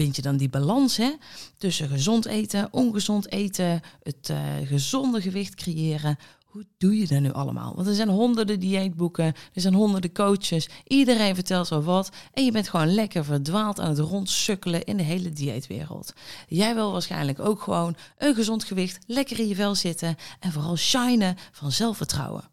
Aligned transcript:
Vind 0.00 0.16
je 0.16 0.22
dan 0.22 0.36
die 0.36 0.48
balans 0.48 0.96
hè? 0.96 1.12
tussen 1.58 1.88
gezond 1.88 2.26
eten, 2.26 2.68
ongezond 2.70 3.32
eten, 3.32 3.80
het 4.02 4.28
uh, 4.30 4.38
gezonde 4.64 5.20
gewicht 5.20 5.54
creëren? 5.54 6.18
Hoe 6.44 6.64
doe 6.78 6.98
je 6.98 7.06
dat 7.06 7.20
nu 7.20 7.32
allemaal? 7.32 7.74
Want 7.74 7.86
er 7.86 7.94
zijn 7.94 8.08
honderden 8.08 8.60
dieetboeken, 8.60 9.24
er 9.24 9.60
zijn 9.60 9.74
honderden 9.74 10.12
coaches, 10.12 10.68
iedereen 10.84 11.34
vertelt 11.34 11.66
zo 11.66 11.82
wat 11.82 12.10
en 12.32 12.44
je 12.44 12.52
bent 12.52 12.68
gewoon 12.68 12.94
lekker 12.94 13.24
verdwaald 13.24 13.80
aan 13.80 13.88
het 13.88 13.98
rondsukkelen 13.98 14.84
in 14.84 14.96
de 14.96 15.02
hele 15.02 15.32
dieetwereld. 15.32 16.12
Jij 16.48 16.74
wil 16.74 16.92
waarschijnlijk 16.92 17.40
ook 17.40 17.62
gewoon 17.62 17.96
een 18.18 18.34
gezond 18.34 18.64
gewicht, 18.64 18.98
lekker 19.06 19.38
in 19.38 19.48
je 19.48 19.54
vel 19.54 19.74
zitten 19.74 20.16
en 20.40 20.52
vooral 20.52 20.76
shinen 20.76 21.36
van 21.52 21.72
zelfvertrouwen. 21.72 22.50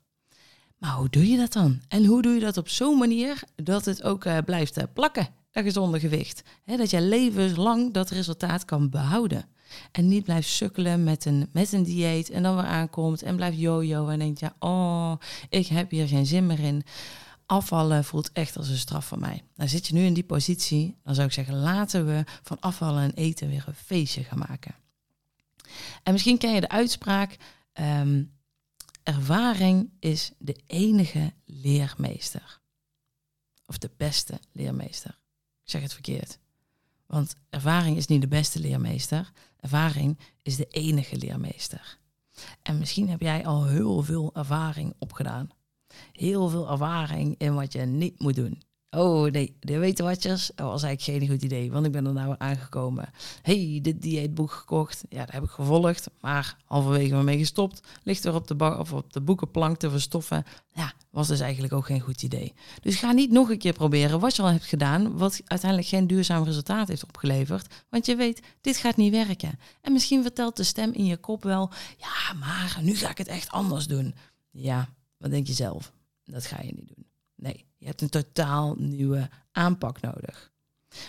Maar 0.77 0.93
hoe 0.93 1.09
doe 1.09 1.29
je 1.29 1.37
dat 1.37 1.53
dan? 1.53 1.81
En 1.87 2.05
hoe 2.05 2.21
doe 2.21 2.33
je 2.33 2.39
dat 2.39 2.57
op 2.57 2.69
zo'n 2.69 2.97
manier 2.97 3.43
dat 3.55 3.85
het 3.85 4.03
ook 4.03 4.25
uh, 4.25 4.37
blijft 4.45 4.77
uh, 4.77 4.83
plakken? 4.93 5.27
Gezonde 5.63 5.99
gewicht. 5.99 6.43
dat 6.65 6.89
je 6.89 7.01
levenslang 7.01 7.93
dat 7.93 8.09
resultaat 8.09 8.65
kan 8.65 8.89
behouden. 8.89 9.45
En 9.91 10.07
niet 10.07 10.23
blijft 10.23 10.49
sukkelen 10.49 11.03
met 11.03 11.25
een, 11.25 11.49
met 11.51 11.71
een 11.71 11.83
dieet 11.83 12.29
en 12.29 12.43
dan 12.43 12.55
weer 12.55 12.65
aankomt 12.65 13.21
en 13.21 13.35
blijft 13.35 13.57
jojo 13.57 14.07
en 14.07 14.19
denkt, 14.19 14.39
ja, 14.39 14.55
oh, 14.59 15.13
ik 15.49 15.67
heb 15.67 15.91
hier 15.91 16.07
geen 16.07 16.25
zin 16.25 16.45
meer 16.45 16.59
in. 16.59 16.83
Afvallen 17.45 18.03
voelt 18.03 18.31
echt 18.31 18.57
als 18.57 18.69
een 18.69 18.77
straf 18.77 19.05
voor 19.05 19.19
mij. 19.19 19.43
Nou 19.55 19.69
zit 19.69 19.87
je 19.87 19.93
nu 19.93 20.05
in 20.05 20.13
die 20.13 20.23
positie, 20.23 20.97
dan 21.03 21.15
zou 21.15 21.27
ik 21.27 21.33
zeggen, 21.33 21.55
laten 21.55 22.05
we 22.05 22.23
van 22.43 22.59
afvallen 22.59 23.03
en 23.03 23.13
eten 23.13 23.49
weer 23.49 23.63
een 23.67 23.73
feestje 23.73 24.23
gaan 24.23 24.39
maken. 24.47 24.75
En 26.03 26.13
misschien 26.13 26.37
ken 26.37 26.53
je 26.53 26.61
de 26.61 26.69
uitspraak, 26.69 27.37
ehm, 27.73 28.23
ervaring 29.03 29.89
is 29.99 30.31
de 30.37 30.55
enige 30.67 31.33
leermeester. 31.45 32.59
Of 33.65 33.77
de 33.77 33.91
beste 33.97 34.39
leermeester. 34.51 35.17
Ik 35.67 35.73
zeg 35.73 35.81
het 35.81 35.93
verkeerd. 35.93 36.39
Want 37.05 37.35
ervaring 37.49 37.97
is 37.97 38.07
niet 38.07 38.21
de 38.21 38.27
beste 38.27 38.59
leermeester. 38.59 39.31
Ervaring 39.59 40.19
is 40.41 40.55
de 40.55 40.65
enige 40.65 41.17
leermeester. 41.17 41.97
En 42.61 42.77
misschien 42.77 43.09
heb 43.09 43.21
jij 43.21 43.45
al 43.45 43.65
heel 43.65 44.03
veel 44.03 44.35
ervaring 44.35 44.93
opgedaan. 44.97 45.49
Heel 46.11 46.49
veel 46.49 46.69
ervaring 46.71 47.35
in 47.37 47.53
wat 47.53 47.73
je 47.73 47.81
niet 47.81 48.19
moet 48.19 48.35
doen. 48.35 48.61
Oh 48.97 49.31
nee, 49.31 49.55
de 49.59 49.77
weten 49.77 50.05
watjes, 50.05 50.51
dat 50.55 50.67
was 50.67 50.83
eigenlijk 50.83 51.23
geen 51.23 51.29
goed 51.29 51.43
idee, 51.43 51.71
want 51.71 51.85
ik 51.85 51.91
ben 51.91 52.05
er 52.05 52.13
nou 52.13 52.35
aangekomen. 52.37 53.09
hey, 53.41 53.79
dit 53.81 54.01
dieetboek 54.01 54.51
gekocht. 54.51 55.03
Ja, 55.09 55.25
dat 55.25 55.31
heb 55.31 55.43
ik 55.43 55.49
gevolgd, 55.49 56.09
maar 56.21 56.57
halverwege 56.65 57.15
me 57.15 57.23
mee 57.23 57.37
gestopt. 57.37 57.87
Ligt 58.03 58.25
er 58.25 58.33
op 58.33 58.47
de, 58.47 58.77
of 58.79 58.93
op 58.93 59.13
de 59.13 59.21
boekenplank 59.21 59.77
te 59.77 59.89
verstoffen. 59.89 60.45
Ja, 60.71 60.93
was 61.09 61.27
dus 61.27 61.39
eigenlijk 61.39 61.73
ook 61.73 61.85
geen 61.85 61.99
goed 61.99 62.23
idee. 62.23 62.53
Dus 62.81 62.95
ga 62.95 63.11
niet 63.11 63.31
nog 63.31 63.49
een 63.49 63.57
keer 63.57 63.73
proberen 63.73 64.19
wat 64.19 64.35
je 64.35 64.41
al 64.41 64.51
hebt 64.51 64.65
gedaan, 64.65 65.17
wat 65.17 65.41
uiteindelijk 65.45 65.89
geen 65.89 66.07
duurzaam 66.07 66.43
resultaat 66.43 66.87
heeft 66.87 67.03
opgeleverd. 67.03 67.85
Want 67.89 68.05
je 68.05 68.15
weet, 68.15 68.41
dit 68.61 68.77
gaat 68.77 68.95
niet 68.95 69.11
werken. 69.11 69.59
En 69.81 69.91
misschien 69.91 70.21
vertelt 70.21 70.55
de 70.55 70.63
stem 70.63 70.91
in 70.93 71.05
je 71.05 71.17
kop 71.17 71.43
wel, 71.43 71.71
ja, 71.97 72.33
maar 72.39 72.79
nu 72.81 72.95
ga 72.95 73.09
ik 73.09 73.17
het 73.17 73.27
echt 73.27 73.51
anders 73.51 73.87
doen. 73.87 74.15
Ja, 74.51 74.89
wat 75.17 75.31
denk 75.31 75.47
je 75.47 75.53
zelf? 75.53 75.91
Dat 76.23 76.45
ga 76.45 76.61
je 76.61 76.73
niet 76.75 76.87
doen. 76.95 77.06
Nee, 77.37 77.65
je 77.77 77.85
hebt 77.85 78.01
een 78.01 78.09
totaal 78.09 78.75
nieuwe 78.77 79.29
aanpak 79.51 80.01
nodig. 80.01 80.51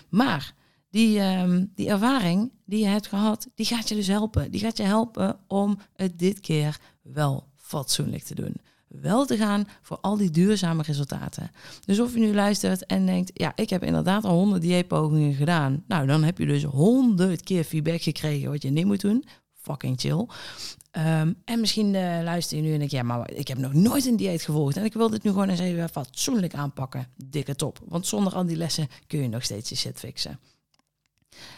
Maar 0.08 0.54
die, 0.90 1.20
um, 1.20 1.72
die 1.74 1.88
ervaring 1.88 2.52
die 2.64 2.78
je 2.78 2.86
hebt 2.86 3.06
gehad, 3.06 3.48
die 3.54 3.66
gaat 3.66 3.88
je 3.88 3.94
dus 3.94 4.06
helpen. 4.06 4.50
Die 4.50 4.60
gaat 4.60 4.76
je 4.76 4.82
helpen 4.82 5.38
om 5.46 5.78
het 5.94 6.18
dit 6.18 6.40
keer 6.40 6.78
wel 7.02 7.48
fatsoenlijk 7.56 8.22
te 8.22 8.34
doen. 8.34 8.54
Wel 8.88 9.26
te 9.26 9.36
gaan 9.36 9.68
voor 9.82 9.98
al 10.00 10.16
die 10.16 10.30
duurzame 10.30 10.82
resultaten. 10.82 11.50
Dus 11.84 12.00
of 12.00 12.14
je 12.14 12.20
nu 12.20 12.34
luistert 12.34 12.86
en 12.86 13.06
denkt, 13.06 13.30
ja, 13.34 13.52
ik 13.54 13.70
heb 13.70 13.82
inderdaad 13.82 14.24
al 14.24 14.34
honderd 14.34 14.62
dieetpogingen 14.62 15.34
gedaan. 15.34 15.84
Nou, 15.86 16.06
dan 16.06 16.22
heb 16.22 16.38
je 16.38 16.46
dus 16.46 16.62
honderd 16.62 17.42
keer 17.42 17.64
feedback 17.64 18.02
gekregen 18.02 18.50
wat 18.50 18.62
je 18.62 18.70
niet 18.70 18.86
moet 18.86 19.00
doen. 19.00 19.24
Fucking 19.68 20.00
chill. 20.00 20.26
Um, 20.92 21.42
en 21.44 21.60
misschien 21.60 21.94
uh, 21.94 22.20
luister 22.22 22.56
je 22.56 22.62
nu 22.62 22.72
en 22.72 22.78
denk 22.78 22.90
ja, 22.90 23.02
maar 23.02 23.30
ik 23.30 23.48
heb 23.48 23.58
nog 23.58 23.72
nooit 23.72 24.06
een 24.06 24.16
dieet 24.16 24.42
gevolgd. 24.42 24.76
En 24.76 24.84
ik 24.84 24.92
wil 24.92 25.10
dit 25.10 25.22
nu 25.22 25.30
gewoon 25.30 25.48
eens 25.48 25.60
even 25.60 25.88
fatsoenlijk 25.88 26.54
aanpakken. 26.54 27.08
Dikke 27.16 27.54
top. 27.54 27.80
Want 27.84 28.06
zonder 28.06 28.34
al 28.34 28.46
die 28.46 28.56
lessen 28.56 28.88
kun 29.06 29.22
je 29.22 29.28
nog 29.28 29.44
steeds 29.44 29.68
je 29.68 29.76
shit 29.76 29.98
fixen. 29.98 30.40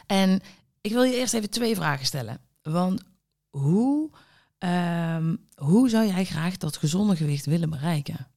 En 0.06 0.40
ik 0.80 0.92
wil 0.92 1.02
je 1.02 1.16
eerst 1.16 1.34
even 1.34 1.50
twee 1.50 1.74
vragen 1.74 2.06
stellen. 2.06 2.40
Want 2.62 3.02
hoe, 3.50 4.10
um, 4.58 5.46
hoe 5.54 5.88
zou 5.88 6.06
jij 6.06 6.24
graag 6.24 6.56
dat 6.56 6.76
gezonde 6.76 7.16
gewicht 7.16 7.46
willen 7.46 7.70
bereiken? 7.70 8.28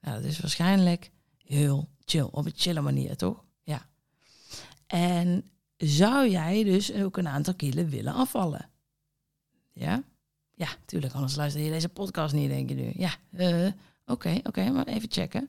Nou, 0.00 0.16
dat 0.16 0.30
is 0.30 0.40
waarschijnlijk 0.40 1.10
heel 1.44 1.88
chill. 2.04 2.28
Op 2.30 2.46
een 2.46 2.52
chille 2.56 2.80
manier, 2.80 3.16
toch? 3.16 3.44
Ja. 3.62 3.86
En 4.86 5.50
zou 5.76 6.30
jij 6.30 6.64
dus 6.64 6.92
ook 6.92 7.16
een 7.16 7.28
aantal 7.28 7.54
kilo 7.54 7.84
willen 7.84 8.14
afvallen? 8.14 8.70
Ja? 9.72 10.02
Ja, 10.54 10.68
tuurlijk, 10.84 11.14
anders 11.14 11.36
luister 11.36 11.62
je 11.62 11.70
deze 11.70 11.88
podcast 11.88 12.34
niet, 12.34 12.48
denk 12.48 12.68
je 12.68 12.74
nu. 12.74 12.92
Ja, 12.94 13.12
uh, 13.30 13.72
oké, 14.06 14.40
oké, 14.42 14.70
maar 14.70 14.86
even 14.86 15.10
checken. 15.10 15.48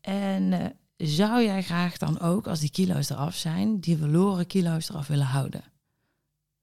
En 0.00 0.52
uh, 0.52 0.66
zou 0.96 1.42
jij 1.42 1.62
graag 1.62 1.98
dan 1.98 2.20
ook, 2.20 2.46
als 2.46 2.60
die 2.60 2.70
kilo's 2.70 3.10
eraf 3.10 3.34
zijn, 3.34 3.80
die 3.80 3.96
verloren 3.96 4.46
kilo's 4.46 4.88
eraf 4.88 5.06
willen 5.06 5.26
houden? 5.26 5.64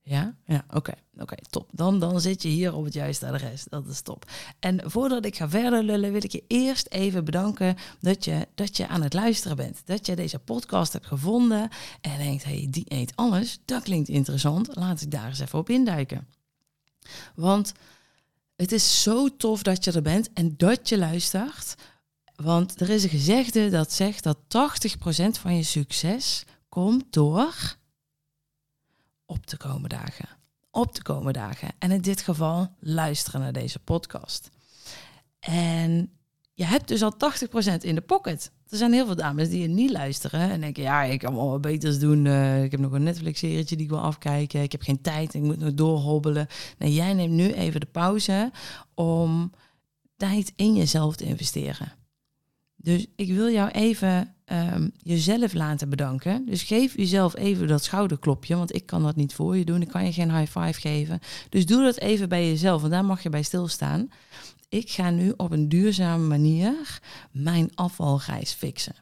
Ja, 0.04 0.36
ja 0.46 0.66
oké, 0.70 0.94
oké, 1.18 1.36
top. 1.50 1.70
Dan, 1.74 2.00
dan 2.00 2.22
zit 2.22 2.42
je 2.42 2.50
hier 2.50 2.74
op 2.74 2.84
het 2.84 2.94
juiste 2.94 3.28
adres. 3.28 3.64
Dat 3.70 3.88
is 3.88 4.02
top. 4.02 4.26
En 4.60 4.92
voordat 4.92 5.26
ik 5.26 5.36
ga 5.36 5.50
verder 5.50 5.84
lullen, 5.84 6.12
wil 6.12 6.24
ik 6.24 6.32
je 6.32 6.44
eerst 6.48 6.88
even 6.88 7.26
bedanken 7.26 7.76
dat 8.00 8.26
je, 8.26 8.48
dat 8.56 8.78
je 8.78 8.88
aan 8.88 9.02
het 9.02 9.14
luisteren 9.14 9.58
bent. 9.58 9.82
Dat 9.86 10.06
je 10.06 10.16
deze 10.16 10.40
podcast 10.40 10.94
hebt 10.94 11.06
gevonden 11.06 11.70
en 12.02 12.18
denkt, 12.18 12.44
hey, 12.44 12.68
die 12.70 12.86
eet 12.88 13.16
alles. 13.16 13.60
Dat 13.66 13.84
klinkt 13.84 14.10
interessant. 14.10 14.76
Laat 14.76 15.02
ik 15.02 15.12
daar 15.12 15.28
eens 15.28 15.40
even 15.40 15.60
op 15.60 15.70
induiken. 15.70 16.28
Want 17.36 17.72
het 18.56 18.72
is 18.72 19.02
zo 19.02 19.36
tof 19.36 19.64
dat 19.64 19.84
je 19.84 19.92
er 19.92 20.02
bent 20.02 20.34
en 20.34 20.58
dat 20.58 20.90
je 20.90 20.98
luistert. 20.98 21.76
Want 22.36 22.82
er 22.82 22.90
is 22.90 23.04
een 23.04 23.10
gezegde 23.10 23.70
dat 23.70 23.92
zegt 23.92 24.24
dat 24.24 24.38
80% 24.38 25.40
van 25.40 25.56
je 25.56 25.64
succes 25.64 26.44
komt 26.70 27.14
door 27.14 27.78
op 29.26 29.46
te 29.46 29.58
komen 29.58 29.90
dagen. 29.90 30.30
Op 30.72 30.94
te 30.94 31.02
komen 31.02 31.34
dagen. 31.34 31.72
En 31.80 31.92
in 31.92 32.02
dit 32.02 32.22
geval 32.22 32.76
luisteren 32.80 33.42
naar 33.42 33.54
deze 33.54 33.80
podcast. 33.80 34.50
En 35.40 36.20
je 36.54 36.66
hebt 36.66 36.88
dus 36.88 37.04
al 37.04 37.14
80% 37.14 37.78
in 37.80 37.96
de 37.96 38.02
pocket. 38.02 38.52
Er 38.72 38.78
zijn 38.78 38.94
heel 38.94 39.06
veel 39.06 39.16
dames 39.16 39.50
die 39.50 39.62
je 39.62 39.68
niet 39.68 39.92
luisteren 39.92 40.40
en 40.40 40.60
denken, 40.62 40.84
ja, 40.84 41.04
ik 41.04 41.20
kan 41.20 41.36
wel 41.36 41.50
wat 41.50 41.62
beters 41.62 42.00
doen. 42.00 42.26
Uh, 42.26 42.64
ik 42.64 42.72
heb 42.72 42.80
nog 42.80 42.92
een 42.92 43.04
Netflix-serietje 43.04 43.76
die 43.76 43.86
ik 43.86 43.92
wil 43.92 44.02
afkijken. 44.02 44.62
Ik 44.62 44.72
heb 44.72 44.82
geen 44.82 45.02
tijd, 45.02 45.34
ik 45.34 45.42
moet 45.42 45.60
nog 45.60 45.74
doorhobbelen. 45.74 46.48
Nee, 46.78 46.94
jij 46.94 47.14
neemt 47.14 47.34
nu 47.34 47.54
even 47.54 47.80
de 47.80 47.86
pauze 47.86 48.52
om 48.94 49.52
tijd 50.18 50.54
in 50.56 50.76
jezelf 50.76 51.16
te 51.16 51.26
investeren. 51.26 51.94
Dus 52.76 53.08
ik 53.16 53.34
wil 53.34 53.50
jou 53.50 53.70
even 53.70 54.36
um, 54.46 54.92
jezelf 54.98 55.54
laten 55.54 55.90
bedanken. 55.90 56.46
Dus 56.46 56.64
geef 56.64 56.98
jezelf 56.98 57.36
even 57.36 57.68
dat 57.68 57.84
schouderklopje, 57.84 58.56
want 58.56 58.76
ik 58.76 58.86
kan 58.86 59.04
dat 59.04 59.16
niet 59.16 59.34
voor 59.34 59.58
je 59.58 59.66
doen. 59.66 59.82
Ik 59.82 59.88
kan 59.88 60.06
je 60.06 60.14
geen 60.14 60.38
high 60.38 60.60
five 60.60 60.80
geven. 60.80 61.20
Dus 61.50 61.66
doe 61.66 61.84
dat 61.84 61.98
even 61.98 62.30
bij 62.30 62.48
jezelf, 62.48 62.84
en 62.84 62.90
daar 62.90 63.06
mag 63.06 63.24
je 63.24 63.30
bij 63.30 63.44
stilstaan 63.44 64.10
ik 64.72 64.90
ga 64.90 65.10
nu 65.10 65.34
op 65.38 65.52
een 65.52 65.70
duurzame 65.70 66.28
manier 66.28 67.00
mijn 67.32 67.76
afvalreis 67.76 68.52
fixen. 68.52 68.96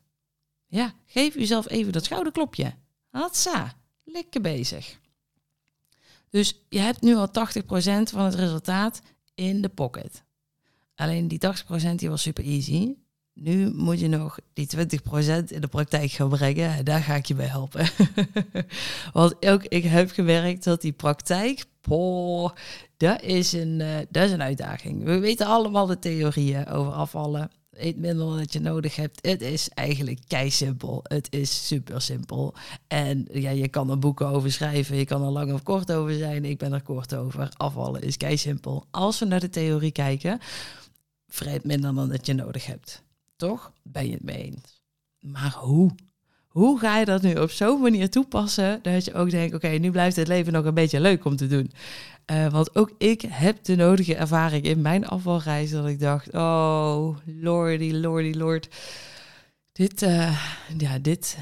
Ja, 0.68 0.94
geef 1.06 1.34
jezelf 1.34 1.70
even 1.70 1.92
dat 1.92 2.04
schouderklopje. 2.04 2.74
Hatsa, 3.10 3.74
lekker 4.04 4.42
bezig. 4.42 5.00
Dus 6.30 6.60
je 6.70 6.80
hebt 6.80 7.02
nu 7.02 7.16
al 7.16 7.28
80% 7.28 7.32
van 8.04 8.26
het 8.26 8.36
resultaat 8.36 9.02
in 9.36 9.62
de 9.62 9.70
pocket. 9.70 10.24
Alleen 10.96 11.28
die 11.28 11.40
80% 11.92 11.96
die 11.96 12.10
was 12.10 12.22
super 12.22 12.44
easy. 12.44 12.96
Nu 13.34 13.74
moet 13.74 14.00
je 14.00 14.08
nog 14.08 14.40
die 14.54 14.68
20% 14.76 14.80
in 15.48 15.62
de 15.62 15.68
praktijk 15.70 16.12
gaan 16.12 16.30
brengen. 16.30 16.86
Daar 16.86 17.02
ga 17.02 17.16
ik 17.16 17.26
je 17.26 17.36
bij 17.36 17.48
helpen. 17.48 17.90
Want 19.14 19.46
ook 19.46 19.64
ik 19.64 19.84
heb 19.84 20.12
gewerkt 20.12 20.64
dat 20.64 20.82
die 20.82 20.92
praktijk, 20.92 21.66
poh, 21.82 22.52
dat 22.98 23.22
is, 23.22 23.54
een, 23.54 23.80
uh, 23.80 23.98
dat 24.10 24.24
is 24.24 24.32
een 24.32 24.42
uitdaging. 24.42 25.04
We 25.04 25.20
weten 25.20 25.46
allemaal 25.46 25.86
de 25.86 26.00
theorieën 26.00 26.68
over 26.68 26.92
afvallen. 26.92 27.52
eet 27.72 27.98
minder 27.98 28.26
dan 28.26 28.38
dat 28.38 28.54
je 28.54 28.60
nodig 28.60 28.96
hebt. 28.96 29.26
Het 29.26 29.42
is 29.42 29.70
eigenlijk 29.70 30.20
kei 30.28 30.52
simpel. 30.52 31.00
Het 31.04 31.28
is 31.34 31.68
super 31.68 32.02
simpel. 32.02 32.54
En 32.88 33.28
ja, 33.32 33.50
je 33.50 33.68
kan 33.68 33.90
er 33.90 34.00
boeken 34.00 34.28
over 34.28 34.52
schrijven. 34.52 34.96
Je 34.96 35.06
kan 35.06 35.24
er 35.24 35.30
lang 35.30 35.54
of 35.54 35.64
kort 35.64 35.92
over 35.92 36.14
zijn. 36.14 36.46
Ik 36.46 36.58
ben 36.58 36.74
er 36.74 36.82
kort 36.82 37.16
over. 37.16 37.50
Afvallen 37.58 38.02
is 38.02 38.18
kei 38.18 38.38
simpel. 38.38 38.86
Als 38.92 39.20
we 39.20 39.26
naar 39.26 39.40
de 39.40 39.50
theorie 39.50 39.92
kijken, 39.92 40.40
vreet 41.28 41.64
minder 41.64 41.96
dan 41.96 42.10
dat 42.10 42.26
je 42.26 42.34
nodig 42.34 42.66
hebt. 42.66 43.04
Toch? 43.36 43.74
Ben 43.84 44.06
je 44.06 44.14
het 44.14 44.24
mee 44.24 44.44
eens? 44.44 44.82
Maar 45.20 45.54
hoe? 45.54 45.92
Hoe 46.60 46.80
ga 46.80 46.98
je 46.98 47.06
dat 47.06 47.22
nu 47.22 47.34
op 47.34 47.52
zo'n 47.52 47.82
manier 47.82 48.10
toepassen 48.10 48.80
dat 48.82 49.06
je 49.06 49.14
ook 49.14 49.30
denkt: 49.30 49.56
oké, 49.56 49.68
nu 49.68 49.92
blijft 49.92 50.16
het 50.16 50.28
leven 50.28 50.54
nog 50.54 50.66
een 50.66 50.74
beetje 50.74 51.00
leuk 51.00 51.26
om 51.26 51.36
te 51.36 51.48
doen? 51.48 51.72
Uh, 52.32 52.52
want 52.52 52.76
ook 52.76 52.92
ik 52.98 53.22
heb 53.28 53.64
de 53.64 53.76
nodige 53.76 54.16
ervaring 54.16 54.64
in 54.66 54.82
mijn 54.82 55.08
afvalreis 55.08 55.72
dat 55.72 55.88
ik 55.88 56.00
dacht: 56.00 56.34
oh, 56.34 57.18
lordy, 57.26 57.92
lordy, 57.92 58.38
lord. 58.38 58.68
Dit, 59.72 60.02
uh, 60.02 60.40
ja, 60.78 61.00
dit, 61.00 61.38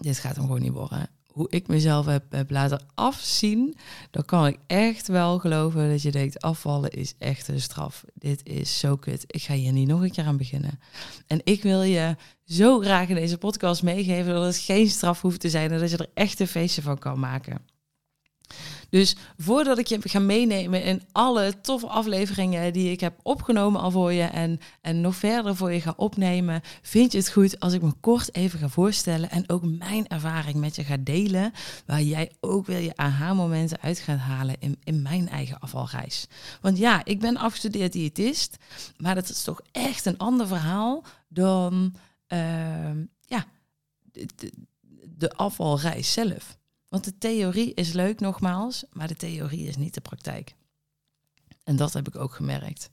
dit 0.00 0.18
gaat 0.18 0.36
hem 0.36 0.44
gewoon 0.44 0.60
niet 0.60 0.72
worden 0.72 1.08
hoe 1.32 1.46
ik 1.50 1.68
mezelf 1.68 2.06
heb, 2.06 2.50
laten 2.50 2.84
afzien, 2.94 3.76
dan 4.10 4.24
kan 4.24 4.46
ik 4.46 4.58
echt 4.66 5.08
wel 5.08 5.38
geloven 5.38 5.90
dat 5.90 6.02
je 6.02 6.10
denkt, 6.10 6.40
afvallen 6.40 6.90
is 6.90 7.14
echt 7.18 7.48
een 7.48 7.60
straf. 7.60 8.04
Dit 8.14 8.40
is 8.44 8.78
zo 8.78 8.96
kut. 8.96 9.24
Ik 9.26 9.42
ga 9.42 9.54
hier 9.54 9.72
niet 9.72 9.88
nog 9.88 10.00
een 10.00 10.10
keer 10.10 10.24
aan 10.24 10.36
beginnen. 10.36 10.80
En 11.26 11.40
ik 11.44 11.62
wil 11.62 11.82
je 11.82 12.16
zo 12.44 12.78
graag 12.78 13.08
in 13.08 13.14
deze 13.14 13.38
podcast 13.38 13.82
meegeven 13.82 14.32
dat 14.32 14.44
het 14.44 14.56
geen 14.56 14.88
straf 14.88 15.20
hoeft 15.20 15.40
te 15.40 15.50
zijn 15.50 15.70
en 15.70 15.78
dat 15.80 15.90
je 15.90 15.96
er 15.96 16.10
echt 16.14 16.40
een 16.40 16.46
feestje 16.46 16.82
van 16.82 16.98
kan 16.98 17.18
maken. 17.18 17.71
Dus 18.90 19.16
voordat 19.36 19.78
ik 19.78 19.86
je 19.86 19.98
ga 20.00 20.18
meenemen 20.18 20.84
in 20.84 21.02
alle 21.12 21.60
toffe 21.60 21.86
afleveringen 21.86 22.72
die 22.72 22.90
ik 22.90 23.00
heb 23.00 23.18
opgenomen 23.22 23.80
al 23.80 23.90
voor 23.90 24.12
je 24.12 24.22
en, 24.22 24.58
en 24.80 25.00
nog 25.00 25.16
verder 25.16 25.56
voor 25.56 25.72
je 25.72 25.80
ga 25.80 25.94
opnemen, 25.96 26.60
vind 26.82 27.12
je 27.12 27.18
het 27.18 27.30
goed 27.30 27.60
als 27.60 27.72
ik 27.72 27.82
me 27.82 27.92
kort 28.00 28.34
even 28.34 28.58
ga 28.58 28.68
voorstellen 28.68 29.30
en 29.30 29.48
ook 29.48 29.62
mijn 29.64 30.08
ervaring 30.08 30.56
met 30.56 30.76
je 30.76 30.84
ga 30.84 30.96
delen, 31.00 31.52
waar 31.86 32.02
jij 32.02 32.32
ook 32.40 32.66
weer 32.66 32.80
je 32.80 32.96
aha-momenten 32.96 33.80
uit 33.80 33.98
gaat 33.98 34.18
halen 34.18 34.56
in, 34.58 34.78
in 34.84 35.02
mijn 35.02 35.28
eigen 35.28 35.58
afvalreis. 35.58 36.26
Want 36.60 36.78
ja, 36.78 37.04
ik 37.04 37.20
ben 37.20 37.36
afgestudeerd 37.36 37.92
diëtist, 37.92 38.56
maar 38.96 39.14
dat 39.14 39.28
is 39.28 39.42
toch 39.42 39.60
echt 39.70 40.06
een 40.06 40.18
ander 40.18 40.46
verhaal 40.46 41.04
dan 41.28 41.94
uh, 42.28 42.90
ja, 43.20 43.44
de 45.16 45.32
afvalreis 45.32 46.12
zelf. 46.12 46.60
Want 46.92 47.04
de 47.04 47.18
theorie 47.18 47.74
is 47.74 47.92
leuk 47.92 48.20
nogmaals, 48.20 48.84
maar 48.90 49.08
de 49.08 49.16
theorie 49.16 49.66
is 49.66 49.76
niet 49.76 49.94
de 49.94 50.00
praktijk. 50.00 50.54
En 51.64 51.76
dat 51.76 51.92
heb 51.92 52.08
ik 52.08 52.16
ook 52.16 52.34
gemerkt. 52.34 52.90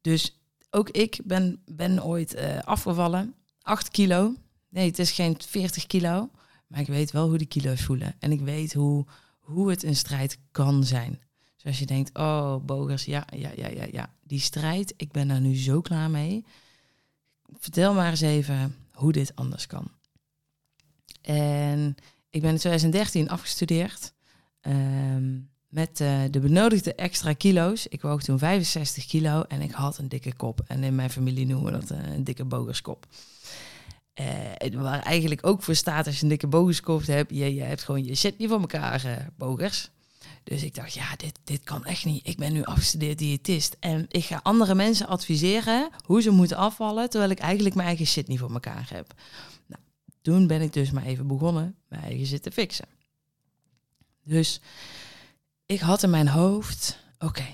Dus 0.00 0.38
ook 0.70 0.90
ik 0.90 1.20
ben, 1.24 1.62
ben 1.64 2.04
ooit 2.04 2.34
uh, 2.34 2.58
afgevallen. 2.58 3.34
8 3.62 3.88
kilo. 3.88 4.34
Nee, 4.68 4.86
het 4.86 4.98
is 4.98 5.10
geen 5.10 5.36
40 5.46 5.86
kilo. 5.86 6.30
Maar 6.66 6.80
ik 6.80 6.86
weet 6.86 7.10
wel 7.10 7.28
hoe 7.28 7.38
die 7.38 7.46
kilo's 7.46 7.82
voelen. 7.82 8.14
En 8.18 8.32
ik 8.32 8.40
weet 8.40 8.72
hoe, 8.72 9.06
hoe 9.38 9.70
het 9.70 9.82
een 9.82 9.96
strijd 9.96 10.38
kan 10.50 10.84
zijn. 10.84 11.20
Zoals 11.56 11.78
je 11.78 11.86
denkt, 11.86 12.18
oh, 12.18 12.56
bogers, 12.56 13.04
ja, 13.04 13.26
ja, 13.36 13.50
ja, 13.56 13.68
ja, 13.68 13.86
ja. 13.92 14.14
Die 14.22 14.40
strijd, 14.40 14.94
ik 14.96 15.12
ben 15.12 15.28
daar 15.28 15.40
nu 15.40 15.56
zo 15.56 15.80
klaar 15.80 16.10
mee. 16.10 16.44
Vertel 17.52 17.94
maar 17.94 18.10
eens 18.10 18.20
even 18.20 18.76
hoe 18.92 19.12
dit 19.12 19.32
anders 19.34 19.66
kan. 19.66 19.90
En 21.22 21.96
ik 22.30 22.40
ben 22.40 22.50
in 22.50 22.58
2013 22.58 23.28
afgestudeerd 23.28 24.12
ehm, 24.60 25.38
met 25.68 26.00
uh, 26.00 26.20
de 26.30 26.40
benodigde 26.40 26.94
extra 26.94 27.32
kilo's. 27.32 27.86
Ik 27.86 28.02
woog 28.02 28.22
toen 28.22 28.38
65 28.38 29.06
kilo 29.06 29.42
en 29.42 29.60
ik 29.60 29.70
had 29.70 29.98
een 29.98 30.08
dikke 30.08 30.34
kop. 30.34 30.60
En 30.66 30.84
in 30.84 30.94
mijn 30.94 31.10
familie 31.10 31.46
noemen 31.46 31.72
we 31.72 31.78
dat 31.78 31.90
uh, 31.90 32.14
een 32.14 32.24
dikke 32.24 32.44
bogerskop. 32.44 33.06
Uh, 34.20 34.74
waar 34.74 35.02
eigenlijk 35.02 35.46
ook 35.46 35.62
voor 35.62 35.74
staat 35.74 36.06
als 36.06 36.16
je 36.16 36.22
een 36.22 36.28
dikke 36.28 36.46
bogerskop 36.46 37.06
hebt, 37.06 37.30
je, 37.34 37.54
je 37.54 37.62
hebt 37.62 37.82
gewoon 37.82 38.04
je 38.04 38.14
shit 38.14 38.38
niet 38.38 38.48
voor 38.48 38.60
elkaar, 38.60 39.28
bogers. 39.36 39.90
Dus 40.48 40.62
ik 40.62 40.74
dacht, 40.74 40.94
ja, 40.94 41.16
dit, 41.16 41.38
dit 41.44 41.64
kan 41.64 41.84
echt 41.84 42.04
niet. 42.04 42.26
Ik 42.26 42.36
ben 42.36 42.52
nu 42.52 42.64
afgestudeerd 42.64 43.18
diëtist. 43.18 43.76
En 43.80 44.06
ik 44.08 44.24
ga 44.24 44.40
andere 44.42 44.74
mensen 44.74 45.06
adviseren 45.06 45.88
hoe 46.04 46.22
ze 46.22 46.30
moeten 46.30 46.56
afvallen, 46.56 47.10
terwijl 47.10 47.30
ik 47.30 47.38
eigenlijk 47.38 47.74
mijn 47.74 47.88
eigen 47.88 48.06
shit 48.06 48.28
niet 48.28 48.38
voor 48.38 48.52
elkaar 48.52 48.88
heb. 48.92 49.14
Ben 50.28 50.60
ik 50.60 50.72
dus 50.72 50.90
maar 50.90 51.04
even 51.04 51.26
begonnen 51.26 51.76
mijn 51.88 52.02
eigen 52.02 52.26
zitten 52.26 52.52
fixen. 52.52 52.86
Dus 54.24 54.60
ik 55.66 55.80
had 55.80 56.02
in 56.02 56.10
mijn 56.10 56.28
hoofd, 56.28 56.98
oké, 57.18 57.46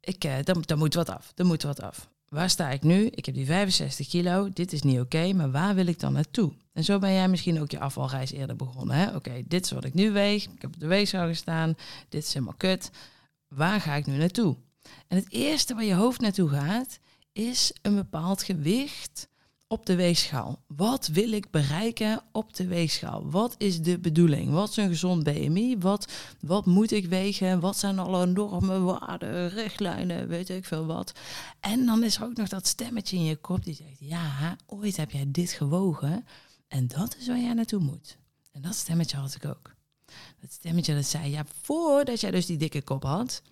ik 0.00 0.24
uh, 0.24 0.34
daar, 0.42 0.78
moet 0.78 0.94
wat 0.94 1.08
af, 1.08 1.32
er 1.36 1.46
moet 1.46 1.62
wat 1.62 1.82
af. 1.82 2.08
Waar 2.28 2.50
sta 2.50 2.70
ik 2.70 2.82
nu? 2.82 3.06
Ik 3.06 3.26
heb 3.26 3.34
die 3.34 3.46
65 3.46 4.08
kilo, 4.08 4.48
dit 4.52 4.72
is 4.72 4.82
niet 4.82 5.00
oké, 5.00 5.32
maar 5.32 5.50
waar 5.50 5.74
wil 5.74 5.86
ik 5.86 6.00
dan 6.00 6.12
naartoe? 6.12 6.52
En 6.72 6.84
zo 6.84 6.98
ben 6.98 7.12
jij 7.12 7.28
misschien 7.28 7.60
ook 7.60 7.70
je 7.70 7.78
afvalreis 7.78 8.32
eerder 8.32 8.56
begonnen. 8.56 9.14
Oké, 9.14 9.42
dit 9.46 9.64
is 9.64 9.70
wat 9.70 9.84
ik 9.84 9.94
nu 9.94 10.10
weeg, 10.10 10.44
ik 10.44 10.62
heb 10.62 10.74
op 10.74 10.80
de 10.80 10.86
weegschaal 10.86 11.26
gestaan, 11.26 11.76
dit 12.08 12.22
is 12.22 12.32
helemaal 12.32 12.54
kut. 12.56 12.90
Waar 13.48 13.80
ga 13.80 13.94
ik 13.94 14.06
nu 14.06 14.16
naartoe? 14.16 14.56
En 15.08 15.16
het 15.16 15.32
eerste 15.32 15.74
waar 15.74 15.84
je 15.84 15.94
hoofd 15.94 16.20
naartoe 16.20 16.48
gaat, 16.48 16.98
is 17.32 17.72
een 17.82 17.94
bepaald 17.94 18.42
gewicht 18.42 19.28
op 19.68 19.86
de 19.86 19.94
weegschaal. 19.94 20.62
Wat 20.66 21.06
wil 21.06 21.32
ik 21.32 21.50
bereiken 21.50 22.22
op 22.32 22.54
de 22.54 22.66
weegschaal? 22.66 23.30
Wat 23.30 23.54
is 23.58 23.80
de 23.80 23.98
bedoeling? 23.98 24.50
Wat 24.50 24.70
is 24.70 24.76
een 24.76 24.88
gezond 24.88 25.22
BMI? 25.22 25.78
Wat, 25.78 26.12
wat 26.40 26.66
moet 26.66 26.90
ik 26.90 27.06
wegen? 27.06 27.60
Wat 27.60 27.76
zijn 27.76 27.98
alle 27.98 28.26
normen, 28.26 28.84
waarden, 28.84 29.48
richtlijnen, 29.48 30.28
weet 30.28 30.48
ik 30.48 30.64
veel 30.64 30.86
wat? 30.86 31.12
En 31.60 31.86
dan 31.86 32.04
is 32.04 32.16
er 32.16 32.24
ook 32.24 32.36
nog 32.36 32.48
dat 32.48 32.66
stemmetje 32.66 33.16
in 33.16 33.24
je 33.24 33.36
kop 33.36 33.64
die 33.64 33.74
zegt: 33.74 33.98
Ja, 33.98 34.56
ooit 34.66 34.96
heb 34.96 35.10
jij 35.10 35.24
dit 35.28 35.50
gewogen 35.50 36.26
en 36.68 36.88
dat 36.88 37.16
is 37.18 37.26
waar 37.26 37.40
jij 37.40 37.54
naartoe 37.54 37.80
moet. 37.80 38.18
En 38.52 38.62
dat 38.62 38.74
stemmetje 38.74 39.16
had 39.16 39.34
ik 39.34 39.44
ook. 39.44 39.74
Dat 40.40 40.52
stemmetje 40.52 40.94
dat 40.94 41.04
zei: 41.04 41.30
Ja, 41.30 41.44
voordat 41.62 42.20
jij 42.20 42.30
dus 42.30 42.46
die 42.46 42.56
dikke 42.56 42.82
kop 42.82 43.02
had, 43.02 43.42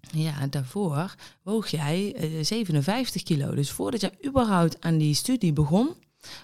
ja, 0.00 0.46
daarvoor 0.46 1.14
woog 1.42 1.68
jij 1.68 2.14
57 2.42 3.20
eh, 3.20 3.26
kilo. 3.26 3.54
Dus 3.54 3.70
voordat 3.70 4.00
jij 4.00 4.12
überhaupt 4.26 4.80
aan 4.80 4.98
die 4.98 5.14
studie 5.14 5.52
begon, 5.52 5.94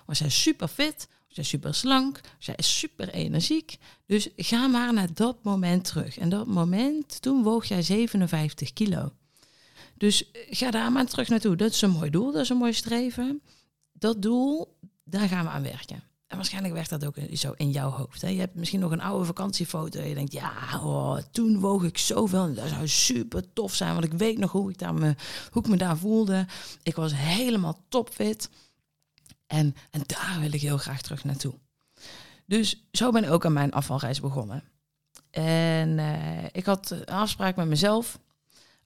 was 0.07 0.19
jij 0.19 0.31
super 0.31 0.69
fit, 0.69 1.09
was 1.27 1.37
jij 1.37 1.45
super 1.45 1.75
slank, 1.75 2.21
was 2.37 2.47
jij 2.47 2.55
super 2.59 3.09
energiek. 3.09 3.77
Dus 4.07 4.29
ga 4.37 4.67
maar 4.67 4.93
naar 4.93 5.15
dat 5.15 5.43
moment 5.43 5.85
terug. 5.85 6.19
En 6.19 6.29
dat 6.29 6.47
moment, 6.47 7.23
toen 7.23 7.43
woog 7.43 7.65
jij 7.65 7.83
57 7.83 8.73
kilo. 8.73 9.13
Dus 9.95 10.31
eh, 10.31 10.41
ga 10.51 10.71
daar 10.71 10.93
maar 10.93 11.07
terug 11.07 11.29
naartoe. 11.29 11.57
Dat 11.57 11.71
is 11.71 11.83
een 11.83 11.91
mooi 11.91 12.11
doel, 12.11 12.33
dat 12.33 12.43
is 12.43 12.49
een 12.49 12.57
mooi 12.57 12.73
streven. 12.73 13.43
Dat 13.93 14.23
doel, 14.23 14.77
daar 15.05 15.29
gaan 15.29 15.45
we 15.45 15.51
aan 15.51 15.63
werken. 15.63 16.03
En 16.27 16.37
waarschijnlijk 16.37 16.75
werkt 16.75 16.91
dat 16.91 17.05
ook 17.05 17.17
zo 17.33 17.53
in 17.57 17.71
jouw 17.71 17.91
hoofd. 17.91 18.23
Hè? 18.23 18.29
Je 18.29 18.39
hebt 18.39 18.55
misschien 18.55 18.81
nog 18.81 18.91
een 18.91 19.01
oude 19.01 19.25
vakantiefoto. 19.25 20.01
En 20.01 20.09
je 20.09 20.15
denkt, 20.15 20.33
ja, 20.33 20.53
oh, 20.83 21.19
toen 21.31 21.61
woog 21.61 21.83
ik 21.83 21.99
zoveel. 21.99 22.55
Dat 22.55 22.69
zou 22.69 22.89
super 22.89 23.53
tof 23.53 23.75
zijn. 23.75 23.93
Want 23.93 24.05
ik 24.05 24.13
weet 24.13 24.39
nog 24.39 24.53
hoe 24.53 24.71
ik, 24.71 24.79
daar 24.79 24.95
me, 24.95 25.15
hoe 25.51 25.63
ik 25.63 25.69
me 25.69 25.77
daar 25.77 25.97
voelde. 25.97 26.47
Ik 26.83 26.95
was 26.95 27.13
helemaal 27.15 27.85
topfit. 27.89 28.51
En, 29.47 29.75
en 29.91 30.03
daar 30.07 30.37
wil 30.41 30.53
ik 30.53 30.61
heel 30.61 30.79
graag 30.79 31.03
terug 31.03 31.25
naartoe. 31.25 31.55
Dus 32.47 32.87
zo 32.93 33.11
ben 33.11 33.25
ik 33.25 33.31
ook 33.31 33.45
aan 33.45 33.53
mijn 33.53 33.73
afvalreis 33.73 34.21
begonnen. 34.21 34.65
En 35.31 35.99
uh, 35.99 36.45
ik 36.53 36.65
had 36.65 36.91
een 36.91 37.05
afspraak 37.05 37.57
met 37.57 37.67
mezelf. 37.67 38.19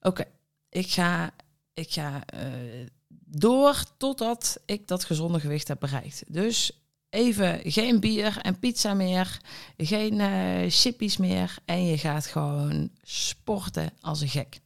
Oké, 0.01 0.25
ik 0.69 0.87
ga, 0.87 1.33
ik 1.73 1.91
ga 1.91 2.23
uh, 2.35 2.87
door 3.25 3.83
totdat 3.97 4.59
ik 4.65 4.87
dat 4.87 5.03
gezonde 5.03 5.39
gewicht 5.39 5.67
heb 5.67 5.79
bereikt. 5.79 6.23
Dus 6.27 6.80
even 7.11 7.71
geen 7.71 7.99
bier 7.99 8.37
en 8.37 8.59
pizza 8.59 8.93
meer, 8.93 9.39
geen 9.77 10.13
uh, 10.13 10.69
chippies 10.69 11.17
meer 11.17 11.55
en 11.65 11.85
je 11.85 11.97
gaat 11.97 12.25
gewoon 12.25 12.89
sporten 13.03 13.93
als 14.01 14.21
een 14.21 14.29
gek. 14.29 14.61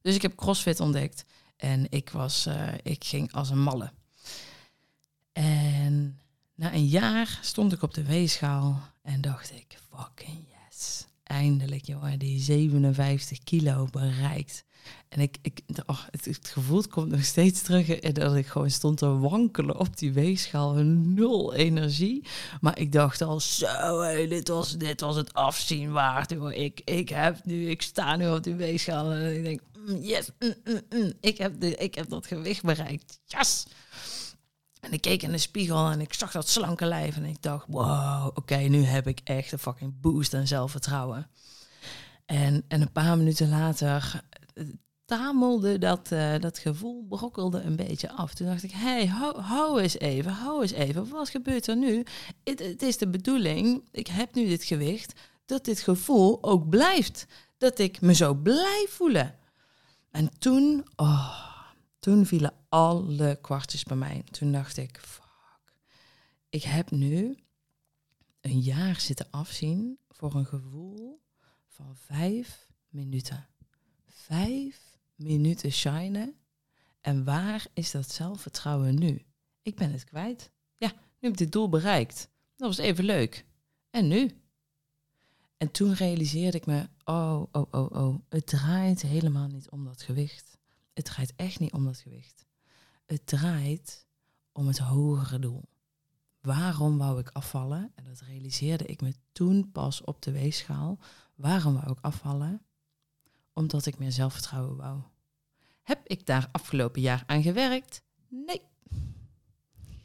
Dus 0.00 0.14
ik 0.14 0.22
heb 0.22 0.36
CrossFit 0.36 0.80
ontdekt 0.80 1.24
en 1.56 1.86
ik, 1.90 2.10
was, 2.10 2.46
uh, 2.46 2.68
ik 2.82 3.04
ging 3.04 3.32
als 3.32 3.50
een 3.50 3.62
malle. 3.62 3.92
En 5.32 6.20
na 6.54 6.72
een 6.72 6.86
jaar 6.86 7.38
stond 7.42 7.72
ik 7.72 7.82
op 7.82 7.94
de 7.94 8.04
weegschaal 8.04 8.80
en 9.02 9.20
dacht 9.20 9.52
ik, 9.52 9.78
fucking 9.90 10.44
yes. 10.48 10.57
Eindelijk, 11.28 11.84
jongen, 11.84 12.18
die 12.18 12.40
57 12.40 13.38
kilo 13.38 13.88
bereikt. 13.90 14.64
En 15.08 15.20
ik, 15.20 15.36
ik, 15.42 15.60
oh, 15.86 16.00
het, 16.10 16.38
gevoel 16.42 16.82
komt 16.90 17.10
nog 17.10 17.24
steeds 17.24 17.62
terug. 17.62 18.00
Dat 18.00 18.34
ik 18.34 18.46
gewoon 18.46 18.70
stond 18.70 18.98
te 18.98 19.06
wankelen 19.06 19.78
op 19.78 19.96
die 19.96 20.12
weegschaal. 20.12 20.72
Nul 20.82 21.54
energie. 21.54 22.24
Maar 22.60 22.78
ik 22.78 22.92
dacht 22.92 23.22
al, 23.22 23.40
zo, 23.40 24.26
dit, 24.28 24.48
was, 24.48 24.76
dit 24.76 25.00
was 25.00 25.16
het 25.16 25.34
afzien 25.34 25.92
waard. 25.92 26.30
Ik, 26.50 26.80
ik, 26.84 27.08
heb 27.08 27.44
nu, 27.44 27.70
ik 27.70 27.82
sta 27.82 28.16
nu 28.16 28.30
op 28.30 28.42
die 28.42 28.54
weegschaal. 28.54 29.12
En 29.12 29.36
ik 29.36 29.42
denk, 29.42 29.60
mm, 29.86 30.02
yes, 30.02 30.30
mm, 30.38 30.54
mm, 30.90 31.12
ik, 31.20 31.38
heb 31.38 31.60
de, 31.60 31.74
ik 31.74 31.94
heb 31.94 32.08
dat 32.08 32.26
gewicht 32.26 32.62
bereikt. 32.62 33.20
Yes! 33.24 33.66
En 34.80 34.92
ik 34.92 35.00
keek 35.00 35.22
in 35.22 35.30
de 35.30 35.38
spiegel 35.38 35.90
en 35.90 36.00
ik 36.00 36.14
zag 36.14 36.32
dat 36.32 36.48
slanke 36.48 36.86
lijf. 36.86 37.16
En 37.16 37.24
ik 37.24 37.42
dacht, 37.42 37.66
wow, 37.68 38.26
oké, 38.34 38.56
nu 38.56 38.84
heb 38.84 39.06
ik 39.06 39.20
echt 39.24 39.52
een 39.52 39.58
fucking 39.58 40.00
boost 40.00 40.34
aan 40.34 40.46
zelfvertrouwen. 40.46 41.30
En, 42.26 42.64
en 42.68 42.80
een 42.80 42.92
paar 42.92 43.16
minuten 43.16 43.48
later 43.48 44.22
tamelde 45.08 45.78
dat, 45.78 46.10
uh, 46.12 46.38
dat 46.38 46.58
gevoel, 46.58 47.04
brokkelde 47.08 47.60
een 47.60 47.76
beetje 47.76 48.10
af. 48.10 48.34
Toen 48.34 48.46
dacht 48.46 48.62
ik, 48.62 48.70
hé, 48.70 48.78
hey, 48.78 49.06
hou, 49.06 49.40
hou 49.40 49.80
eens 49.80 49.98
even, 49.98 50.32
hou 50.32 50.62
eens 50.62 50.72
even. 50.72 51.08
Wat 51.08 51.28
gebeurt 51.28 51.66
er 51.66 51.76
nu? 51.76 52.04
Het, 52.44 52.58
het 52.58 52.82
is 52.82 52.98
de 52.98 53.08
bedoeling, 53.08 53.88
ik 53.92 54.06
heb 54.06 54.34
nu 54.34 54.46
dit 54.46 54.64
gewicht, 54.64 55.20
dat 55.46 55.64
dit 55.64 55.80
gevoel 55.80 56.42
ook 56.42 56.68
blijft. 56.68 57.26
Dat 57.58 57.78
ik 57.78 58.00
me 58.00 58.14
zo 58.14 58.34
blij 58.34 58.86
voelen. 58.88 59.34
En 60.10 60.38
toen, 60.38 60.86
oh, 60.96 61.48
toen 61.98 62.26
vielen 62.26 62.54
alle 62.68 63.38
kwartjes 63.40 63.82
bij 63.82 63.96
mij. 63.96 64.22
Toen 64.30 64.52
dacht 64.52 64.76
ik, 64.76 64.98
fuck, 64.98 65.72
ik 66.48 66.62
heb 66.62 66.90
nu 66.90 67.38
een 68.40 68.60
jaar 68.60 69.00
zitten 69.00 69.30
afzien 69.30 69.98
voor 70.08 70.34
een 70.34 70.46
gevoel 70.46 71.20
van 71.68 71.96
vijf 71.96 72.72
minuten. 72.88 73.46
Vijf 74.06 74.98
minuten 75.14 75.72
shinen. 75.72 76.34
En 77.00 77.24
waar 77.24 77.66
is 77.72 77.90
dat 77.90 78.10
zelfvertrouwen 78.10 78.98
nu? 78.98 79.22
Ik 79.62 79.76
ben 79.76 79.92
het 79.92 80.04
kwijt. 80.04 80.50
Ja, 80.76 80.88
nu 80.88 80.98
heb 81.20 81.32
ik 81.32 81.38
dit 81.38 81.52
doel 81.52 81.68
bereikt. 81.68 82.28
Dat 82.56 82.68
was 82.68 82.78
even 82.78 83.04
leuk. 83.04 83.46
En 83.90 84.08
nu? 84.08 84.40
En 85.56 85.70
toen 85.70 85.94
realiseerde 85.94 86.56
ik 86.56 86.66
me, 86.66 86.88
oh, 87.04 87.42
oh, 87.52 87.66
oh, 87.70 87.90
oh, 87.90 88.18
het 88.28 88.46
draait 88.46 89.02
helemaal 89.02 89.46
niet 89.46 89.70
om 89.70 89.84
dat 89.84 90.02
gewicht. 90.02 90.57
Het 90.98 91.06
draait 91.06 91.32
echt 91.36 91.60
niet 91.60 91.72
om 91.72 91.84
dat 91.84 91.98
gewicht. 91.98 92.46
Het 93.06 93.26
draait 93.26 94.06
om 94.52 94.66
het 94.66 94.78
hogere 94.78 95.38
doel. 95.38 95.68
Waarom 96.40 96.98
wou 96.98 97.20
ik 97.20 97.30
afvallen? 97.32 97.92
En 97.94 98.04
dat 98.04 98.20
realiseerde 98.20 98.84
ik 98.84 99.00
me 99.00 99.14
toen 99.32 99.72
pas 99.72 100.04
op 100.04 100.22
de 100.22 100.32
weegschaal. 100.32 100.98
Waarom 101.34 101.74
wou 101.74 101.90
ik 101.90 101.98
afvallen? 102.00 102.62
Omdat 103.52 103.86
ik 103.86 103.98
meer 103.98 104.12
zelfvertrouwen 104.12 104.76
wou. 104.76 105.00
Heb 105.82 106.06
ik 106.06 106.26
daar 106.26 106.48
afgelopen 106.52 107.00
jaar 107.00 107.22
aan 107.26 107.42
gewerkt? 107.42 108.02
Nee. 108.28 108.62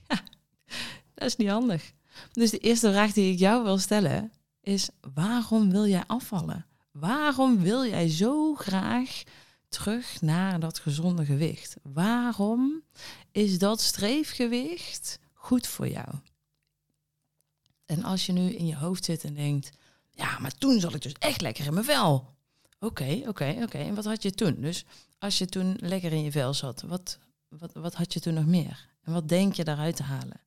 Dat 1.13 1.27
is 1.27 1.35
niet 1.35 1.50
handig. 1.50 1.93
Dus 2.31 2.50
de 2.50 2.57
eerste 2.59 2.91
vraag 2.91 3.13
die 3.13 3.33
ik 3.33 3.39
jou 3.39 3.63
wil 3.63 3.77
stellen 3.77 4.31
is: 4.62 4.89
waarom 5.13 5.71
wil 5.71 5.88
jij 5.88 6.03
afvallen? 6.07 6.65
Waarom 6.91 7.59
wil 7.59 7.85
jij 7.85 8.09
zo 8.09 8.55
graag 8.55 9.23
terug 9.74 10.22
naar 10.22 10.60
dat 10.60 10.80
gezonde 10.80 11.25
gewicht? 11.25 11.75
Waarom 11.84 12.84
is 13.32 13.60
dat 13.60 13.82
streefgewicht 13.82 15.20
goed 15.34 15.68
voor 15.68 15.88
jou? 15.88 16.08
En 17.86 18.03
als 18.03 18.25
je 18.25 18.32
nu 18.32 18.50
in 18.50 18.65
je 18.65 18.75
hoofd 18.75 19.06
zit 19.06 19.24
en 19.24 19.34
denkt: 19.34 19.70
ja, 20.10 20.39
maar 20.39 20.58
toen 20.58 20.80
zat 20.80 20.96
ik 20.96 21.01
dus 21.01 21.13
echt 21.20 21.42
lekker 21.42 21.65
in 21.65 21.74
mijn 21.74 21.86
vel. 21.86 22.34
Oké, 22.80 23.22
oké, 23.27 23.56
oké. 23.62 23.77
En 23.77 23.96
wat 23.96 24.06
had 24.06 24.24
je 24.24 24.32
toen? 24.32 24.56
Dus 24.62 24.86
als 25.18 25.38
je 25.38 25.46
toen 25.46 25.75
lekker 25.80 26.12
in 26.12 26.24
je 26.24 26.32
vel 26.32 26.53
zat, 26.53 26.82
wat, 26.82 27.20
wat, 27.48 27.74
wat 27.74 27.94
had 27.94 28.13
je 28.13 28.20
toen 28.20 28.34
nog 28.34 28.46
meer? 28.46 28.88
En 29.03 29.13
wat 29.13 29.30
denk 29.30 29.53
je 29.53 29.63
daaruit 29.63 29.96
te 29.96 30.03
halen? 30.03 30.42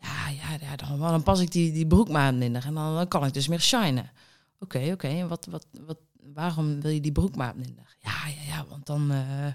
Ja, 0.00 0.28
ja, 0.60 0.76
dan, 0.76 0.98
dan 0.98 1.22
pas 1.22 1.40
ik 1.40 1.52
die, 1.52 1.72
die 1.72 1.86
broekmaat 1.86 2.34
minder 2.34 2.64
en 2.64 2.74
dan, 2.74 2.94
dan 2.94 3.08
kan 3.08 3.24
ik 3.24 3.34
dus 3.34 3.48
meer 3.48 3.60
shinen. 3.60 4.10
Oké, 4.58 4.90
oké. 4.92 5.06
En 5.08 5.28
wat, 5.28 5.46
wat, 5.50 5.66
wat, 5.80 5.98
waarom 6.34 6.80
wil 6.80 6.90
je 6.90 7.00
die 7.00 7.12
broekmaat 7.12 7.56
minder? 7.56 7.96
Ja, 7.98 8.26
ja, 8.26 8.54
ja, 8.54 8.64
want 8.68 8.86
dan... 8.86 9.12
Uh, 9.12 9.46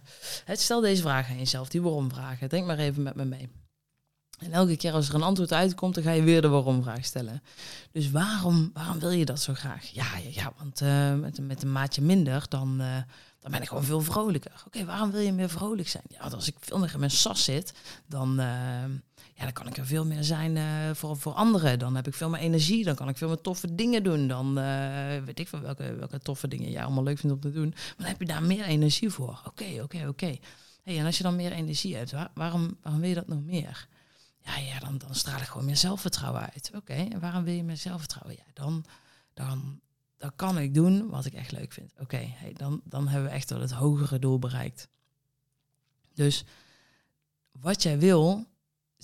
stel 0.45 0.81
deze 0.81 1.01
vraag 1.01 1.29
aan 1.29 1.37
jezelf, 1.37 1.69
die 1.69 1.81
waarom 1.81 2.11
vragen. 2.11 2.49
Denk 2.49 2.65
maar 2.65 2.77
even 2.77 3.03
met 3.03 3.15
me 3.15 3.25
mee. 3.25 3.49
En 4.37 4.51
elke 4.51 4.77
keer 4.77 4.93
als 4.93 5.09
er 5.09 5.15
een 5.15 5.21
antwoord 5.21 5.53
uitkomt, 5.53 5.95
dan 5.95 6.03
ga 6.03 6.11
je 6.11 6.23
weer 6.23 6.41
de 6.41 6.47
waarom-vraag 6.47 7.05
stellen. 7.05 7.43
Dus 7.91 8.11
waarom, 8.11 8.69
waarom 8.73 8.99
wil 8.99 9.09
je 9.09 9.25
dat 9.25 9.41
zo 9.41 9.53
graag? 9.53 9.85
Ja, 9.85 10.17
ja, 10.17 10.29
ja 10.31 10.53
want 10.57 10.81
uh, 10.81 11.15
met, 11.15 11.39
met 11.39 11.63
een 11.63 11.71
maatje 11.71 12.01
minder, 12.01 12.45
dan, 12.49 12.81
uh, 12.81 12.95
dan 13.39 13.51
ben 13.51 13.61
ik 13.61 13.67
gewoon 13.67 13.83
veel 13.83 14.01
vrolijker. 14.01 14.63
Oké, 14.65 14.85
waarom 14.85 15.11
wil 15.11 15.21
je 15.21 15.31
meer 15.31 15.49
vrolijk 15.49 15.87
zijn? 15.87 16.03
Ja, 16.07 16.19
want 16.19 16.33
als 16.33 16.47
ik 16.47 16.55
veel 16.59 16.79
meer 16.79 16.93
in 16.93 16.99
mijn 16.99 17.11
sas 17.11 17.43
zit, 17.43 17.73
dan, 18.07 18.41
dan 19.43 19.53
kan 19.53 19.67
ik 19.67 19.77
er 19.77 19.85
veel 19.85 20.05
meer 20.05 20.23
zijn 20.23 20.95
voor, 20.95 21.17
voor 21.17 21.33
anderen. 21.33 21.79
Dan 21.79 21.95
heb 21.95 22.07
ik 22.07 22.13
veel 22.13 22.29
meer 22.29 22.39
energie, 22.39 22.83
dan 22.83 22.95
kan 22.95 23.09
ik 23.09 23.17
veel 23.17 23.27
meer 23.27 23.41
toffe 23.41 23.75
dingen 23.75 24.03
doen. 24.03 24.27
Dan 24.27 24.53
weet 25.25 25.39
ik 25.39 25.47
van 25.47 25.61
welke, 25.61 25.95
welke 25.95 26.19
toffe 26.19 26.47
dingen 26.47 26.71
jij 26.71 26.83
allemaal 26.83 27.03
leuk 27.03 27.17
vindt 27.17 27.35
om 27.35 27.41
te 27.41 27.51
doen. 27.51 27.69
Maar 27.69 27.93
dan 27.97 28.07
heb 28.07 28.19
je 28.19 28.25
daar 28.25 28.43
meer 28.43 28.63
energie 28.63 29.09
voor. 29.09 29.41
Oké, 29.45 29.81
oké, 29.81 30.07
oké. 30.07 30.37
Hey, 30.83 30.99
en 30.99 31.05
als 31.05 31.17
je 31.17 31.23
dan 31.23 31.35
meer 31.35 31.51
energie 31.51 31.95
hebt, 31.95 32.13
waarom, 32.33 32.77
waarom 32.81 33.01
wil 33.01 33.09
je 33.09 33.15
dat 33.15 33.27
nog 33.27 33.43
meer? 33.43 33.87
Ja, 34.43 34.57
ja 34.57 34.79
dan, 34.79 34.97
dan 34.97 35.15
straal 35.15 35.39
ik 35.39 35.47
gewoon 35.47 35.65
meer 35.65 35.77
zelfvertrouwen 35.77 36.51
uit. 36.53 36.71
Oké, 36.75 36.93
en 36.93 37.19
waarom 37.19 37.43
wil 37.43 37.53
je 37.53 37.63
meer 37.63 37.77
zelfvertrouwen? 37.77 38.35
Ja, 38.37 38.51
dan, 38.53 38.85
dan, 39.33 39.79
dan 40.17 40.31
kan 40.35 40.57
ik 40.57 40.73
doen 40.73 41.09
wat 41.09 41.25
ik 41.25 41.33
echt 41.33 41.51
leuk 41.51 41.71
vind. 41.71 41.93
Oké, 41.99 42.33
hey, 42.35 42.53
dan, 42.53 42.81
dan 42.83 43.07
hebben 43.07 43.29
we 43.29 43.35
echt 43.35 43.49
wel 43.49 43.61
het 43.61 43.71
hogere 43.71 44.19
doel 44.19 44.39
bereikt. 44.39 44.87
Dus 46.13 46.43
wat 47.51 47.83
jij 47.83 47.99
wil, 47.99 48.45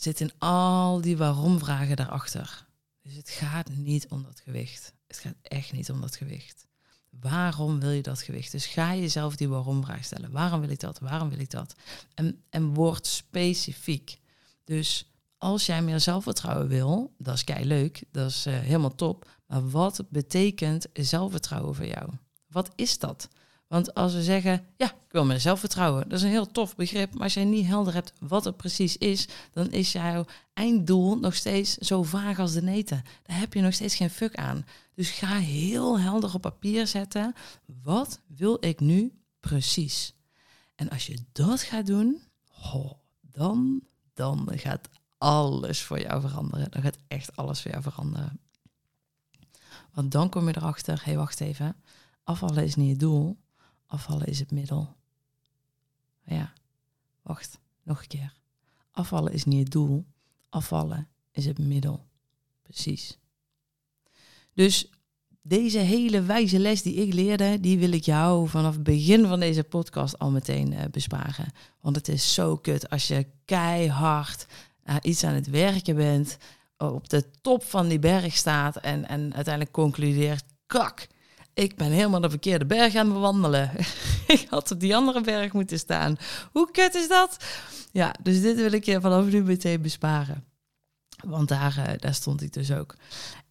zit 0.01 0.34
al 0.38 1.01
die 1.01 1.18
waarom-vragen 1.18 1.96
daarachter. 1.96 2.66
Dus 3.01 3.16
het 3.16 3.30
gaat 3.30 3.70
niet 3.70 4.08
om 4.08 4.24
dat 4.24 4.39
gewicht. 4.39 4.94
Het 5.08 5.18
gaat 5.18 5.36
echt 5.42 5.72
niet 5.72 5.92
om 5.92 6.01
dat 6.01 6.16
gewicht. 6.16 6.68
Waarom 7.10 7.80
wil 7.80 7.89
je 7.89 8.01
dat 8.01 8.22
gewicht? 8.22 8.51
Dus 8.51 8.66
ga 8.66 8.96
jezelf 8.96 9.36
die 9.36 9.50
waarom-vraag 9.50 10.04
stellen. 10.04 10.32
Waarom 10.32 10.60
wil 10.60 10.70
ik 10.70 10.80
dat? 10.80 11.00
Waarom 11.00 11.30
wil 11.30 11.39
ik 11.39 11.50
dat? 11.50 11.75
En, 12.13 12.44
en 12.50 12.74
word 12.74 13.08
specifiek. 13.08 14.20
Dus 14.63 15.12
als 15.38 15.66
jij 15.66 15.82
meer 15.82 16.00
zelfvertrouwen 16.00 16.68
wil, 16.68 17.13
dat 17.18 17.36
is 17.36 17.44
kei 17.44 17.66
leuk, 17.66 18.04
dat 18.12 18.30
is 18.30 18.48
uh, 18.48 18.60
helemaal 18.60 18.96
top. 18.96 19.30
Maar 19.46 19.70
wat 19.70 20.04
betekent 20.10 20.88
zelfvertrouwen 20.94 21.75
voor 21.75 21.86
jou? 21.86 22.10
Wat 22.48 22.72
is 22.75 23.00
dat? 23.00 23.27
Want 23.67 23.93
als 23.93 24.13
we 24.13 24.24
zeggen, 24.24 24.65
ja, 24.77 24.86
ik 24.86 25.12
wil 25.12 25.25
meer 25.25 25.39
zelfvertrouwen, 25.39 26.09
dat 26.09 26.17
is 26.17 26.24
een 26.24 26.29
heel 26.29 26.51
tof 26.51 26.75
begrip. 26.75 27.13
Maar 27.13 27.24
als 27.24 27.33
jij 27.33 27.45
niet 27.45 27.65
helder 27.65 27.93
hebt 27.93 28.13
wat 28.19 28.43
het 28.43 28.57
precies 28.57 28.97
is, 28.97 29.27
dan 29.51 29.71
is 29.71 29.91
jouw 29.91 30.25
einddoel 30.53 31.17
nog 31.17 31.36
steeds 31.36 31.77
zo 31.77 32.03
vaag 32.03 32.39
als 32.39 32.53
de 32.53 32.62
neten. 32.62 33.03
Daar 33.24 33.39
heb 33.39 33.53
je 33.53 33.62
nog 33.62 33.74
steeds 33.74 33.95
geen 33.95 34.09
fuck 34.09 34.36
aan. 34.36 34.65
Dus 34.93 35.09
ga 35.09 35.38
heel 35.38 36.00
helder 36.00 36.33
op 36.33 36.41
papier 36.41 36.88
zetten, 36.88 37.33
wat 37.83 38.19
wil 38.27 38.57
ik 38.59 38.79
nu 38.79 39.21
precies? 39.39 40.13
En 40.75 40.89
als 40.89 41.05
je 41.05 41.17
dat 41.31 41.62
gaat 41.62 41.86
doen, 41.86 42.21
dan, 43.21 43.81
dan 44.13 44.50
gaat 44.53 44.89
alles 45.17 45.81
voor 45.81 46.00
jou 46.00 46.21
veranderen. 46.21 46.71
Dan 46.71 46.81
gaat 46.81 46.97
echt 47.07 47.36
alles 47.36 47.62
voor 47.62 47.71
jou 47.71 47.83
veranderen. 47.83 48.39
Want 49.93 50.12
dan 50.12 50.29
kom 50.29 50.47
je 50.47 50.57
erachter, 50.57 50.97
hé 50.97 51.03
hey, 51.03 51.17
wacht 51.17 51.39
even, 51.39 51.75
afvallen 52.24 52.63
is 52.63 52.75
niet 52.75 52.89
het 52.89 53.00
doel, 53.00 53.38
afvallen 53.88 54.27
is 54.27 54.39
het 54.39 54.51
middel. 54.51 54.96
Ja, 56.24 56.53
wacht, 57.22 57.60
nog 57.84 58.01
een 58.01 58.08
keer. 58.08 58.34
Afvallen 58.91 59.34
is 59.34 59.44
niet 59.44 59.63
het 59.63 59.72
doel, 59.72 60.06
afvallen 60.50 61.08
is 61.32 61.46
het 61.46 61.60
middel. 61.60 62.06
Precies. 62.62 63.17
Dus 64.53 64.89
deze 65.41 65.79
hele 65.79 66.22
wijze 66.22 66.60
les 66.60 66.82
die 66.82 66.94
ik 66.94 67.13
leerde, 67.13 67.60
die 67.60 67.79
wil 67.79 67.91
ik 67.91 68.03
jou 68.03 68.48
vanaf 68.50 68.74
het 68.74 68.84
begin 68.84 69.27
van 69.27 69.39
deze 69.39 69.63
podcast 69.63 70.20
al 70.20 70.32
meteen 70.32 70.74
uh, 70.74 70.79
besparen. 70.91 71.51
Want 71.82 71.96
het 71.96 72.08
is 72.08 72.34
zo 72.34 72.58
kut 72.58 72.89
als 72.89 73.08
je 73.08 73.27
keihard 73.46 74.48
uh, 74.86 74.96
iets 75.01 75.24
aan 75.24 75.34
het 75.34 75.50
werken 75.50 75.96
bent, 75.96 76.38
op 76.77 77.10
de 77.10 77.32
top 77.41 77.63
van 77.63 77.88
die 77.88 78.00
berg 78.00 78.36
staat 78.36 78.75
en, 78.75 79.08
en 79.08 79.34
uiteindelijk 79.34 79.74
concludeert, 79.74 80.44
kak, 80.65 81.08
ik 81.57 81.75
ben 81.75 81.91
helemaal 81.91 82.21
de 82.21 82.29
verkeerde 82.29 82.65
berg 82.65 82.95
aan 82.95 83.05
het 83.05 83.13
bewandelen. 83.13 83.71
ik 84.27 84.45
had 84.49 84.71
op 84.71 84.79
die 84.79 84.95
andere 84.95 85.21
berg 85.21 85.53
moeten 85.53 85.79
staan. 85.79 86.17
Hoe 86.51 86.71
kut 86.71 86.95
is 86.95 87.07
dat? 87.07 87.37
Ja, 87.91 88.15
dus 88.21 88.41
dit 88.41 88.55
wil 88.55 88.71
ik 88.71 88.85
je 88.85 89.01
vanaf 89.01 89.25
nu 89.25 89.43
meteen 89.43 89.81
besparen. 89.81 90.43
Want 91.25 91.47
daar, 91.47 91.75
uh, 91.77 91.93
daar 91.97 92.13
stond 92.13 92.41
ik 92.41 92.53
dus 92.53 92.71
ook. 92.71 92.95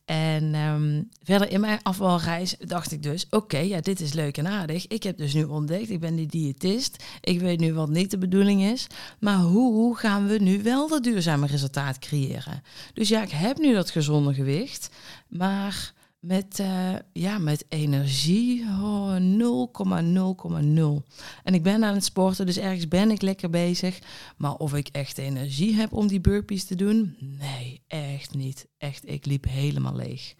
En 0.04 0.54
ehm, 0.54 1.02
verder 1.22 1.50
in 1.50 1.60
mijn 1.60 1.78
afvalreis 1.82 2.56
dacht 2.58 2.92
ik 2.92 3.02
dus, 3.02 3.26
oké, 3.30 3.58
ja, 3.58 3.80
dit 3.80 4.00
is 4.00 4.12
leuk 4.12 4.38
en 4.38 4.46
aardig. 4.46 4.86
Ik 4.86 5.02
heb 5.02 5.16
dus 5.18 5.34
nu 5.34 5.44
ontdekt, 5.44 5.90
ik 5.90 6.00
ben 6.00 6.16
die 6.16 6.26
diëtist. 6.26 7.04
Ik 7.20 7.40
weet 7.40 7.60
nu 7.60 7.74
wat 7.74 7.88
niet 7.88 8.10
de 8.10 8.18
bedoeling 8.18 8.62
is. 8.62 8.86
Maar 9.20 9.38
hoe 9.38 9.96
gaan 9.96 10.26
we 10.26 10.38
nu 10.38 10.62
wel 10.62 10.88
dat 10.88 11.02
duurzame 11.02 11.46
resultaat 11.46 11.98
creëren? 11.98 12.62
Dus 12.94 13.08
ja, 13.08 13.22
ik 13.22 13.30
heb 13.30 13.58
nu 13.58 13.74
dat 13.74 13.90
gezonde 13.90 14.34
gewicht. 14.34 14.90
Maar 15.28 15.94
met, 16.26 16.58
uh, 16.60 16.94
ja, 17.12 17.38
met 17.38 17.64
energie 17.68 18.62
oh, 18.62 19.16
0,0,0. 19.16 21.06
En 21.44 21.54
ik 21.54 21.62
ben 21.62 21.84
aan 21.84 21.94
het 21.94 22.04
sporten, 22.04 22.46
dus 22.46 22.58
ergens 22.58 22.88
ben 22.88 23.10
ik 23.10 23.22
lekker 23.22 23.50
bezig. 23.50 23.98
Maar 24.36 24.54
of 24.54 24.74
ik 24.74 24.88
echt 24.88 25.18
energie 25.18 25.74
heb 25.74 25.92
om 25.92 26.06
die 26.06 26.20
burpees 26.20 26.64
te 26.64 26.74
doen? 26.74 27.16
Nee, 27.18 27.82
echt 27.86 28.34
niet. 28.34 28.66
Echt, 28.78 29.08
ik 29.08 29.26
liep 29.26 29.44
helemaal 29.48 29.96
leeg. 29.96 30.34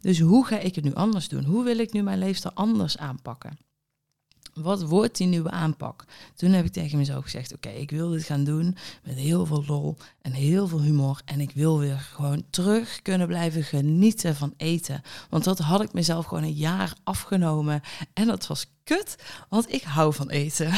Dus 0.00 0.20
hoe 0.20 0.46
ga 0.46 0.58
ik 0.58 0.74
het 0.74 0.84
nu 0.84 0.94
anders 0.94 1.28
doen? 1.28 1.44
Hoe 1.44 1.64
wil 1.64 1.78
ik 1.78 1.92
nu 1.92 2.02
mijn 2.02 2.18
leefstijl 2.18 2.54
anders 2.54 2.98
aanpakken? 2.98 3.58
Wat 4.54 4.82
wordt 4.82 5.16
die 5.16 5.26
nieuwe 5.26 5.50
aanpak? 5.50 6.04
Toen 6.34 6.50
heb 6.50 6.64
ik 6.64 6.72
tegen 6.72 6.98
mezelf 6.98 7.24
gezegd: 7.24 7.54
Oké, 7.54 7.68
ik 7.68 7.90
wil 7.90 8.08
dit 8.08 8.24
gaan 8.24 8.44
doen 8.44 8.76
met 9.04 9.14
heel 9.14 9.46
veel 9.46 9.64
lol 9.66 9.96
en 10.22 10.32
heel 10.32 10.68
veel 10.68 10.80
humor. 10.80 11.20
En 11.24 11.40
ik 11.40 11.50
wil 11.50 11.78
weer 11.78 11.98
gewoon 11.98 12.44
terug 12.50 13.02
kunnen 13.02 13.26
blijven 13.26 13.62
genieten 13.62 14.36
van 14.36 14.54
eten. 14.56 15.02
Want 15.28 15.44
dat 15.44 15.58
had 15.58 15.82
ik 15.82 15.92
mezelf 15.92 16.26
gewoon 16.26 16.42
een 16.42 16.52
jaar 16.52 16.94
afgenomen. 17.04 17.80
En 18.14 18.26
dat 18.26 18.46
was 18.46 18.66
kut, 18.84 19.16
want 19.48 19.72
ik 19.72 19.82
hou 19.82 20.14
van 20.14 20.30
eten. 20.30 20.72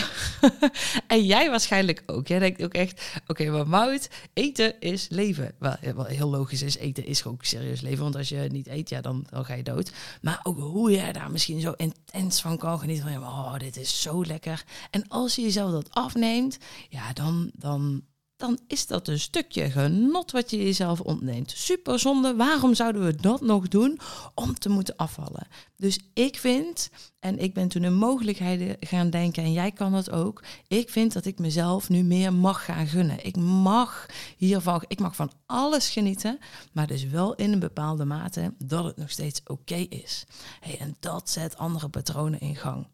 en 1.07 1.25
jij 1.25 1.51
waarschijnlijk 1.51 2.03
ook. 2.07 2.27
Jij 2.27 2.39
denkt 2.39 2.63
ook 2.63 2.75
echt, 2.75 3.21
oké, 3.27 3.51
maar 3.51 3.69
Mout, 3.69 4.11
eten 4.33 4.81
is 4.81 5.09
leven. 5.09 5.55
Wel, 5.59 5.77
wel, 5.95 6.05
heel 6.05 6.31
logisch 6.31 6.63
is, 6.63 6.77
eten 6.77 7.07
is 7.07 7.25
ook 7.25 7.45
serieus 7.45 7.81
leven. 7.81 8.03
Want 8.03 8.17
als 8.17 8.29
je 8.29 8.49
niet 8.51 8.67
eet, 8.67 8.89
ja, 8.89 9.01
dan, 9.01 9.27
dan 9.31 9.45
ga 9.45 9.55
je 9.55 9.63
dood. 9.63 9.93
Maar 10.23 10.41
ook 10.43 10.59
hoe 10.59 10.91
jij 10.91 11.13
daar 11.13 11.31
misschien 11.31 11.61
zo 11.61 11.73
intens 11.77 12.41
van 12.41 12.59
kan 12.59 12.79
genieten. 12.79 13.13
Van, 13.13 13.23
oh, 13.23 13.59
dit 13.59 13.77
is 13.77 14.03
zo 14.03 14.25
lekker. 14.25 14.65
En 14.91 15.09
als 15.09 15.35
je 15.35 15.43
jezelf 15.43 15.71
dat 15.71 15.91
afneemt, 15.91 16.59
ja, 16.89 17.13
dan, 17.13 17.51
dan 17.55 18.03
dan 18.37 18.59
is 18.67 18.87
dat 18.87 19.09
een 19.09 19.21
stukje 19.21 19.71
genot 19.71 20.31
wat 20.31 20.51
je 20.51 20.57
jezelf 20.57 21.01
ontneemt. 21.01 21.51
Super 21.51 21.99
zonde. 21.99 22.37
Waarom 22.37 22.75
zouden 22.75 23.05
we 23.05 23.15
dat 23.15 23.41
nog 23.41 23.69
doen 23.69 23.99
om 24.35 24.55
te 24.55 24.69
moeten 24.69 24.97
afvallen? 24.97 25.47
Dus 25.77 25.99
ik 26.15 26.39
vind, 26.39 26.91
en 27.19 27.39
ik 27.39 27.55
ben 27.55 27.69
toen 27.69 27.83
een 27.83 27.95
mogelijkheden 27.95 28.77
gaan 28.81 29.11
denken, 29.11 29.43
en 29.43 29.53
jij 29.53 29.73
kan 29.73 29.93
dat 29.93 30.11
ook. 30.11 30.43
Ik 30.69 30.91
vind 30.91 31.13
dat 31.13 31.25
ik 31.25 31.39
mezelf 31.39 31.89
nu 31.89 32.03
meer 32.03 32.33
mag 32.33 32.65
gaan 32.65 32.87
gunnen. 32.87 33.25
Ik 33.25 33.37
mag 33.37 34.07
hiervan, 34.37 34.85
ik 34.89 35.01
mag 35.01 35.17
van 35.17 35.33
alles 35.47 35.89
genieten, 35.89 36.39
maar 36.73 36.87
dus 36.87 37.05
wel 37.05 37.35
in 37.35 37.53
een 37.53 37.59
bepaalde 37.59 38.05
mate 38.05 38.55
dat 38.59 38.85
het 38.85 38.97
nog 38.97 39.11
steeds 39.11 39.41
oké 39.45 39.75
is. 39.75 40.25
Hey, 40.61 40.79
en 40.79 40.97
dat 41.01 41.31
zet 41.31 41.57
andere 41.57 41.89
patronen 41.89 42.41
in 42.41 42.57
gang. 42.57 42.87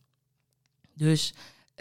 Dus 0.94 1.34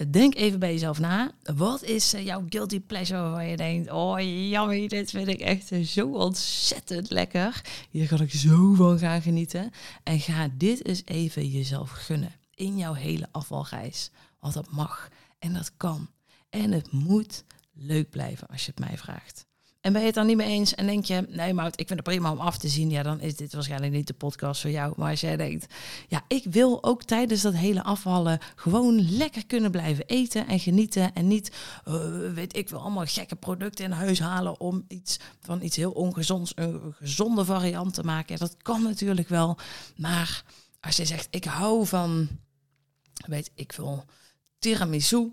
Denk 0.07 0.35
even 0.35 0.59
bij 0.59 0.71
jezelf 0.71 0.99
na. 0.99 1.31
Wat 1.55 1.83
is 1.83 2.13
eh, 2.13 2.25
jouw 2.25 2.45
guilty 2.49 2.79
pleasure 2.79 3.29
waar 3.29 3.45
je 3.45 3.57
denkt: 3.57 3.91
Oh, 3.91 4.49
jammer, 4.49 4.87
dit 4.87 5.09
vind 5.09 5.27
ik 5.27 5.39
echt 5.39 5.71
zo 5.83 6.07
ontzettend 6.07 7.09
lekker. 7.09 7.61
Hier 7.89 8.07
kan 8.07 8.21
ik 8.21 8.31
zo 8.31 8.73
van 8.73 8.99
gaan 8.99 9.21
genieten. 9.21 9.71
En 10.03 10.19
ga 10.19 10.49
dit 10.53 10.85
eens 10.85 11.01
even 11.05 11.49
jezelf 11.49 11.89
gunnen 11.89 12.31
in 12.55 12.77
jouw 12.77 12.93
hele 12.93 13.27
afvalreis. 13.31 14.11
Want 14.39 14.53
dat 14.53 14.71
mag 14.71 15.09
en 15.39 15.53
dat 15.53 15.71
kan. 15.77 16.09
En 16.49 16.71
het 16.71 16.91
moet 16.91 17.43
leuk 17.73 18.09
blijven 18.09 18.47
als 18.47 18.65
je 18.65 18.71
het 18.75 18.79
mij 18.87 18.97
vraagt. 18.97 19.48
En 19.81 19.91
ben 19.91 20.01
je 20.01 20.07
het 20.07 20.15
dan 20.15 20.25
niet 20.25 20.37
mee 20.37 20.47
eens 20.47 20.75
en 20.75 20.85
denk 20.85 21.05
je, 21.05 21.25
nee 21.29 21.53
Mout, 21.53 21.79
ik 21.79 21.87
vind 21.87 21.99
het 21.99 22.09
prima 22.09 22.31
om 22.31 22.39
af 22.39 22.57
te 22.57 22.67
zien, 22.67 22.89
ja, 22.89 23.03
dan 23.03 23.19
is 23.19 23.35
dit 23.35 23.53
waarschijnlijk 23.53 23.91
niet 23.91 24.07
de 24.07 24.13
podcast 24.13 24.61
voor 24.61 24.69
jou. 24.69 24.93
Maar 24.97 25.09
als 25.09 25.21
jij 25.21 25.37
denkt, 25.37 25.73
ja, 26.07 26.23
ik 26.27 26.43
wil 26.43 26.83
ook 26.83 27.03
tijdens 27.03 27.41
dat 27.41 27.55
hele 27.55 27.83
afvallen 27.83 28.39
gewoon 28.55 29.17
lekker 29.17 29.45
kunnen 29.45 29.71
blijven 29.71 30.05
eten 30.05 30.47
en 30.47 30.59
genieten 30.59 31.13
en 31.13 31.27
niet, 31.27 31.51
uh, 31.87 32.33
weet 32.33 32.55
ik 32.55 32.69
wel, 32.69 32.81
allemaal 32.81 33.05
gekke 33.05 33.35
producten 33.35 33.85
in 33.85 33.91
huis 33.91 34.19
halen 34.19 34.59
om 34.59 34.85
iets 34.87 35.19
van 35.39 35.61
iets 35.61 35.75
heel 35.75 35.91
ongezonds, 35.91 36.51
een 36.55 36.95
gezonde 36.97 37.45
variant 37.45 37.93
te 37.93 38.03
maken. 38.03 38.37
Dat 38.37 38.57
kan 38.57 38.83
natuurlijk 38.83 39.29
wel, 39.29 39.57
maar 39.95 40.43
als 40.79 40.95
je 40.95 41.05
zegt, 41.05 41.27
ik 41.29 41.43
hou 41.43 41.87
van, 41.87 42.27
weet 43.13 43.51
ik 43.55 43.73
veel, 43.73 44.05
tiramisu, 44.59 45.31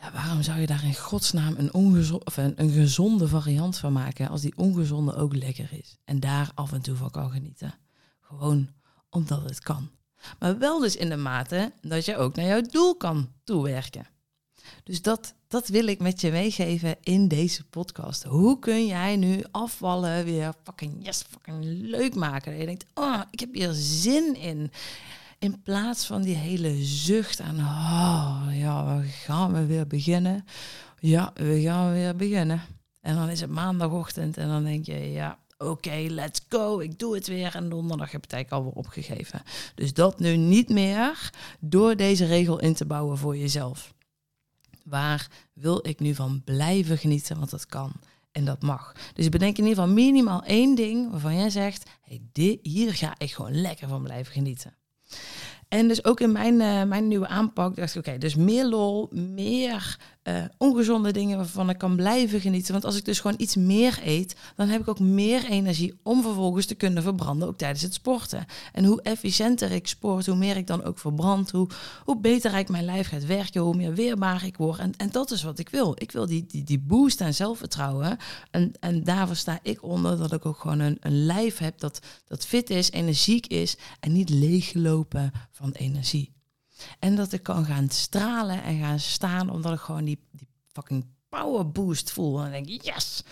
ja, 0.00 0.12
waarom 0.12 0.42
zou 0.42 0.60
je 0.60 0.66
daar 0.66 0.84
in 0.84 0.94
godsnaam 0.94 1.54
een, 1.56 1.74
ongezonde, 1.74 2.24
of 2.24 2.36
een, 2.36 2.70
gezonde 2.70 3.28
variant 3.28 3.78
van 3.78 3.92
maken 3.92 4.28
als 4.28 4.40
die 4.40 4.56
ongezonde 4.56 5.14
ook 5.14 5.34
lekker 5.34 5.68
is? 5.72 5.98
En 6.04 6.20
daar 6.20 6.50
af 6.54 6.72
en 6.72 6.82
toe 6.82 6.96
van 6.96 7.10
kan 7.10 7.30
genieten. 7.30 7.74
Gewoon 8.20 8.68
omdat 9.10 9.42
het 9.42 9.60
kan. 9.60 9.90
Maar 10.38 10.58
wel 10.58 10.80
dus 10.80 10.96
in 10.96 11.08
de 11.08 11.16
mate 11.16 11.72
dat 11.80 12.04
je 12.04 12.16
ook 12.16 12.36
naar 12.36 12.46
jouw 12.46 12.62
doel 12.62 12.96
kan 12.96 13.32
toewerken. 13.44 14.06
Dus 14.84 15.02
dat, 15.02 15.34
dat 15.48 15.68
wil 15.68 15.86
ik 15.86 16.00
met 16.00 16.20
je 16.20 16.30
meegeven 16.30 16.96
in 17.00 17.28
deze 17.28 17.64
podcast. 17.64 18.22
Hoe 18.22 18.58
kun 18.58 18.86
jij 18.86 19.16
nu 19.16 19.44
afvallen 19.50 20.24
weer 20.24 20.52
fucking 20.64 21.04
yes, 21.04 21.22
fucking 21.30 21.64
leuk 21.64 22.14
maken? 22.14 22.50
Dat 22.50 22.60
je 22.60 22.66
denkt, 22.66 22.84
oh, 22.94 23.20
ik 23.30 23.40
heb 23.40 23.54
hier 23.54 23.72
zin 23.72 24.34
in. 24.34 24.70
In 25.38 25.62
plaats 25.62 26.06
van 26.06 26.22
die 26.22 26.34
hele 26.34 26.84
zucht 26.84 27.40
aan, 27.40 27.58
oh 27.58 28.58
ja, 28.58 28.98
we 28.98 29.06
gaan 29.06 29.52
we 29.52 29.66
weer 29.66 29.86
beginnen. 29.86 30.44
Ja, 30.98 31.30
we 31.34 31.60
gaan 31.60 31.92
weer 31.92 32.16
beginnen. 32.16 32.62
En 33.00 33.16
dan 33.16 33.28
is 33.28 33.40
het 33.40 33.50
maandagochtend 33.50 34.36
en 34.36 34.48
dan 34.48 34.64
denk 34.64 34.86
je, 34.86 35.12
ja, 35.12 35.38
oké, 35.58 36.06
let's 36.08 36.40
go, 36.48 36.78
ik 36.78 36.98
doe 36.98 37.14
het 37.14 37.26
weer. 37.26 37.54
En 37.54 37.68
donderdag 37.68 38.10
heb 38.12 38.20
je 38.20 38.26
het 38.26 38.32
eigenlijk 38.32 38.64
alweer 38.64 38.84
opgegeven. 38.84 39.42
Dus 39.74 39.92
dat 39.92 40.18
nu 40.18 40.36
niet 40.36 40.68
meer 40.68 41.30
door 41.60 41.96
deze 41.96 42.24
regel 42.24 42.60
in 42.60 42.74
te 42.74 42.86
bouwen 42.86 43.18
voor 43.18 43.36
jezelf. 43.36 43.94
Waar 44.84 45.28
wil 45.52 45.88
ik 45.88 46.00
nu 46.00 46.14
van 46.14 46.42
blijven 46.44 46.98
genieten, 46.98 47.38
want 47.38 47.50
dat 47.50 47.66
kan. 47.66 47.92
En 48.32 48.44
dat 48.44 48.62
mag. 48.62 48.92
Dus 49.14 49.28
bedenk 49.28 49.58
in 49.58 49.64
ieder 49.64 49.82
geval 49.82 49.94
minimaal 49.94 50.42
één 50.42 50.74
ding 50.74 51.10
waarvan 51.10 51.36
jij 51.36 51.50
zegt: 51.50 51.90
hey, 52.02 52.20
dit, 52.32 52.58
hier 52.62 52.94
ga 52.94 53.14
ik 53.18 53.32
gewoon 53.32 53.60
lekker 53.60 53.88
van 53.88 54.02
blijven 54.02 54.32
genieten. 54.32 54.74
En 55.68 55.88
dus 55.88 56.04
ook 56.04 56.20
in 56.20 56.32
mijn, 56.32 56.60
uh, 56.60 56.82
mijn 56.82 57.08
nieuwe 57.08 57.26
aanpak 57.26 57.76
dacht 57.76 57.94
ik, 57.94 58.06
oké, 58.06 58.18
dus 58.18 58.34
meer 58.34 58.64
lol, 58.64 59.08
meer 59.10 59.98
uh, 60.28 60.44
ongezonde 60.58 61.12
dingen 61.12 61.36
waarvan 61.36 61.70
ik 61.70 61.78
kan 61.78 61.96
blijven 61.96 62.40
genieten. 62.40 62.72
Want 62.72 62.84
als 62.84 62.96
ik 62.96 63.04
dus 63.04 63.20
gewoon 63.20 63.40
iets 63.40 63.56
meer 63.56 64.00
eet, 64.04 64.36
dan 64.56 64.68
heb 64.68 64.80
ik 64.80 64.88
ook 64.88 64.98
meer 64.98 65.44
energie 65.44 65.98
om 66.02 66.22
vervolgens 66.22 66.66
te 66.66 66.74
kunnen 66.74 67.02
verbranden, 67.02 67.48
ook 67.48 67.58
tijdens 67.58 67.82
het 67.82 67.94
sporten. 67.94 68.46
En 68.72 68.84
hoe 68.84 69.02
efficiënter 69.02 69.70
ik 69.70 69.86
sport, 69.86 70.26
hoe 70.26 70.36
meer 70.36 70.56
ik 70.56 70.66
dan 70.66 70.84
ook 70.84 70.98
verbrand, 70.98 71.50
hoe, 71.50 71.68
hoe 72.04 72.20
beter 72.20 72.54
ik 72.54 72.68
mijn 72.68 72.84
lijf 72.84 73.08
gaat 73.08 73.26
werken, 73.26 73.60
hoe 73.60 73.76
meer 73.76 73.94
weerbaar 73.94 74.44
ik 74.44 74.56
word. 74.56 74.78
En, 74.78 74.92
en 74.96 75.10
dat 75.10 75.30
is 75.30 75.42
wat 75.42 75.58
ik 75.58 75.68
wil. 75.68 75.94
Ik 75.98 76.12
wil 76.12 76.26
die, 76.26 76.46
die, 76.46 76.64
die 76.64 76.78
boost 76.78 77.20
aan 77.20 77.34
zelfvertrouwen. 77.34 78.16
En, 78.50 78.72
en 78.80 79.04
daarvoor 79.04 79.36
sta 79.36 79.58
ik 79.62 79.82
onder 79.82 80.18
dat 80.18 80.32
ik 80.32 80.46
ook 80.46 80.58
gewoon 80.58 80.78
een, 80.78 80.96
een 81.00 81.24
lijf 81.24 81.58
heb 81.58 81.78
dat, 81.78 82.00
dat 82.28 82.46
fit 82.46 82.70
is, 82.70 82.90
energiek 82.90 83.46
is 83.46 83.76
en 84.00 84.12
niet 84.12 84.28
leeglopen 84.28 85.32
van 85.50 85.72
energie. 85.72 86.35
En 86.98 87.16
dat 87.16 87.32
ik 87.32 87.42
kan 87.42 87.64
gaan 87.64 87.88
stralen 87.88 88.62
en 88.62 88.78
gaan 88.78 89.00
staan 89.00 89.50
omdat 89.50 89.72
ik 89.72 89.80
gewoon 89.80 90.04
die, 90.04 90.18
die 90.30 90.48
fucking 90.72 91.06
power 91.28 91.70
boost 91.70 92.10
voel. 92.10 92.36
En 92.36 92.42
dan 92.42 92.52
denk 92.52 92.66
ik, 92.66 92.82
yes! 92.82 93.22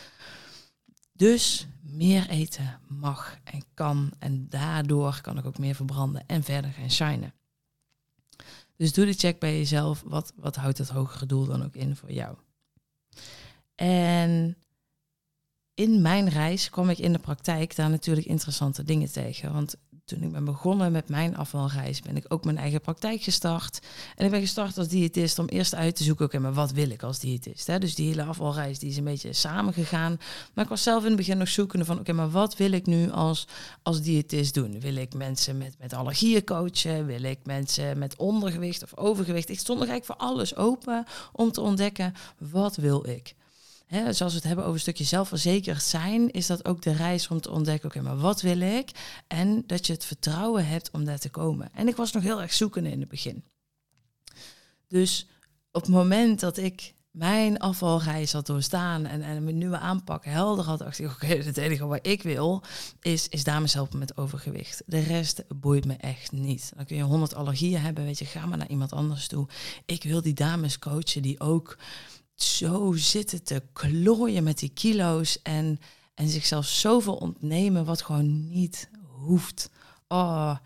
Dus 1.12 1.66
meer 1.80 2.28
eten 2.28 2.80
mag 2.88 3.38
en 3.44 3.64
kan. 3.74 4.12
En 4.18 4.48
daardoor 4.48 5.20
kan 5.20 5.38
ik 5.38 5.46
ook 5.46 5.58
meer 5.58 5.74
verbranden 5.74 6.26
en 6.26 6.42
verder 6.42 6.70
gaan 6.70 6.90
shinen. 6.90 7.34
Dus 8.76 8.92
doe 8.92 9.04
de 9.04 9.12
check 9.12 9.38
bij 9.38 9.56
jezelf. 9.56 10.02
Wat, 10.06 10.32
wat 10.36 10.56
houdt 10.56 10.78
het 10.78 10.88
hogere 10.88 11.26
doel 11.26 11.46
dan 11.46 11.64
ook 11.64 11.74
in 11.74 11.96
voor 11.96 12.12
jou? 12.12 12.36
En 13.74 14.56
in 15.74 16.02
mijn 16.02 16.28
reis 16.28 16.70
kwam 16.70 16.90
ik 16.90 16.98
in 16.98 17.12
de 17.12 17.18
praktijk 17.18 17.76
daar 17.76 17.90
natuurlijk 17.90 18.26
interessante 18.26 18.84
dingen 18.84 19.12
tegen. 19.12 19.52
Want 19.52 19.76
toen 20.04 20.22
ik 20.22 20.32
ben 20.32 20.44
begonnen 20.44 20.92
met 20.92 21.08
mijn 21.08 21.36
afvalreis, 21.36 22.02
ben 22.02 22.16
ik 22.16 22.24
ook 22.28 22.44
mijn 22.44 22.58
eigen 22.58 22.80
praktijk 22.80 23.22
gestart. 23.22 23.78
En 24.16 24.24
ik 24.24 24.30
ben 24.30 24.40
gestart 24.40 24.78
als 24.78 24.88
diëtist 24.88 25.38
om 25.38 25.46
eerst 25.46 25.74
uit 25.74 25.96
te 25.96 26.04
zoeken, 26.04 26.24
oké, 26.24 26.38
maar 26.38 26.52
wat 26.52 26.70
wil 26.70 26.90
ik 26.90 27.02
als 27.02 27.18
diëtist? 27.18 27.66
Hè? 27.66 27.78
Dus 27.78 27.94
die 27.94 28.08
hele 28.08 28.24
afvalreis 28.24 28.78
die 28.78 28.90
is 28.90 28.96
een 28.96 29.04
beetje 29.04 29.32
samengegaan. 29.32 30.18
Maar 30.54 30.64
ik 30.64 30.70
was 30.70 30.82
zelf 30.82 31.02
in 31.02 31.08
het 31.08 31.16
begin 31.16 31.38
nog 31.38 31.48
zoekende 31.48 31.84
van, 31.84 31.98
oké, 31.98 32.12
maar 32.12 32.30
wat 32.30 32.56
wil 32.56 32.72
ik 32.72 32.86
nu 32.86 33.10
als, 33.10 33.46
als 33.82 34.02
diëtist 34.02 34.54
doen? 34.54 34.80
Wil 34.80 34.96
ik 34.96 35.14
mensen 35.14 35.58
met, 35.58 35.74
met 35.78 35.92
allergieën 35.92 36.44
coachen? 36.44 37.06
Wil 37.06 37.22
ik 37.22 37.38
mensen 37.44 37.98
met 37.98 38.16
ondergewicht 38.16 38.82
of 38.82 38.96
overgewicht? 38.96 39.48
Ik 39.48 39.58
stond 39.58 39.78
nog 39.78 39.88
eigenlijk 39.88 40.20
voor 40.20 40.28
alles 40.28 40.56
open 40.56 41.04
om 41.32 41.52
te 41.52 41.60
ontdekken, 41.60 42.14
wat 42.38 42.76
wil 42.76 43.08
ik? 43.08 43.34
Hè, 43.86 44.12
zoals 44.12 44.32
we 44.32 44.38
het 44.38 44.46
hebben 44.46 44.64
over 44.64 44.76
een 44.76 44.80
stukje 44.80 45.04
zelfverzekerd 45.04 45.82
zijn, 45.82 46.30
is 46.30 46.46
dat 46.46 46.64
ook 46.64 46.82
de 46.82 46.92
reis 46.92 47.28
om 47.28 47.40
te 47.40 47.50
ontdekken, 47.50 47.88
oké, 47.88 48.00
maar 48.00 48.16
wat 48.16 48.40
wil 48.40 48.60
ik? 48.60 48.90
En 49.26 49.64
dat 49.66 49.86
je 49.86 49.92
het 49.92 50.04
vertrouwen 50.04 50.66
hebt 50.66 50.90
om 50.90 51.04
daar 51.04 51.18
te 51.18 51.30
komen. 51.30 51.70
En 51.72 51.88
ik 51.88 51.96
was 51.96 52.12
nog 52.12 52.22
heel 52.22 52.42
erg 52.42 52.52
zoekende 52.52 52.90
in 52.90 53.00
het 53.00 53.08
begin. 53.08 53.44
Dus 54.88 55.28
op 55.72 55.82
het 55.82 55.90
moment 55.90 56.40
dat 56.40 56.56
ik 56.56 56.94
mijn 57.14 57.58
afvalreis 57.58 58.32
had 58.32 58.46
doorstaan 58.46 59.06
en, 59.06 59.22
en 59.22 59.44
mijn 59.44 59.58
nieuwe 59.58 59.78
aanpak 59.78 60.24
helder 60.24 60.64
had, 60.64 60.78
dacht 60.78 60.98
ik, 60.98 61.10
oké, 61.10 61.26
het 61.44 61.56
enige 61.56 61.86
wat 61.86 62.06
ik 62.06 62.22
wil 62.22 62.62
is, 63.00 63.28
is 63.28 63.44
dames 63.44 63.74
helpen 63.74 63.98
met 63.98 64.16
overgewicht. 64.16 64.82
De 64.86 64.98
rest 64.98 65.44
boeit 65.48 65.84
me 65.84 65.94
echt 65.94 66.32
niet. 66.32 66.72
Dan 66.76 66.84
kun 66.84 66.96
je 66.96 67.02
honderd 67.02 67.34
allergieën 67.34 67.80
hebben, 67.80 68.04
weet 68.04 68.18
je, 68.18 68.24
ga 68.24 68.46
maar 68.46 68.58
naar 68.58 68.68
iemand 68.68 68.92
anders 68.92 69.28
toe. 69.28 69.48
Ik 69.84 70.02
wil 70.02 70.22
die 70.22 70.34
dames 70.34 70.78
coachen 70.78 71.22
die 71.22 71.40
ook 71.40 71.76
zo 72.34 72.92
zitten 72.92 73.42
te 73.42 73.62
klooien 73.72 74.44
met 74.44 74.58
die 74.58 74.70
kilo's 74.74 75.42
en, 75.42 75.80
en 76.14 76.28
zichzelf 76.28 76.66
zoveel 76.66 77.14
ontnemen 77.14 77.84
wat 77.84 78.02
gewoon 78.02 78.48
niet 78.48 78.88
hoeft. 79.02 79.70
Oh. 80.08 80.56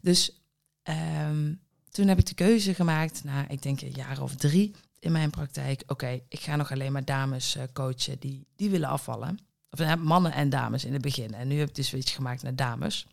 Dus 0.00 0.42
um, 0.82 1.60
toen 1.90 2.08
heb 2.08 2.18
ik 2.18 2.26
de 2.26 2.34
keuze 2.34 2.74
gemaakt, 2.74 3.24
na 3.24 3.48
ik 3.48 3.62
denk 3.62 3.80
een 3.80 3.94
jaar 3.94 4.22
of 4.22 4.34
drie 4.34 4.74
in 4.98 5.12
mijn 5.12 5.30
praktijk. 5.30 5.82
Oké, 5.86 6.20
ik 6.28 6.40
ga 6.40 6.56
nog 6.56 6.72
alleen 6.72 6.92
maar 6.92 7.04
dames 7.04 7.56
uh, 7.56 7.62
coachen 7.72 8.18
die, 8.18 8.46
die 8.56 8.70
willen 8.70 8.88
afvallen. 8.88 9.38
Of 9.70 9.80
uh, 9.80 9.94
mannen 9.94 10.32
en 10.32 10.50
dames 10.50 10.84
in 10.84 10.92
het 10.92 11.02
begin. 11.02 11.34
En 11.34 11.48
nu 11.48 11.58
heb 11.58 11.68
ik 11.68 11.74
de 11.74 11.82
switch 11.82 12.14
gemaakt 12.14 12.42
naar 12.42 12.56
dames. 12.56 13.06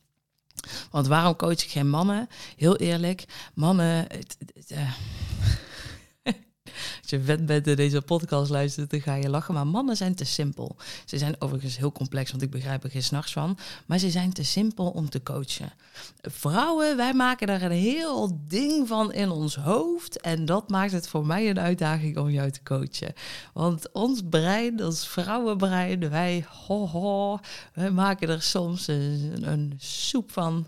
Want 0.92 1.08
waarom 1.08 1.36
coach 1.36 1.64
ik 1.64 1.70
geen 1.70 1.90
mannen? 1.90 2.28
Heel 2.56 2.78
eerlijk, 2.78 3.26
mannen. 3.54 4.08
Uh, 4.68 4.92
Als 7.02 7.10
je 7.10 7.22
vet 7.22 7.46
bent 7.46 7.68
en 7.68 7.76
deze 7.76 8.02
podcast 8.02 8.50
luistert, 8.50 8.90
dan 8.90 9.02
ga 9.02 9.16
je 9.16 9.30
lachen. 9.30 9.54
Maar 9.54 9.68
mannen 9.68 9.98
zijn 9.98 10.16
te 10.16 10.26
simpel. 10.26 10.76
Ze 11.06 11.18
zijn 11.18 11.36
overigens 11.40 11.78
heel 11.78 11.92
complex, 11.92 12.32
want 12.32 12.44
ik 12.44 12.52
begrijp 12.52 12.84
er 12.84 12.90
geen 12.90 13.04
s'nachts 13.04 13.32
van. 13.32 13.58
Maar 13.86 13.98
ze 13.98 14.10
zijn 14.10 14.34
te 14.34 14.44
simpel 14.44 14.90
om 14.90 15.10
te 15.10 15.24
coachen. 15.24 15.74
Vrouwen, 16.22 16.98
wij 16.98 17.14
maken 17.14 17.48
daar 17.48 17.62
een 17.62 17.72
heel 17.72 18.40
ding 18.48 18.88
van 18.88 19.14
in 19.14 19.30
ons 19.30 19.56
hoofd. 19.56 20.22
En 20.22 20.46
dat 20.46 20.70
maakt 20.70 20.92
het 20.92 21.08
voor 21.08 21.26
mij 21.26 21.50
een 21.50 21.60
uitdaging 21.60 22.18
om 22.18 22.30
jou 22.30 22.52
te 22.52 22.64
coachen. 22.64 23.14
Want 23.54 23.92
ons 23.92 24.22
brein, 24.30 24.84
ons 24.84 25.08
vrouwenbrein, 25.08 26.10
wij, 26.10 26.46
ho, 26.68 26.88
ho, 26.88 27.40
wij 27.74 27.92
maken 27.92 28.30
er 28.30 28.42
soms 28.42 28.88
een, 28.88 29.40
een 29.42 29.74
soep 29.78 30.32
van 30.32 30.68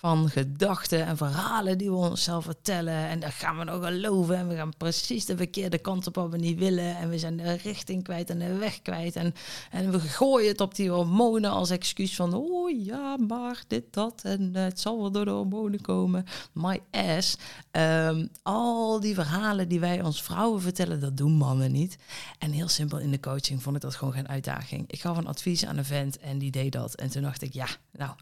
van 0.00 0.28
gedachten 0.28 1.06
en 1.06 1.16
verhalen 1.16 1.78
die 1.78 1.90
we 1.90 1.96
onszelf 1.96 2.44
vertellen. 2.44 2.94
En 2.94 3.20
daar 3.20 3.32
gaan 3.32 3.58
we 3.58 3.64
nog 3.64 3.84
geloven. 3.84 4.36
En 4.36 4.48
we 4.48 4.54
gaan 4.54 4.76
precies 4.76 5.24
de 5.24 5.36
verkeerde 5.36 5.78
kant 5.78 6.06
op 6.06 6.14
wat 6.14 6.30
we 6.30 6.36
niet 6.36 6.58
willen. 6.58 6.96
En 6.96 7.08
we 7.08 7.18
zijn 7.18 7.36
de 7.36 7.52
richting 7.52 8.02
kwijt 8.02 8.30
en 8.30 8.38
de 8.38 8.56
weg 8.56 8.82
kwijt. 8.82 9.16
En, 9.16 9.34
en 9.70 9.90
we 9.90 10.00
gooien 10.00 10.48
het 10.48 10.60
op 10.60 10.74
die 10.74 10.90
hormonen 10.90 11.50
als 11.50 11.70
excuus 11.70 12.14
van... 12.14 12.34
oh 12.34 12.84
ja, 12.84 13.16
maar 13.16 13.62
dit, 13.66 13.84
dat. 13.90 14.20
En 14.24 14.54
het 14.54 14.80
zal 14.80 15.00
wel 15.00 15.10
door 15.10 15.24
de 15.24 15.30
hormonen 15.30 15.80
komen. 15.80 16.24
My 16.52 16.80
ass. 16.90 17.36
Ehm, 17.70 18.26
al 18.42 19.00
die 19.00 19.14
verhalen 19.14 19.68
die 19.68 19.80
wij 19.80 20.02
ons 20.02 20.22
vrouwen 20.22 20.60
vertellen, 20.60 21.00
dat 21.00 21.16
doen 21.16 21.32
mannen 21.32 21.72
niet. 21.72 21.98
En 22.38 22.50
heel 22.50 22.68
simpel 22.68 22.98
in 22.98 23.10
de 23.10 23.20
coaching 23.20 23.62
vond 23.62 23.76
ik 23.76 23.82
dat 23.82 23.94
gewoon 23.94 24.14
geen 24.14 24.28
uitdaging. 24.28 24.84
Ik 24.86 25.00
gaf 25.00 25.16
een 25.16 25.26
advies 25.26 25.66
aan 25.66 25.78
een 25.78 25.84
vent 25.84 26.18
en 26.18 26.38
die 26.38 26.50
deed 26.50 26.72
dat. 26.72 26.94
En 26.94 27.10
toen 27.10 27.22
dacht 27.22 27.42
ik, 27.42 27.52
ja, 27.52 27.66
nou 27.92 28.12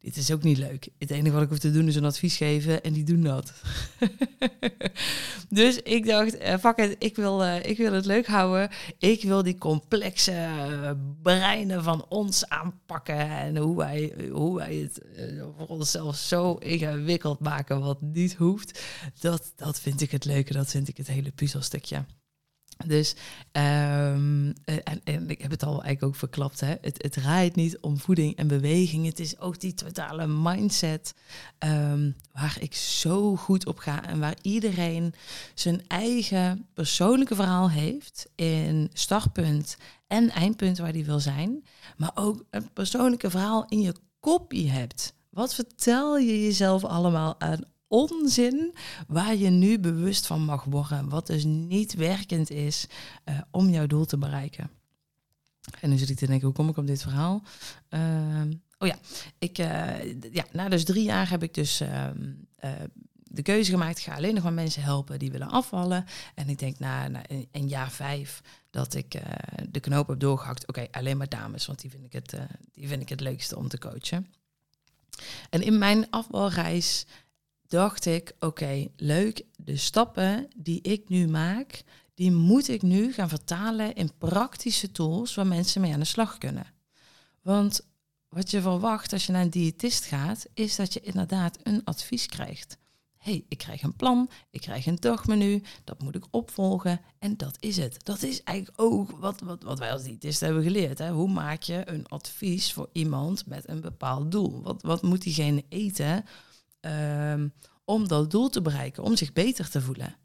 dit 0.00 0.16
is 0.16 0.30
ook 0.30 0.42
niet 0.42 0.58
leuk. 0.58 0.88
Het 0.98 1.10
enige 1.10 1.34
wat 1.34 1.42
ik 1.42 1.48
hoef 1.48 1.58
te 1.58 1.70
doen 1.70 1.86
is 1.88 1.96
een 1.96 2.04
advies 2.04 2.36
geven 2.36 2.82
en 2.82 2.92
die 2.92 3.04
doen 3.04 3.22
dat. 3.22 3.52
dus 5.48 5.82
ik 5.82 6.06
dacht, 6.06 6.40
uh, 6.40 6.56
fuck 6.56 6.76
it, 6.76 6.96
ik 6.98 7.16
wil, 7.16 7.44
uh, 7.44 7.64
ik 7.64 7.76
wil 7.76 7.92
het 7.92 8.06
leuk 8.06 8.26
houden. 8.26 8.70
Ik 8.98 9.22
wil 9.22 9.42
die 9.42 9.58
complexe 9.58 10.48
breinen 11.22 11.82
van 11.82 12.06
ons 12.08 12.48
aanpakken 12.48 13.30
en 13.30 13.56
hoe 13.56 13.76
wij, 13.76 14.14
hoe 14.30 14.56
wij 14.56 14.74
het 14.74 15.00
voor 15.56 15.66
onszelf 15.66 16.16
zo 16.16 16.54
ingewikkeld 16.54 17.40
maken 17.40 17.80
wat 17.80 18.00
niet 18.00 18.34
hoeft. 18.34 18.82
Dat, 19.20 19.52
dat 19.56 19.80
vind 19.80 20.00
ik 20.00 20.10
het 20.10 20.24
leuke, 20.24 20.52
dat 20.52 20.70
vind 20.70 20.88
ik 20.88 20.96
het 20.96 21.06
hele 21.06 21.30
puzzelstukje. 21.30 22.04
Dus, 22.86 23.14
um, 23.52 24.52
en, 24.64 25.00
en, 25.04 25.30
ik 25.30 25.42
heb 25.42 25.50
het 25.50 25.62
al 25.62 25.70
eigenlijk 25.70 26.02
ook 26.02 26.14
verklapt, 26.14 26.60
hè? 26.60 26.74
Het, 26.80 27.02
het 27.02 27.12
draait 27.12 27.54
niet 27.54 27.78
om 27.80 27.98
voeding 27.98 28.36
en 28.36 28.46
beweging. 28.46 29.06
Het 29.06 29.20
is 29.20 29.38
ook 29.38 29.60
die 29.60 29.74
totale 29.74 30.26
mindset 30.26 31.14
um, 31.58 32.16
waar 32.32 32.56
ik 32.60 32.74
zo 32.74 33.36
goed 33.36 33.66
op 33.66 33.78
ga 33.78 34.04
en 34.04 34.18
waar 34.18 34.36
iedereen 34.42 35.14
zijn 35.54 35.82
eigen 35.86 36.66
persoonlijke 36.74 37.34
verhaal 37.34 37.70
heeft 37.70 38.28
in 38.34 38.90
startpunt 38.92 39.76
en 40.06 40.30
eindpunt 40.30 40.78
waar 40.78 40.92
die 40.92 41.04
wil 41.04 41.20
zijn. 41.20 41.64
Maar 41.96 42.12
ook 42.14 42.44
een 42.50 42.72
persoonlijke 42.72 43.30
verhaal 43.30 43.64
in 43.68 43.80
je 43.80 43.94
kopie 44.20 44.70
hebt. 44.70 45.14
Wat 45.30 45.54
vertel 45.54 46.18
je 46.18 46.44
jezelf 46.44 46.84
allemaal 46.84 47.40
aan 47.40 47.64
onzin 47.88 48.74
waar 49.06 49.36
je 49.36 49.50
nu 49.50 49.78
bewust 49.78 50.26
van 50.26 50.44
mag 50.44 50.64
worden. 50.64 51.08
Wat 51.08 51.26
dus 51.26 51.44
niet 51.44 51.94
werkend 51.94 52.50
is 52.50 52.86
uh, 53.24 53.38
om 53.50 53.68
jouw 53.68 53.86
doel 53.86 54.04
te 54.04 54.18
bereiken. 54.18 54.70
En 55.80 55.90
nu 55.90 55.98
zit 55.98 56.10
ik 56.10 56.16
te 56.16 56.26
denken, 56.26 56.46
hoe 56.46 56.56
kom 56.56 56.68
ik 56.68 56.76
op 56.76 56.86
dit 56.86 57.02
verhaal? 57.02 57.42
Uh, 57.90 58.42
oh 58.78 58.88
ja, 58.88 58.98
ik, 59.38 59.58
uh, 59.58 60.32
ja, 60.32 60.46
na 60.52 60.68
dus 60.68 60.84
drie 60.84 61.04
jaar 61.04 61.30
heb 61.30 61.42
ik 61.42 61.54
dus 61.54 61.80
ehm, 61.80 62.32
eh, 62.56 62.72
de 63.24 63.42
keuze 63.42 63.70
gemaakt. 63.70 63.98
Ik 63.98 64.04
ga 64.04 64.14
alleen 64.14 64.34
nog 64.34 64.42
maar 64.42 64.52
mensen 64.52 64.82
helpen 64.82 65.18
die 65.18 65.30
willen 65.30 65.48
afvallen. 65.48 66.04
En 66.34 66.48
ik 66.48 66.58
denk 66.58 66.78
na, 66.78 67.08
na 67.08 67.22
een, 67.52 67.68
jaar 67.68 67.90
vijf 67.90 68.42
dat 68.70 68.94
ik 68.94 69.22
de 69.70 69.80
knoop 69.80 70.08
heb 70.08 70.20
doorgehakt. 70.20 70.66
Oké, 70.66 70.86
alleen 70.90 71.16
maar 71.16 71.28
dames, 71.28 71.66
want 71.66 71.80
die 71.80 71.90
vind, 71.90 72.04
ik 72.04 72.12
het, 72.12 72.36
die 72.72 72.88
vind 72.88 73.02
ik 73.02 73.08
het 73.08 73.20
leukste 73.20 73.56
om 73.56 73.68
te 73.68 73.78
coachen. 73.78 74.26
En 75.50 75.62
in 75.62 75.78
mijn 75.78 76.10
afvalreis 76.10 77.06
dacht 77.68 78.06
ik, 78.06 78.32
oké, 78.38 78.86
leuk, 78.96 79.44
de 79.56 79.76
stappen 79.76 80.48
die 80.56 80.80
ik 80.80 81.08
nu 81.08 81.28
maak, 81.28 81.82
die 82.14 82.32
moet 82.32 82.68
ik 82.68 82.82
nu 82.82 83.12
gaan 83.12 83.28
vertalen 83.28 83.94
in 83.94 84.12
praktische 84.18 84.90
tools 84.90 85.34
waar 85.34 85.46
mensen 85.46 85.80
mee 85.80 85.92
aan 85.92 85.98
de 85.98 86.04
slag 86.04 86.38
kunnen. 86.38 86.66
Want 87.42 87.80
wat 88.28 88.50
je 88.50 88.60
verwacht 88.60 89.12
als 89.12 89.26
je 89.26 89.32
naar 89.32 89.42
een 89.42 89.50
diëtist 89.50 90.04
gaat, 90.04 90.46
is 90.54 90.76
dat 90.76 90.92
je 90.92 91.00
inderdaad 91.00 91.58
een 91.62 91.84
advies 91.84 92.26
krijgt. 92.26 92.78
hey, 93.18 93.44
ik 93.48 93.58
krijg 93.58 93.82
een 93.82 93.96
plan, 93.96 94.30
ik 94.50 94.60
krijg 94.60 94.86
een 94.86 94.96
dagmenu, 94.96 95.62
dat 95.84 96.02
moet 96.02 96.14
ik 96.14 96.24
opvolgen 96.30 97.00
en 97.18 97.36
dat 97.36 97.56
is 97.60 97.76
het. 97.76 98.04
Dat 98.04 98.22
is 98.22 98.42
eigenlijk 98.42 98.80
ook 98.80 99.10
wat, 99.10 99.40
wat, 99.40 99.62
wat 99.62 99.78
wij 99.78 99.92
als 99.92 100.02
diëtist 100.02 100.40
hebben 100.40 100.62
geleerd. 100.62 100.98
Hè? 100.98 101.10
Hoe 101.10 101.28
maak 101.30 101.62
je 101.62 101.90
een 101.90 102.06
advies 102.06 102.72
voor 102.72 102.88
iemand 102.92 103.46
met 103.46 103.68
een 103.68 103.80
bepaald 103.80 104.32
doel? 104.32 104.62
Wat, 104.62 104.82
wat 104.82 105.02
moet 105.02 105.22
diegene 105.22 105.64
eten 105.68 106.24
um, 106.80 107.52
om 107.84 108.08
dat 108.08 108.30
doel 108.30 108.48
te 108.48 108.62
bereiken, 108.62 109.02
om 109.02 109.16
zich 109.16 109.32
beter 109.32 109.70
te 109.70 109.80
voelen. 109.80 110.16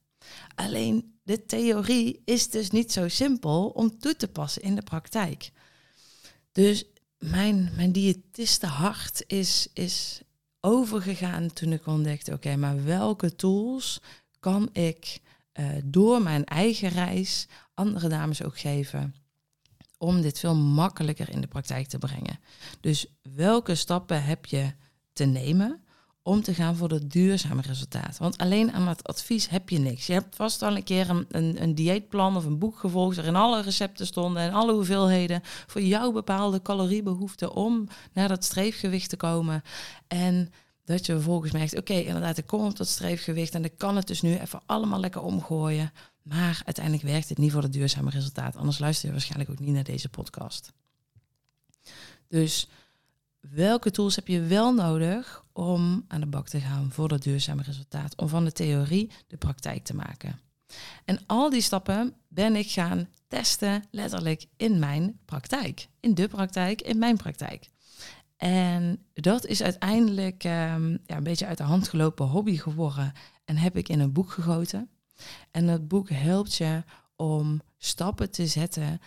Alleen 0.55 1.17
de 1.23 1.45
theorie 1.45 2.21
is 2.25 2.49
dus 2.49 2.69
niet 2.69 2.91
zo 2.91 3.07
simpel 3.07 3.69
om 3.69 3.99
toe 3.99 4.15
te 4.15 4.27
passen 4.27 4.61
in 4.61 4.75
de 4.75 4.81
praktijk. 4.81 5.51
Dus 6.51 6.85
mijn, 7.17 7.71
mijn 7.75 7.91
diëtistenhart 7.91 9.23
is, 9.27 9.67
is 9.73 10.21
overgegaan 10.59 11.53
toen 11.53 11.73
ik 11.73 11.87
ontdekte, 11.87 12.33
oké, 12.33 12.55
maar 12.55 12.83
welke 12.83 13.35
tools 13.35 14.01
kan 14.39 14.69
ik 14.71 15.19
uh, 15.53 15.67
door 15.83 16.21
mijn 16.21 16.45
eigen 16.45 16.89
reis 16.89 17.47
andere 17.73 18.07
dames 18.07 18.43
ook 18.43 18.59
geven 18.59 19.15
om 19.97 20.21
dit 20.21 20.39
veel 20.39 20.55
makkelijker 20.55 21.29
in 21.29 21.41
de 21.41 21.47
praktijk 21.47 21.87
te 21.87 21.97
brengen. 21.97 22.39
Dus 22.79 23.05
welke 23.21 23.75
stappen 23.75 24.23
heb 24.23 24.45
je 24.45 24.73
te 25.13 25.25
nemen 25.25 25.82
om 26.23 26.41
te 26.41 26.53
gaan 26.53 26.75
voor 26.75 26.87
dat 26.87 27.11
duurzame 27.11 27.61
resultaat. 27.61 28.17
Want 28.17 28.37
alleen 28.37 28.71
aan 28.71 28.87
het 28.87 29.03
advies 29.07 29.49
heb 29.49 29.69
je 29.69 29.79
niks. 29.79 30.05
Je 30.05 30.13
hebt 30.13 30.35
vast 30.35 30.61
al 30.61 30.75
een 30.75 30.83
keer 30.83 31.09
een, 31.09 31.25
een, 31.29 31.61
een 31.61 31.75
dieetplan 31.75 32.37
of 32.37 32.45
een 32.45 32.59
boek 32.59 32.79
gevolgd 32.79 33.15
waarin 33.15 33.35
alle 33.35 33.61
recepten 33.61 34.05
stonden 34.05 34.41
en 34.41 34.53
alle 34.53 34.73
hoeveelheden 34.73 35.41
voor 35.43 35.81
jouw 35.81 36.11
bepaalde 36.11 36.61
caloriebehoeften 36.61 37.53
om 37.53 37.87
naar 38.13 38.27
dat 38.27 38.43
streefgewicht 38.43 39.09
te 39.09 39.17
komen. 39.17 39.61
En 40.07 40.51
dat 40.85 41.05
je 41.05 41.13
vervolgens 41.13 41.51
merkt, 41.51 41.77
oké, 41.77 41.93
inderdaad, 41.93 42.37
ik 42.37 42.47
kom 42.47 42.65
op 42.65 42.77
dat 42.77 42.87
streefgewicht 42.87 43.55
en 43.55 43.63
ik 43.63 43.77
kan 43.77 43.95
het 43.95 44.07
dus 44.07 44.21
nu 44.21 44.37
even 44.37 44.61
allemaal 44.65 44.99
lekker 44.99 45.21
omgooien. 45.21 45.91
Maar 46.21 46.61
uiteindelijk 46.65 47.05
werkt 47.05 47.29
het 47.29 47.37
niet 47.37 47.51
voor 47.51 47.61
het 47.61 47.73
duurzame 47.73 48.09
resultaat. 48.09 48.55
Anders 48.55 48.79
luister 48.79 49.05
je 49.05 49.11
waarschijnlijk 49.11 49.49
ook 49.49 49.59
niet 49.59 49.73
naar 49.73 49.83
deze 49.83 50.09
podcast. 50.09 50.73
Dus 52.27 52.67
welke 53.49 53.91
tools 53.91 54.15
heb 54.15 54.27
je 54.27 54.41
wel 54.41 54.73
nodig 54.73 55.45
om 55.53 56.05
aan 56.07 56.19
de 56.19 56.25
bak 56.25 56.47
te 56.47 56.59
gaan 56.59 56.91
voor 56.91 57.07
dat 57.07 57.23
duurzame 57.23 57.63
resultaat? 57.63 58.17
Om 58.17 58.27
van 58.27 58.45
de 58.45 58.51
theorie 58.51 59.11
de 59.27 59.37
praktijk 59.37 59.83
te 59.83 59.95
maken. 59.95 60.39
En 61.05 61.19
al 61.25 61.49
die 61.49 61.61
stappen 61.61 62.13
ben 62.27 62.55
ik 62.55 62.71
gaan 62.71 63.07
testen, 63.27 63.83
letterlijk 63.91 64.45
in 64.57 64.79
mijn 64.79 65.19
praktijk. 65.25 65.87
In 65.99 66.13
de 66.13 66.27
praktijk, 66.27 66.81
in 66.81 66.97
mijn 66.97 67.17
praktijk. 67.17 67.69
En 68.37 69.05
dat 69.13 69.45
is 69.45 69.63
uiteindelijk 69.63 70.43
um, 70.43 70.99
ja, 71.05 71.17
een 71.17 71.23
beetje 71.23 71.45
uit 71.45 71.57
de 71.57 71.63
hand 71.63 71.87
gelopen 71.87 72.27
hobby 72.27 72.57
geworden. 72.57 73.13
En 73.45 73.57
heb 73.57 73.77
ik 73.77 73.89
in 73.89 73.99
een 73.99 74.13
boek 74.13 74.31
gegoten. 74.31 74.89
En 75.51 75.67
dat 75.67 75.87
boek 75.87 76.09
helpt 76.09 76.55
je 76.55 76.83
om 77.15 77.61
stappen 77.77 78.31
te 78.31 78.47
zetten 78.47 79.01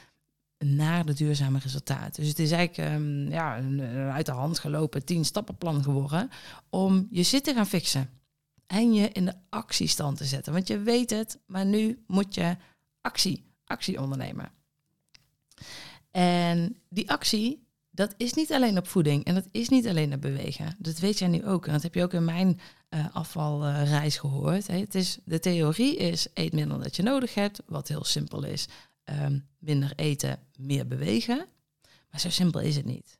naar 0.58 1.06
de 1.06 1.12
duurzame 1.12 1.58
resultaat. 1.58 2.14
Dus 2.14 2.28
het 2.28 2.38
is 2.38 2.50
eigenlijk 2.50 2.92
um, 2.92 3.30
ja, 3.30 3.58
een, 3.58 3.80
uit 4.10 4.26
de 4.26 4.32
hand 4.32 4.58
gelopen 4.58 5.04
tien 5.04 5.24
stappenplan 5.24 5.82
geworden 5.82 6.30
om 6.70 7.06
je 7.10 7.22
zit 7.22 7.44
te 7.44 7.54
gaan 7.54 7.66
fixen 7.66 8.10
en 8.66 8.92
je 8.94 9.08
in 9.08 9.24
de 9.24 9.34
actiestand 9.48 10.16
te 10.16 10.24
zetten. 10.24 10.52
Want 10.52 10.68
je 10.68 10.78
weet 10.78 11.10
het, 11.10 11.38
maar 11.46 11.66
nu 11.66 12.04
moet 12.06 12.34
je 12.34 12.56
actie, 13.00 13.44
actie 13.64 14.00
ondernemen. 14.00 14.50
En 16.10 16.76
die 16.88 17.10
actie, 17.10 17.66
dat 17.90 18.14
is 18.16 18.34
niet 18.34 18.52
alleen 18.52 18.78
op 18.78 18.88
voeding 18.88 19.24
en 19.24 19.34
dat 19.34 19.48
is 19.50 19.68
niet 19.68 19.86
alleen 19.86 20.12
op 20.12 20.20
bewegen. 20.20 20.76
Dat 20.78 20.98
weet 20.98 21.18
jij 21.18 21.28
nu 21.28 21.46
ook. 21.46 21.66
En 21.66 21.72
dat 21.72 21.82
heb 21.82 21.94
je 21.94 22.02
ook 22.02 22.12
in 22.12 22.24
mijn 22.24 22.60
uh, 22.90 23.06
afvalreis 23.12 24.16
gehoord. 24.16 24.66
het 24.66 24.94
is, 24.94 25.18
de 25.24 25.38
theorie 25.38 25.96
is 25.96 26.26
eet 26.34 26.52
minder 26.52 26.72
dan 26.72 26.82
dat 26.82 26.96
je 26.96 27.02
nodig 27.02 27.34
hebt, 27.34 27.62
wat 27.66 27.88
heel 27.88 28.04
simpel 28.04 28.44
is. 28.44 28.68
Um, 29.10 29.48
minder 29.58 29.92
eten, 29.96 30.38
meer 30.56 30.86
bewegen. 30.86 31.46
Maar 32.10 32.20
zo 32.20 32.30
simpel 32.30 32.60
is 32.60 32.76
het 32.76 32.84
niet. 32.84 33.18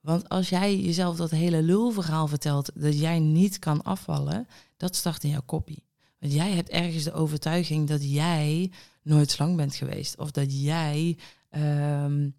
Want 0.00 0.28
als 0.28 0.48
jij 0.48 0.80
jezelf 0.80 1.16
dat 1.16 1.30
hele 1.30 1.62
lulverhaal 1.62 2.28
vertelt 2.28 2.70
dat 2.74 2.98
jij 2.98 3.18
niet 3.18 3.58
kan 3.58 3.82
afvallen, 3.82 4.46
dat 4.76 4.96
start 4.96 5.24
in 5.24 5.30
jouw 5.30 5.42
kopie. 5.46 5.84
Want 6.18 6.32
jij 6.32 6.52
hebt 6.52 6.68
ergens 6.68 7.04
de 7.04 7.12
overtuiging 7.12 7.88
dat 7.88 8.12
jij 8.12 8.70
nooit 9.02 9.30
slang 9.30 9.56
bent 9.56 9.74
geweest. 9.74 10.18
Of 10.18 10.30
dat 10.30 10.62
jij 10.62 11.18
um, 11.50 12.34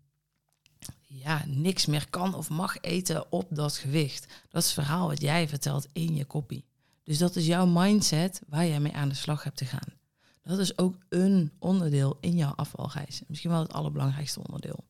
ja, 1.01 1.43
niks 1.47 1.85
meer 1.85 2.09
kan 2.09 2.33
of 2.33 2.49
mag 2.49 2.81
eten 2.81 3.31
op 3.31 3.47
dat 3.49 3.77
gewicht. 3.77 4.27
Dat 4.49 4.61
is 4.61 4.67
het 4.67 4.85
verhaal 4.85 5.07
wat 5.07 5.21
jij 5.21 5.47
vertelt 5.47 5.87
in 5.93 6.15
je 6.15 6.25
kopie. 6.25 6.65
Dus 7.03 7.17
dat 7.17 7.35
is 7.35 7.45
jouw 7.45 7.65
mindset 7.65 8.41
waar 8.47 8.67
jij 8.67 8.79
mee 8.79 8.93
aan 8.93 9.09
de 9.09 9.15
slag 9.15 9.43
hebt 9.43 9.57
te 9.57 9.65
gaan. 9.65 9.93
Dat 10.43 10.59
is 10.59 10.77
ook 10.77 10.95
een 11.09 11.51
onderdeel 11.59 12.17
in 12.19 12.35
jouw 12.35 12.53
afvalreis. 12.55 13.21
Misschien 13.27 13.49
wel 13.49 13.59
het 13.59 13.73
allerbelangrijkste 13.73 14.39
onderdeel. 14.43 14.83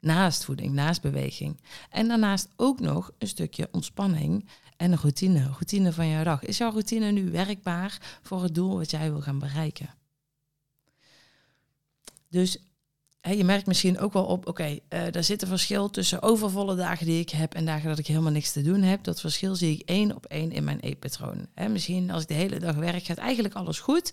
Naast 0.00 0.44
voeding, 0.44 0.72
naast 0.72 1.02
beweging. 1.02 1.60
En 1.90 2.08
daarnaast 2.08 2.48
ook 2.56 2.80
nog 2.80 3.12
een 3.18 3.28
stukje 3.28 3.68
ontspanning 3.72 4.48
en 4.76 4.92
een 4.92 4.98
routine. 4.98 5.42
Routine 5.42 5.92
van 5.92 6.08
jouw 6.08 6.24
dag. 6.24 6.44
Is 6.44 6.58
jouw 6.58 6.70
routine 6.70 7.10
nu 7.10 7.30
werkbaar 7.30 8.18
voor 8.22 8.42
het 8.42 8.54
doel 8.54 8.76
wat 8.76 8.90
jij 8.90 9.10
wil 9.10 9.20
gaan 9.20 9.38
bereiken? 9.38 9.94
Dus 12.28 12.58
je 13.20 13.44
merkt 13.44 13.66
misschien 13.66 13.98
ook 13.98 14.12
wel 14.12 14.24
op, 14.24 14.38
oké, 14.38 14.48
okay, 14.48 15.06
uh, 15.06 15.12
daar 15.12 15.24
zit 15.24 15.42
een 15.42 15.48
verschil 15.48 15.90
tussen 15.90 16.22
overvolle 16.22 16.76
dagen 16.76 17.06
die 17.06 17.20
ik 17.20 17.30
heb 17.30 17.54
en 17.54 17.64
dagen 17.64 17.88
dat 17.88 17.98
ik 17.98 18.06
helemaal 18.06 18.32
niks 18.32 18.52
te 18.52 18.62
doen 18.62 18.82
heb. 18.82 19.04
Dat 19.04 19.20
verschil 19.20 19.54
zie 19.54 19.74
ik 19.74 19.88
één 19.88 20.14
op 20.14 20.26
één 20.26 20.52
in 20.52 20.64
mijn 20.64 20.80
eetpatroon. 20.80 21.46
Misschien 21.70 22.10
als 22.10 22.22
ik 22.22 22.28
de 22.28 22.34
hele 22.34 22.58
dag 22.58 22.74
werk, 22.74 23.04
gaat 23.04 23.18
eigenlijk 23.18 23.54
alles 23.54 23.78
goed. 23.78 24.12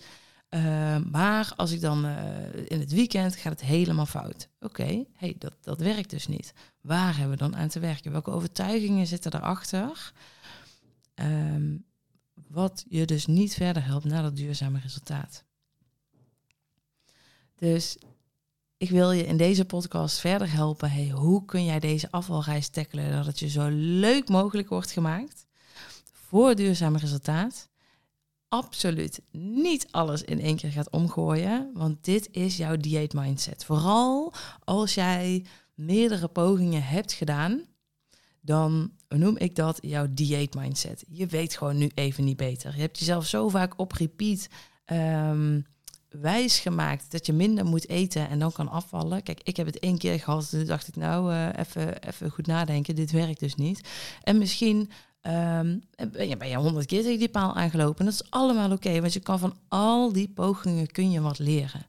Uh, 0.56 0.98
maar 1.12 1.54
als 1.56 1.72
ik 1.72 1.82
dan 1.82 2.06
uh, 2.06 2.16
in 2.68 2.80
het 2.80 2.92
weekend 2.92 3.36
gaat 3.36 3.52
het 3.52 3.62
helemaal 3.62 4.06
fout. 4.06 4.50
Oké, 4.60 5.06
hey, 5.14 5.36
dat, 5.38 5.54
dat 5.62 5.80
werkt 5.80 6.10
dus 6.10 6.28
niet. 6.28 6.54
Waar 6.82 7.18
hebben 7.18 7.38
we 7.38 7.44
dan 7.44 7.56
aan 7.56 7.68
te 7.68 7.80
werken? 7.80 8.12
Welke 8.12 8.32
overtuigingen 8.32 9.08
zitten 9.08 9.36
erachter? 9.36 10.14
Um, 11.16 11.86
wat 12.48 12.86
je 12.90 13.06
dus 13.06 13.26
niet 13.26 13.54
verder 13.54 13.86
helpt 13.86 14.06
naar 14.06 14.22
dat 14.22 14.36
duurzame 14.36 14.80
resultaat. 14.80 15.44
Dus 17.56 17.98
ik 18.78 18.90
wil 18.90 19.12
je 19.12 19.26
in 19.26 19.38
deze 19.38 19.66
podcast 19.66 20.20
verder 20.20 20.52
helpen. 20.52 20.92
Hey, 20.92 21.10
hoe 21.10 21.46
kun 21.46 21.66
jij 21.66 21.80
deze 21.80 22.12
afvalreis 22.12 22.70
tackelen 22.70 23.12
dat 23.12 23.26
het 23.26 23.40
je 23.40 23.50
zo 23.50 23.68
leuk 23.72 24.30
mogelijk 24.30 24.70
wordt 24.70 24.92
gemaakt 24.92 25.46
voor 26.12 26.56
duurzame 26.56 26.98
resultaat? 26.98 27.70
Absoluut 28.56 29.22
niet 29.32 29.88
alles 29.92 30.24
in 30.24 30.42
één 30.42 30.56
keer 30.56 30.72
gaat 30.72 30.90
omgooien, 30.90 31.72
want 31.74 32.04
dit 32.04 32.28
is 32.32 32.58
jouw 32.58 32.78
dieet 32.78 33.14
mindset. 33.14 33.66
Vooral 33.66 34.34
als 34.64 34.94
jij 34.94 35.46
meerdere 35.74 36.28
pogingen 36.28 36.84
hebt 36.84 37.14
gedaan, 37.14 37.62
dan 38.42 38.92
noem 39.08 39.38
ik 39.38 39.56
dat 39.56 39.78
jouw 39.82 40.08
dieet 40.10 40.56
mindset. 40.56 41.06
Je 41.10 41.26
weet 41.26 41.58
gewoon 41.58 41.78
nu 41.78 41.92
even 41.94 42.24
niet 42.24 42.38
beter. 42.38 42.76
Je 42.76 42.82
hebt 42.82 43.00
jezelf 43.00 43.26
zo 43.26 43.50
vaak 43.50 43.80
op 43.80 43.92
repeat 43.92 44.48
um, 44.86 45.66
wijs 46.10 46.60
gemaakt 46.60 47.12
dat 47.12 47.26
je 47.26 47.34
minder 47.34 47.66
moet 47.66 47.90
eten 47.90 48.30
en 48.30 48.40
dan 48.40 48.52
kan 48.52 48.70
afvallen. 48.70 49.24
Kijk, 49.24 49.40
ik 49.44 49.58
heb 49.58 49.66
het 49.66 49.80
één 49.80 49.98
keer 49.98 50.20
gehad. 50.20 50.50
Toen 50.50 50.66
dacht 50.66 50.88
ik, 50.88 50.96
nou, 50.96 51.34
uh, 51.34 51.48
even, 51.58 52.02
even 52.02 52.30
goed 52.30 52.48
nadenken. 52.48 52.96
Dit 52.96 53.12
werkt 53.12 53.40
dus 53.40 53.56
niet. 53.56 53.88
En 54.24 54.38
misschien 54.38 54.90
um, 55.28 55.84
ben, 56.12 56.28
je, 56.28 56.46
je 56.46 56.56
honderd 56.56 56.86
keer 56.86 57.02
tegen 57.04 57.20
die 57.20 57.30
paal 57.30 57.56
aangelopen. 57.56 58.06
Dat 58.06 58.14
is 58.14 58.32
allemaal 58.32 58.72
oké, 58.72 59.02
want 59.02 59.14
je 59.14 59.20
kan 59.20 59.40
van 59.40 59.58
al 59.68 60.12
die 60.12 60.30
pogingen 60.30 60.92
kun 60.92 61.12
je 61.12 61.22
wat 61.22 61.40
leren. 61.40 61.86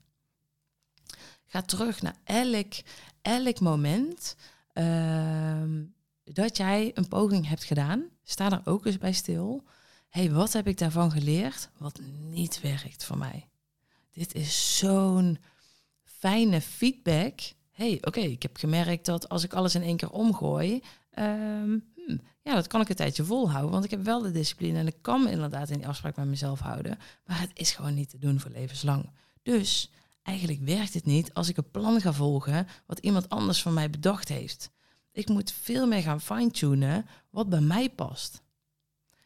Ga 1.47 1.63
terug 1.63 2.03
naar 2.03 2.17
elk, 2.25 2.73
elk 3.23 3.61
moment 3.61 4.37
uh, 4.75 5.63
dat 6.25 6.57
jij 6.57 6.91
een 6.95 7.09
poging 7.09 7.49
hebt 7.49 7.65
gedaan. 7.65 8.05
Sta 8.23 8.49
daar 8.49 8.63
ook 8.65 8.87
eens 8.87 8.99
bij 8.99 9.13
stil. 9.13 9.63
hey, 10.09 10.31
wat 10.31 10.53
heb 10.53 10.67
ik 10.67 10.79
daarvan 10.79 11.11
geleerd 11.11 11.69
wat 11.79 12.01
niet 12.31 12.61
werkt 12.61 13.05
voor 13.05 13.19
mij? 13.19 13.49
dit 14.17 14.35
is 14.35 14.79
zo'n 14.79 15.39
fijne 16.05 16.61
feedback. 16.61 17.41
hey, 17.71 17.99
oké, 18.01 18.21
ik 18.21 18.43
heb 18.43 18.57
gemerkt 18.57 19.07
dat 19.07 19.29
als 19.29 19.45
ik 19.45 19.55
alles 19.55 19.75
in 19.75 19.83
één 19.83 19.97
keer 19.97 20.11
omgooi, 20.11 20.83
um, 21.19 21.85
ja, 22.43 22.55
dat 22.55 22.67
kan 22.67 22.81
ik 22.81 22.89
een 22.89 22.97
tijdje 22.97 23.25
volhouden, 23.25 23.71
want 23.71 23.85
ik 23.85 23.91
heb 23.91 24.05
wel 24.05 24.23
de 24.23 24.31
discipline 24.31 24.79
en 24.79 24.87
ik 24.87 24.97
kan 25.01 25.23
me 25.23 25.31
inderdaad 25.31 25.71
in 25.71 25.79
die 25.79 25.87
afspraak 25.87 26.17
met 26.17 26.27
mezelf 26.27 26.61
houden, 26.61 26.99
maar 27.25 27.41
het 27.41 27.51
is 27.55 27.73
gewoon 27.73 27.95
niet 27.95 28.11
te 28.11 28.19
doen 28.19 28.41
voor 28.41 28.51
levenslang. 28.51 29.11
Dus 29.43 29.91
eigenlijk 30.23 30.61
werkt 30.61 30.95
het 30.95 31.05
niet 31.05 31.35
als 31.35 31.49
ik 31.49 31.57
een 31.57 31.71
plan 31.71 32.01
ga 32.01 32.13
volgen 32.13 32.67
wat 32.87 32.99
iemand 32.99 33.29
anders 33.29 33.63
van 33.63 33.75
mij 33.75 33.91
bedacht 33.91 34.29
heeft. 34.29 34.71
Ik 35.13 35.29
moet 35.29 35.53
veel 35.53 35.87
meer 35.87 36.03
gaan 36.03 36.21
fine-tunen 36.21 37.07
wat 37.31 37.49
bij 37.49 37.61
mij 37.61 37.91
past. 37.91 38.43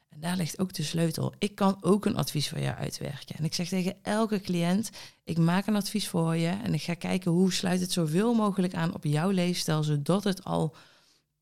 En 0.08 0.20
daar 0.20 0.36
ligt 0.36 0.58
ook 0.58 0.72
de 0.72 0.82
sleutel. 0.82 1.34
Ik 1.38 1.54
kan 1.54 1.78
ook 1.80 2.04
een 2.04 2.16
advies 2.16 2.48
voor 2.48 2.60
jou 2.60 2.76
uitwerken. 2.76 3.36
En 3.36 3.44
ik 3.44 3.54
zeg 3.54 3.68
tegen 3.68 3.96
elke 4.02 4.40
cliënt, 4.40 4.90
ik 5.24 5.38
maak 5.38 5.66
een 5.66 5.76
advies 5.76 6.08
voor 6.08 6.36
je 6.36 6.48
en 6.48 6.74
ik 6.74 6.82
ga 6.82 6.94
kijken 6.94 7.30
hoe 7.30 7.52
sluit 7.52 7.80
het 7.80 7.92
zoveel 7.92 8.34
mogelijk 8.34 8.74
aan 8.74 8.94
op 8.94 9.04
jouw 9.04 9.30
leefstijl, 9.30 9.82
zodat 9.82 10.24
het 10.24 10.44
al 10.44 10.76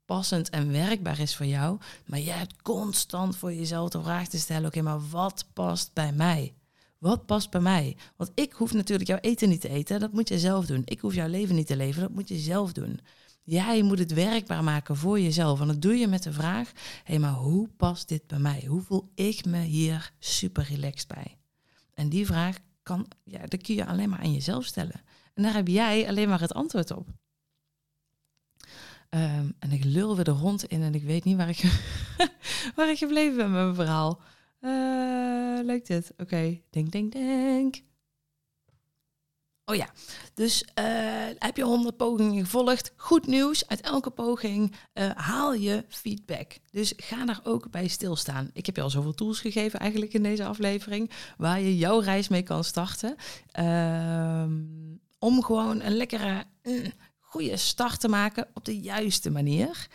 passend 0.09 0.51
en 0.51 0.73
werkbaar 0.73 1.21
is 1.21 1.37
voor 1.37 1.47
jou. 1.47 1.79
Maar 2.07 2.19
jij 2.19 2.37
hebt 2.37 2.63
constant 2.63 3.37
voor 3.37 3.55
jezelf 3.55 3.89
de 3.89 4.03
vraag 4.03 4.29
te 4.29 4.39
stellen, 4.39 4.67
oké, 4.67 4.83
maar 4.83 5.09
wat 5.09 5.45
past 5.53 5.91
bij 5.93 6.13
mij? 6.13 6.55
Wat 6.99 7.27
past 7.27 7.51
bij 7.51 7.61
mij? 7.61 7.97
Want 8.17 8.31
ik 8.35 8.53
hoef 8.53 8.73
natuurlijk 8.73 9.09
jouw 9.09 9.19
eten 9.21 9.49
niet 9.49 9.61
te 9.61 9.69
eten, 9.69 10.01
dat 10.01 10.13
moet 10.13 10.29
je 10.29 10.39
zelf 10.39 10.67
doen. 10.67 10.83
Ik 10.85 11.01
hoef 11.01 11.15
jouw 11.15 11.29
leven 11.29 11.55
niet 11.55 11.67
te 11.67 11.77
leven, 11.77 12.03
dat 12.03 12.11
moet 12.11 12.29
je 12.29 12.39
zelf 12.39 12.73
doen. 12.73 13.01
Jij 13.43 13.83
moet 13.83 13.99
het 13.99 14.13
werkbaar 14.13 14.65
maken 14.65 14.97
voor 14.97 15.21
jezelf. 15.21 15.61
En 15.61 15.67
dat 15.67 15.83
doe 15.83 15.97
je 15.97 16.07
met 16.07 16.23
de 16.23 16.33
vraag: 16.33 16.73
hé, 16.73 16.81
hey, 17.05 17.19
maar 17.19 17.33
hoe 17.33 17.69
past 17.77 18.09
dit 18.09 18.27
bij 18.27 18.39
mij? 18.39 18.65
Hoe 18.67 18.83
voel 18.83 19.11
ik 19.15 19.45
me 19.45 19.61
hier 19.61 20.13
super 20.19 20.65
relaxed 20.65 21.09
bij? 21.09 21.37
En 21.95 22.09
die 22.09 22.27
vraag 22.27 22.57
kan, 22.83 23.07
ja, 23.25 23.47
dat 23.47 23.63
kun 23.63 23.75
je 23.75 23.87
alleen 23.87 24.09
maar 24.09 24.21
aan 24.21 24.33
jezelf 24.33 24.65
stellen. 24.65 25.03
En 25.35 25.43
daar 25.43 25.55
heb 25.55 25.69
jij 25.69 26.09
alleen 26.09 26.29
maar 26.29 26.41
het 26.41 26.55
antwoord 26.55 26.91
op. 26.91 27.09
Um, 29.11 29.55
en 29.59 29.73
ik 29.73 29.85
lul 29.85 30.15
weer 30.15 30.25
de 30.25 30.31
hond 30.31 30.65
in 30.65 30.83
en 30.83 30.95
ik 30.95 31.03
weet 31.03 31.25
niet 31.25 31.37
waar 31.37 31.49
ik, 31.49 31.63
waar 32.77 32.91
ik 32.91 32.99
gebleven 32.99 33.37
ben 33.37 33.51
met 33.51 33.63
mijn 33.63 33.75
verhaal. 33.75 34.21
Uh, 34.61 35.65
leuk 35.65 35.87
dit. 35.87 36.11
Oké, 36.13 36.23
okay. 36.23 36.63
denk, 36.71 36.93
denk, 36.93 37.13
denk. 37.13 37.83
Oh 39.69 39.75
ja, 39.75 39.89
dus 40.35 40.63
uh, 40.63 40.85
heb 41.39 41.57
je 41.57 41.63
100 41.63 41.97
pogingen 41.97 42.45
gevolgd? 42.45 42.93
Goed 42.97 43.27
nieuws, 43.27 43.67
uit 43.67 43.81
elke 43.81 44.11
poging 44.11 44.75
uh, 44.95 45.11
haal 45.15 45.55
je 45.55 45.85
feedback. 45.89 46.59
Dus 46.71 46.93
ga 46.97 47.25
daar 47.25 47.41
ook 47.43 47.71
bij 47.71 47.89
stilstaan. 47.89 48.51
Ik 48.53 48.67
heb 48.67 48.77
je 48.77 48.83
al 48.83 48.91
zoveel 48.91 49.15
tools 49.15 49.41
gegeven 49.41 49.81
eigenlijk 49.81 50.13
in 50.13 50.23
deze 50.23 50.45
aflevering, 50.45 51.11
waar 51.37 51.61
je 51.61 51.77
jouw 51.77 51.99
reis 51.99 52.29
mee 52.29 52.43
kan 52.43 52.65
starten. 52.65 53.17
Uh, 53.61 54.45
om 55.19 55.43
gewoon 55.43 55.83
een 55.83 55.97
lekkere, 55.97 56.45
mm, 56.63 56.93
goede 57.29 57.57
start 57.57 58.01
te 58.01 58.09
maken 58.09 58.49
op 58.55 58.65
de 58.65 58.81
juiste 58.81 59.31
manier. 59.31 59.89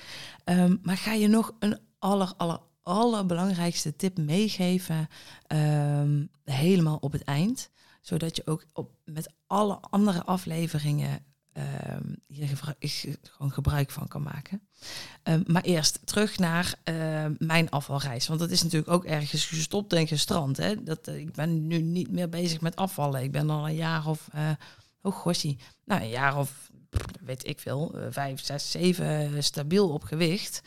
Um, 0.45 0.79
maar 0.83 0.97
ga 0.97 1.13
je 1.13 1.27
nog 1.27 1.53
een 1.59 1.79
aller, 1.99 2.33
aller, 2.37 2.59
allerbelangrijkste 2.83 3.95
tip 3.95 4.17
meegeven, 4.17 5.07
um, 5.47 6.29
helemaal 6.43 6.97
op 7.01 7.11
het 7.11 7.23
eind 7.23 7.71
zodat 8.01 8.35
je 8.35 8.41
ook 8.45 8.65
op, 8.73 8.91
met 9.05 9.33
alle 9.47 9.79
andere 9.89 10.23
afleveringen 10.23 11.25
um, 11.53 12.15
hier 12.27 12.75
gewoon 13.21 13.51
gebruik 13.51 13.91
van 13.91 14.07
kan 14.07 14.23
maken. 14.23 14.61
Maar 15.45 15.61
eerst 15.61 15.99
terug 16.03 16.37
naar 16.37 16.75
mijn 17.37 17.69
afvalreis. 17.69 18.27
Want 18.27 18.39
dat 18.39 18.51
is 18.51 18.63
natuurlijk 18.63 18.91
ook 18.91 19.05
ergens 19.05 19.45
gestopt 19.45 19.93
en 19.93 20.07
gestrand. 20.07 20.57
Hè? 20.57 20.83
Dat, 20.83 21.07
uh, 21.07 21.17
ik 21.17 21.31
ben 21.31 21.67
nu 21.67 21.81
niet 21.81 22.11
meer 22.11 22.29
bezig 22.29 22.61
met 22.61 22.75
afvallen. 22.75 23.23
Ik 23.23 23.31
ben 23.31 23.49
al 23.49 23.67
een 23.67 23.75
jaar 23.75 24.07
of, 24.07 24.27
uh, 24.35 24.49
oh 25.01 25.15
gossie, 25.15 25.57
nou 25.85 26.01
een 26.01 26.09
jaar 26.09 26.37
of, 26.37 26.71
weet 27.21 27.47
ik 27.47 27.59
veel, 27.59 27.95
vijf, 28.09 28.45
zes, 28.45 28.71
zeven 28.71 29.43
stabiel 29.43 29.89
op 29.89 30.03
gewicht. 30.03 30.61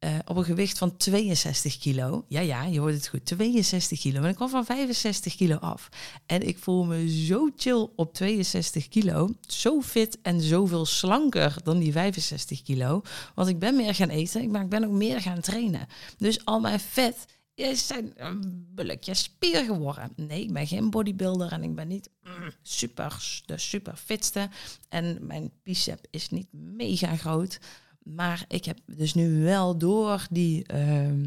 Uh, 0.00 0.10
op 0.24 0.36
een 0.36 0.44
gewicht 0.44 0.78
van 0.78 0.96
62 0.96 1.78
kilo. 1.78 2.24
Ja, 2.28 2.40
ja, 2.40 2.64
je 2.64 2.80
hoort 2.80 2.94
het 2.94 3.08
goed. 3.08 3.24
62 3.24 4.00
kilo. 4.00 4.22
En 4.22 4.28
ik 4.28 4.34
kwam 4.34 4.48
van 4.48 4.64
65 4.64 5.36
kilo 5.36 5.56
af. 5.56 5.88
En 6.26 6.46
ik 6.46 6.58
voel 6.58 6.84
me 6.84 7.24
zo 7.26 7.50
chill 7.56 7.88
op 7.96 8.14
62 8.14 8.88
kilo. 8.88 9.30
Zo 9.40 9.80
fit 9.80 10.18
en 10.22 10.40
zoveel 10.40 10.86
slanker 10.86 11.56
dan 11.64 11.78
die 11.78 11.92
65 11.92 12.62
kilo. 12.62 13.02
Want 13.34 13.48
ik 13.48 13.58
ben 13.58 13.76
meer 13.76 13.94
gaan 13.94 14.08
eten, 14.08 14.50
maar 14.50 14.62
ik 14.62 14.68
ben 14.68 14.84
ook 14.84 14.92
meer 14.92 15.20
gaan 15.20 15.40
trainen. 15.40 15.86
Dus 16.16 16.44
al 16.44 16.60
mijn 16.60 16.80
vet 16.80 17.16
is 17.56 17.86
zijn 17.86 18.12
een 18.16 18.66
bulletje 18.74 19.14
spier 19.14 19.64
geworden. 19.64 20.12
Nee, 20.16 20.42
ik 20.42 20.52
ben 20.52 20.66
geen 20.66 20.90
bodybuilder 20.90 21.52
en 21.52 21.62
ik 21.62 21.74
ben 21.74 21.88
niet 21.88 22.10
mm, 22.22 22.50
super, 22.62 23.42
de 23.44 23.58
super 23.58 23.96
fitste. 23.96 24.48
En 24.88 25.26
mijn 25.26 25.50
bicep 25.62 26.06
is 26.10 26.30
niet 26.30 26.52
mega 26.52 27.16
groot. 27.16 27.58
Maar 28.02 28.44
ik 28.48 28.64
heb 28.64 28.78
dus 28.86 29.14
nu 29.14 29.42
wel 29.42 29.78
door 29.78 30.26
die 30.30 30.72
uh, 30.74 31.24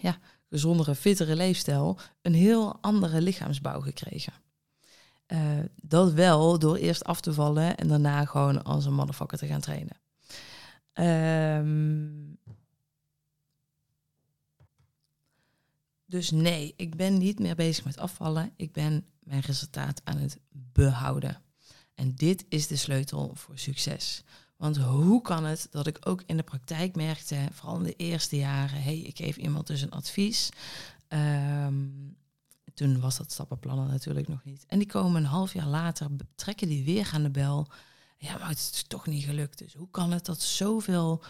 ja, 0.00 0.18
gezondere, 0.48 0.94
fittere 0.94 1.36
leefstijl 1.36 1.98
een 2.22 2.34
heel 2.34 2.78
andere 2.80 3.20
lichaamsbouw 3.20 3.80
gekregen. 3.80 4.32
Uh, 5.26 5.58
dat 5.82 6.12
wel 6.12 6.58
door 6.58 6.76
eerst 6.76 7.04
af 7.04 7.20
te 7.20 7.32
vallen 7.32 7.76
en 7.76 7.88
daarna 7.88 8.24
gewoon 8.24 8.64
als 8.64 8.84
een 8.84 8.94
motherfucker 8.94 9.38
te 9.38 9.46
gaan 9.46 9.60
trainen. 9.60 9.96
Um, 10.94 12.38
dus 16.06 16.30
nee, 16.30 16.74
ik 16.76 16.96
ben 16.96 17.18
niet 17.18 17.38
meer 17.38 17.54
bezig 17.54 17.84
met 17.84 17.98
afvallen. 17.98 18.52
Ik 18.56 18.72
ben 18.72 19.04
mijn 19.18 19.40
resultaat 19.40 20.00
aan 20.04 20.16
het 20.16 20.38
behouden. 20.50 21.42
En 21.94 22.14
dit 22.14 22.44
is 22.48 22.66
de 22.66 22.76
sleutel 22.76 23.30
voor 23.34 23.58
succes. 23.58 24.22
Want 24.56 24.76
hoe 24.76 25.22
kan 25.22 25.44
het 25.44 25.66
dat 25.70 25.86
ik 25.86 25.98
ook 26.00 26.22
in 26.26 26.36
de 26.36 26.42
praktijk 26.42 26.96
merkte, 26.96 27.48
vooral 27.52 27.76
in 27.76 27.82
de 27.82 27.96
eerste 27.96 28.36
jaren, 28.36 28.82
hey, 28.82 28.98
ik 28.98 29.16
geef 29.16 29.36
iemand 29.36 29.66
dus 29.66 29.80
een 29.80 29.90
advies. 29.90 30.48
Um, 31.08 32.16
Toen 32.74 33.00
was 33.00 33.16
dat 33.16 33.32
stappenplan 33.32 33.86
natuurlijk 33.86 34.28
nog 34.28 34.44
niet. 34.44 34.64
En 34.66 34.78
die 34.78 34.88
komen 34.88 35.22
een 35.22 35.28
half 35.28 35.52
jaar 35.52 35.66
later, 35.66 36.08
trekken 36.34 36.68
die 36.68 36.84
weer 36.84 37.10
aan 37.12 37.22
de 37.22 37.30
bel. 37.30 37.66
Ja, 38.18 38.38
maar 38.38 38.48
het 38.48 38.58
is 38.58 38.84
toch 38.86 39.06
niet 39.06 39.24
gelukt. 39.24 39.58
Dus 39.58 39.74
hoe 39.74 39.90
kan 39.90 40.12
het 40.12 40.24
dat 40.24 40.40
zoveel 40.40 41.22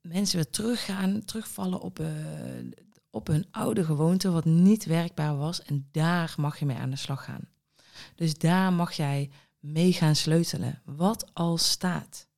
mensen 0.00 0.36
weer 0.36 0.50
teruggaan, 0.50 1.24
terugvallen 1.24 1.80
op, 1.80 1.98
uh, 1.98 2.08
op 3.14 3.26
hun 3.26 3.46
oude 3.50 3.84
gewoonte, 3.84 4.30
wat 4.30 4.44
niet 4.44 4.84
werkbaar 4.84 5.36
was. 5.36 5.62
En 5.62 5.88
daar 5.92 6.34
mag 6.36 6.58
je 6.58 6.66
mee 6.66 6.76
aan 6.76 6.90
de 6.90 6.96
slag 6.96 7.24
gaan. 7.24 7.48
Dus 8.14 8.38
daar 8.38 8.72
mag 8.72 8.92
jij 8.92 9.30
mee 9.58 9.92
gaan 9.92 10.16
sleutelen. 10.16 10.82
Wat 10.84 11.34
al 11.34 11.58
staat. 11.58 12.28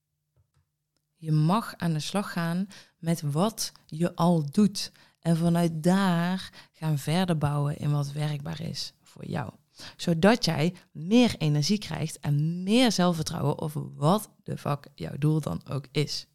Je 1.17 1.33
mag 1.33 1.75
aan 1.77 1.93
de 1.93 2.01
slag 2.01 2.33
gaan 2.33 2.67
met 2.99 3.21
wat 3.21 3.73
je 3.87 4.15
al 4.15 4.51
doet. 4.51 4.93
En 5.21 5.37
vanuit 5.37 5.83
daar 5.83 6.69
gaan 6.73 6.99
verder 6.99 7.39
bouwen 7.39 7.77
in 7.77 7.91
wat 7.91 8.13
werkbaar 8.13 8.61
is 8.61 8.93
voor 9.03 9.27
jou. 9.27 9.53
Zodat 9.97 10.45
jij 10.45 10.75
meer 10.93 11.35
energie 11.39 11.79
krijgt 11.79 12.21
en 12.21 12.63
meer 12.63 12.93
zelfvertrouwen 12.93 13.59
over 13.59 13.95
wat 13.95 14.31
de 14.43 14.59
fuck 14.59 14.87
jouw 14.95 15.19
doel 15.19 15.41
dan 15.41 15.61
ook 15.69 15.87
is. 15.93 16.27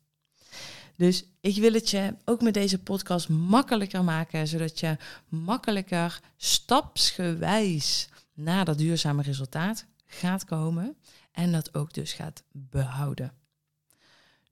Dus 1.02 1.24
ik 1.40 1.56
wil 1.56 1.74
het 1.74 1.90
je 1.90 2.16
ook 2.26 2.42
met 2.42 2.54
deze 2.54 2.80
podcast 2.80 3.30
makkelijker 3.30 4.04
maken, 4.04 4.48
zodat 4.48 4.80
je 4.80 4.98
makkelijker 5.30 6.20
stapsgewijs 6.38 8.10
naar 8.34 8.66
dat 8.66 8.78
duurzame 8.78 9.22
resultaat 9.22 9.86
gaat 10.06 10.46
komen 10.46 10.96
en 11.32 11.52
dat 11.52 11.76
ook 11.76 11.94
dus 11.94 12.14
gaat 12.14 12.44
behouden. 12.52 13.34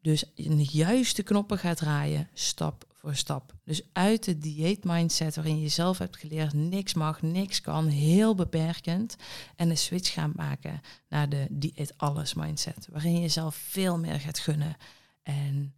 Dus 0.02 0.24
de 0.36 0.68
juiste 0.72 1.24
knoppen 1.24 1.58
gaat 1.58 1.78
draaien, 1.78 2.30
stap 2.34 2.86
voor 2.92 3.16
stap. 3.16 3.54
Dus 3.64 3.82
uit 3.94 4.24
de 4.24 4.38
dieet 4.38 4.84
mindset 4.84 5.36
waarin 5.36 5.60
je 5.60 5.70
zelf 5.70 5.98
hebt 5.98 6.18
geleerd 6.18 6.54
niks 6.54 6.94
mag, 6.94 7.22
niks 7.22 7.62
kan, 7.62 7.88
heel 7.88 8.36
beperkend. 8.36 9.16
En 9.56 9.70
een 9.70 9.78
switch 9.78 10.14
gaan 10.14 10.32
maken 10.36 10.82
naar 11.10 11.30
de 11.30 11.48
dieet 11.50 11.94
alles 11.98 12.34
mindset. 12.34 12.88
Waarin 12.92 13.14
je 13.14 13.20
jezelf 13.20 13.56
veel 13.56 13.98
meer 13.98 14.20
gaat 14.20 14.40
gunnen. 14.40 14.78
En 15.24 15.74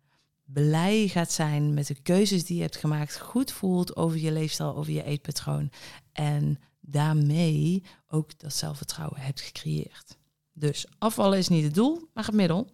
blij 0.54 1.08
gaat 1.08 1.32
zijn 1.32 1.74
met 1.74 1.88
de 1.88 2.02
keuzes 2.02 2.46
die 2.46 2.56
je 2.56 2.62
hebt 2.62 2.78
gemaakt. 2.78 3.20
Goed 3.20 3.52
voelt 3.52 3.96
over 3.96 4.18
je 4.20 4.32
leefstijl, 4.32 4.76
over 4.76 4.94
je 4.94 5.04
eetpatroon. 5.04 5.72
En 6.12 6.60
daarmee 6.80 7.84
ook 8.08 8.40
dat 8.40 8.54
zelfvertrouwen 8.54 9.22
hebt 9.22 9.42
gecreëerd. 9.42 10.18
Dus 10.54 10.86
afvallen 10.98 11.38
is 11.38 11.48
niet 11.48 11.64
het 11.64 11.74
doel, 11.74 12.10
maar 12.14 12.26
het 12.26 12.36
middel. 12.36 12.70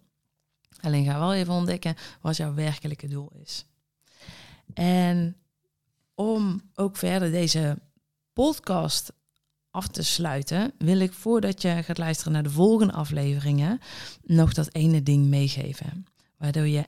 Alleen 0.79 1.05
ga 1.05 1.19
wel 1.19 1.33
even 1.33 1.53
ontdekken 1.53 1.95
wat 2.21 2.37
jouw 2.37 2.53
werkelijke 2.53 3.07
doel 3.07 3.31
is. 3.41 3.65
En 4.73 5.37
om 6.15 6.61
ook 6.75 6.97
verder 6.97 7.31
deze 7.31 7.77
podcast 8.33 9.11
af 9.71 9.87
te 9.87 10.03
sluiten, 10.03 10.73
wil 10.77 10.99
ik 10.99 11.13
voordat 11.13 11.61
je 11.61 11.83
gaat 11.83 11.97
luisteren 11.97 12.33
naar 12.33 12.43
de 12.43 12.49
volgende 12.49 12.93
afleveringen 12.93 13.79
nog 14.23 14.53
dat 14.53 14.73
ene 14.73 15.03
ding 15.03 15.25
meegeven. 15.25 16.05
Waardoor 16.37 16.67
je 16.67 16.87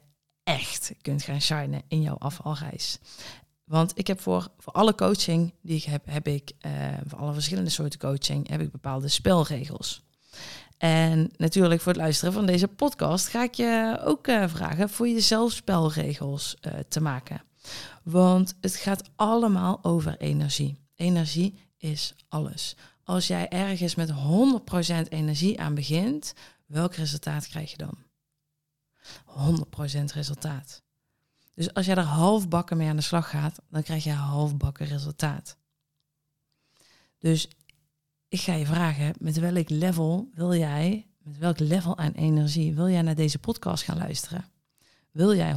echt 0.50 0.92
kunt 1.02 1.24
gaan 1.24 1.42
shinen 1.42 1.82
in 1.88 2.02
jouw 2.02 2.18
afvalreis. 2.18 3.00
Want 3.64 3.92
ik 3.96 4.08
heb 4.08 4.22
voor, 4.22 4.48
voor 4.58 4.74
alle 4.74 4.96
coaching 4.96 5.54
die 5.62 5.78
ik 5.78 5.84
heb, 5.84 6.06
heb 6.06 6.28
ik, 6.28 6.52
uh, 6.66 6.72
voor 7.08 7.20
alle 7.20 7.34
verschillende 7.34 7.70
soorten 7.70 8.00
coaching, 8.00 8.50
heb 8.50 8.62
ik 8.62 8.72
bepaalde 8.72 9.08
spelregels. 9.08 10.02
En 10.78 11.32
natuurlijk 11.38 11.82
voor 11.82 11.92
het 11.92 12.02
luisteren 12.02 12.34
van 12.34 12.46
deze 12.46 12.68
podcast 12.68 13.28
ga 13.28 13.44
ik 13.44 13.54
je 13.54 14.02
ook 14.04 14.28
uh, 14.28 14.48
vragen 14.48 14.90
voor 14.90 15.08
jezelf 15.08 15.52
spelregels 15.52 16.56
uh, 16.62 16.74
te 16.88 17.02
maken. 17.02 17.42
Want 18.04 18.56
het 18.62 18.76
gaat 18.76 19.10
allemaal 19.16 19.80
over 19.82 20.18
energie. 20.18 20.78
Energie 20.96 21.60
is 21.78 22.16
alles. 22.30 22.76
Als 23.04 23.28
jij 23.28 23.50
ergens 23.50 23.96
met 23.96 24.12
100% 24.12 24.14
energie 25.10 25.60
aan 25.60 25.76
begint, 25.76 26.34
welk 26.66 26.96
resultaat 26.96 27.48
krijg 27.48 27.72
je 27.72 27.78
dan? 27.78 28.09
100% 29.26 30.04
resultaat. 30.14 30.82
Dus 31.54 31.74
als 31.74 31.86
jij 31.86 31.96
er 31.96 32.04
halfbakken 32.04 32.78
mee 32.78 32.90
aan 32.90 32.96
de 32.96 33.02
slag 33.02 33.30
gaat, 33.30 33.62
dan 33.70 33.84
krijg 33.84 34.04
je 34.04 34.12
halfbakken 34.12 34.86
resultaat. 34.86 35.58
Dus 37.18 37.48
ik 38.28 38.42
ga 38.42 38.54
je 38.54 38.66
vragen, 38.66 39.14
met 39.20 39.40
welk 39.40 39.70
level 39.70 40.30
wil 40.34 40.54
jij, 40.54 41.08
met 41.18 41.38
welk 41.38 41.60
level 41.60 41.98
aan 41.98 42.12
energie 42.12 42.74
wil 42.76 42.90
jij 42.90 43.02
naar 43.02 43.16
deze 43.16 43.40
podcast 43.40 43.84
gaan 43.84 43.98
luisteren? 43.98 44.46
Wil 45.12 45.36
jij 45.36 45.54
100% 45.54 45.56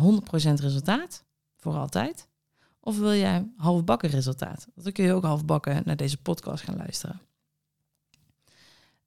resultaat 0.61 1.25
voor 1.57 1.75
altijd? 1.75 2.29
Of 2.81 2.99
wil 2.99 3.15
jij 3.15 3.53
halfbakken 3.57 4.11
resultaat? 4.11 4.67
Dan 4.75 4.93
kun 4.93 5.05
je 5.05 5.13
ook 5.13 5.25
halfbakken 5.25 5.83
naar 5.85 5.97
deze 5.97 6.17
podcast 6.17 6.65
gaan 6.65 6.77
luisteren. 6.77 7.21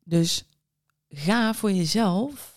Dus 0.03 0.45
ga 1.09 1.53
voor 1.53 1.71
jezelf 1.71 2.54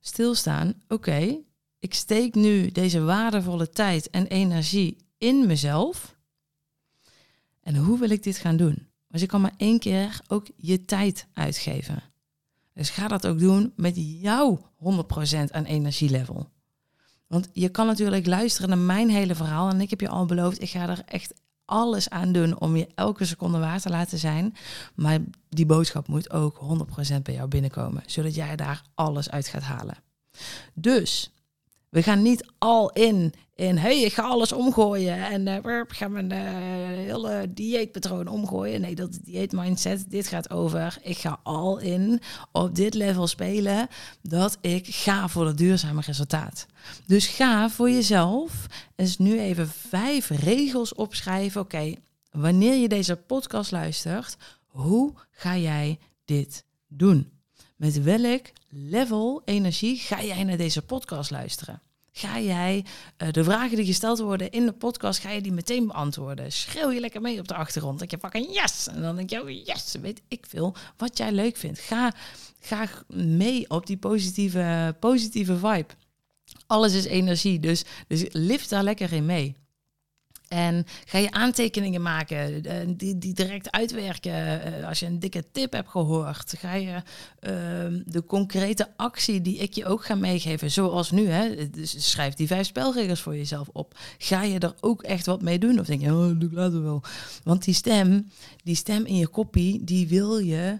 stilstaan. 0.00 0.74
Oké, 0.88 1.38
ik 1.78 1.94
steek 1.94 2.34
nu 2.34 2.70
deze 2.70 3.00
waardevolle 3.00 3.70
tijd 3.70 4.10
en 4.10 4.26
energie 4.26 4.96
in 5.18 5.46
mezelf. 5.46 6.16
En 7.60 7.76
hoe 7.76 7.98
wil 7.98 8.10
ik 8.10 8.22
dit 8.22 8.36
gaan 8.36 8.56
doen? 8.56 8.88
Want 9.06 9.22
je 9.22 9.26
kan 9.26 9.40
maar 9.40 9.54
één 9.56 9.78
keer 9.78 10.20
ook 10.26 10.46
je 10.56 10.84
tijd 10.84 11.26
uitgeven. 11.32 12.02
Dus 12.74 12.90
ga 12.90 13.08
dat 13.08 13.26
ook 13.26 13.38
doen 13.38 13.72
met 13.76 13.94
jouw 13.96 14.70
100% 14.76 15.50
aan 15.50 15.64
energielevel. 15.64 16.50
Want 17.26 17.48
je 17.52 17.68
kan 17.68 17.86
natuurlijk 17.86 18.26
luisteren 18.26 18.68
naar 18.68 18.78
mijn 18.78 19.10
hele 19.10 19.34
verhaal. 19.34 19.68
En 19.68 19.80
ik 19.80 19.90
heb 19.90 20.00
je 20.00 20.08
al 20.08 20.26
beloofd, 20.26 20.62
ik 20.62 20.70
ga 20.70 20.88
er 20.88 21.02
echt 21.04 21.34
alles 21.70 22.08
aan 22.08 22.32
doen 22.32 22.60
om 22.60 22.76
je 22.76 22.88
elke 22.94 23.24
seconde 23.24 23.58
waar 23.58 23.80
te 23.80 23.90
laten 23.90 24.18
zijn. 24.18 24.54
Maar 24.94 25.18
die 25.48 25.66
boodschap 25.66 26.08
moet 26.08 26.30
ook 26.30 26.60
100% 27.18 27.22
bij 27.22 27.34
jou 27.34 27.48
binnenkomen. 27.48 28.02
Zodat 28.06 28.34
jij 28.34 28.56
daar 28.56 28.82
alles 28.94 29.30
uit 29.30 29.48
gaat 29.48 29.62
halen. 29.62 29.96
Dus 30.74 31.30
we 31.90 32.02
gaan 32.02 32.22
niet 32.22 32.50
al 32.58 32.90
in 32.90 33.34
in 33.60 33.78
hey, 33.78 34.00
ik 34.00 34.12
ga 34.12 34.22
alles 34.22 34.52
omgooien 34.52 35.26
en 35.26 35.46
uh, 35.46 35.78
ik 35.78 35.92
ga 35.92 36.08
mijn 36.08 36.32
uh, 36.32 36.38
hele 37.06 37.52
dieetpatroon 37.54 38.26
omgooien. 38.26 38.80
Nee, 38.80 38.94
dat 38.94 39.18
dieet 39.22 39.52
mindset. 39.52 40.10
Dit 40.10 40.28
gaat 40.28 40.50
over, 40.50 40.98
ik 41.02 41.18
ga 41.18 41.40
al 41.42 41.78
in 41.78 42.20
op 42.52 42.74
dit 42.74 42.94
level 42.94 43.26
spelen 43.26 43.88
dat 44.22 44.58
ik 44.60 44.86
ga 44.86 45.28
voor 45.28 45.46
het 45.46 45.58
duurzame 45.58 46.00
resultaat. 46.00 46.66
Dus 47.06 47.26
ga 47.26 47.70
voor 47.70 47.90
jezelf 47.90 48.66
eens 48.96 49.18
nu 49.18 49.40
even 49.40 49.68
vijf 49.68 50.28
regels 50.28 50.94
opschrijven. 50.94 51.60
Oké, 51.60 51.94
wanneer 52.30 52.74
je 52.74 52.88
deze 52.88 53.16
podcast 53.16 53.70
luistert, 53.70 54.36
hoe 54.66 55.12
ga 55.30 55.56
jij 55.56 55.98
dit 56.24 56.64
doen? 56.88 57.39
Met 57.80 58.02
welk 58.02 58.46
level 58.68 59.42
energie 59.44 59.96
ga 59.96 60.22
jij 60.22 60.44
naar 60.44 60.56
deze 60.56 60.82
podcast 60.82 61.30
luisteren? 61.30 61.82
Ga 62.12 62.40
jij 62.40 62.84
uh, 63.18 63.30
de 63.30 63.44
vragen 63.44 63.76
die 63.76 63.86
gesteld 63.86 64.18
worden 64.18 64.50
in 64.50 64.66
de 64.66 64.72
podcast, 64.72 65.20
ga 65.20 65.30
je 65.30 65.40
die 65.40 65.52
meteen 65.52 65.86
beantwoorden? 65.86 66.52
Schreeuw 66.52 66.90
je 66.90 67.00
lekker 67.00 67.20
mee 67.20 67.38
op 67.38 67.48
de 67.48 67.54
achtergrond. 67.54 67.98
Dat 67.98 68.10
je 68.10 68.18
pakken 68.18 68.52
yes. 68.52 68.86
En 68.86 69.02
dan 69.02 69.16
denk 69.16 69.30
je, 69.30 69.42
oh 69.42 69.64
yes, 69.64 69.94
weet 70.00 70.22
ik 70.28 70.46
veel 70.48 70.74
wat 70.96 71.16
jij 71.18 71.32
leuk 71.32 71.56
vindt. 71.56 71.78
Ga, 71.78 72.14
ga 72.60 72.88
mee 73.08 73.70
op 73.70 73.86
die 73.86 73.96
positieve, 73.96 74.96
positieve 74.98 75.56
vibe. 75.56 75.94
Alles 76.66 76.94
is 76.94 77.04
energie, 77.04 77.60
dus, 77.60 77.84
dus 78.06 78.24
lift 78.28 78.70
daar 78.70 78.84
lekker 78.84 79.12
in 79.12 79.26
mee. 79.26 79.56
En 80.50 80.86
ga 81.04 81.18
je 81.18 81.30
aantekeningen 81.30 82.02
maken, 82.02 82.64
eh, 82.64 82.76
die, 82.96 83.18
die 83.18 83.34
direct 83.34 83.70
uitwerken. 83.70 84.62
Eh, 84.62 84.88
als 84.88 85.00
je 85.00 85.06
een 85.06 85.18
dikke 85.18 85.44
tip 85.52 85.72
hebt 85.72 85.88
gehoord, 85.88 86.54
ga 86.58 86.74
je 86.74 87.02
ehm, 87.40 88.02
de 88.06 88.24
concrete 88.26 88.88
actie 88.96 89.40
die 89.40 89.56
ik 89.56 89.74
je 89.74 89.86
ook 89.86 90.04
ga 90.04 90.14
meegeven, 90.14 90.70
zoals 90.70 91.10
nu, 91.10 91.28
hè, 91.28 91.68
schrijf 91.82 92.34
die 92.34 92.46
vijf 92.46 92.66
spelregels 92.66 93.20
voor 93.20 93.36
jezelf 93.36 93.68
op. 93.72 93.98
Ga 94.18 94.42
je 94.42 94.58
er 94.58 94.74
ook 94.80 95.02
echt 95.02 95.26
wat 95.26 95.42
mee 95.42 95.58
doen? 95.58 95.80
Of 95.80 95.86
denk 95.86 96.00
je, 96.00 96.14
oh, 96.14 96.40
doe 96.40 96.52
later 96.52 96.82
wel. 96.82 97.02
Want 97.44 97.64
die 97.64 97.74
stem, 97.74 98.30
die 98.64 98.76
stem 98.76 99.04
in 99.04 99.16
je 99.16 99.28
kopie, 99.28 99.84
die 99.84 100.08
wil 100.08 100.38
je 100.38 100.78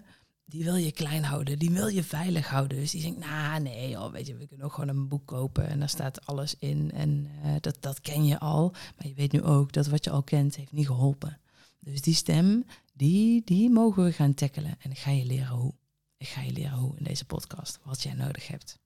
die 0.51 0.65
wil 0.65 0.77
je 0.77 0.93
klein 0.93 1.25
houden, 1.25 1.59
die 1.59 1.71
wil 1.71 1.87
je 1.87 2.03
veilig 2.03 2.49
houden. 2.49 2.79
Dus 2.79 2.91
die 2.91 3.03
denkt, 3.03 3.19
nou 3.19 3.61
nee, 3.61 4.01
oh, 4.01 4.13
weet 4.13 4.27
je, 4.27 4.37
we 4.37 4.47
kunnen 4.47 4.67
ook 4.67 4.73
gewoon 4.73 4.89
een 4.89 5.09
boek 5.09 5.27
kopen 5.27 5.69
en 5.69 5.79
daar 5.79 5.89
staat 5.89 6.27
alles 6.27 6.55
in. 6.59 6.91
En 6.93 7.29
uh, 7.45 7.55
dat, 7.61 7.77
dat 7.81 8.01
ken 8.01 8.27
je 8.27 8.39
al. 8.39 8.71
Maar 8.71 9.07
je 9.07 9.15
weet 9.15 9.33
nu 9.33 9.43
ook 9.43 9.73
dat 9.73 9.87
wat 9.87 10.05
je 10.05 10.11
al 10.11 10.23
kent, 10.23 10.57
heeft 10.57 10.73
niet 10.73 10.87
geholpen. 10.87 11.39
Dus 11.79 12.01
die 12.01 12.15
stem, 12.15 12.65
die, 12.95 13.43
die 13.45 13.71
mogen 13.71 14.05
we 14.05 14.13
gaan 14.13 14.35
tackelen. 14.35 14.77
En 14.79 14.91
ik 14.91 14.99
ga 14.99 15.11
je 15.11 15.25
leren 15.25 15.57
hoe. 15.57 15.75
Ik 16.17 16.29
ga 16.29 16.41
je 16.41 16.53
leren 16.53 16.79
hoe 16.79 16.97
in 16.97 17.05
deze 17.05 17.25
podcast, 17.25 17.79
wat 17.85 18.03
jij 18.03 18.15
nodig 18.15 18.49
hebt. 18.49 18.79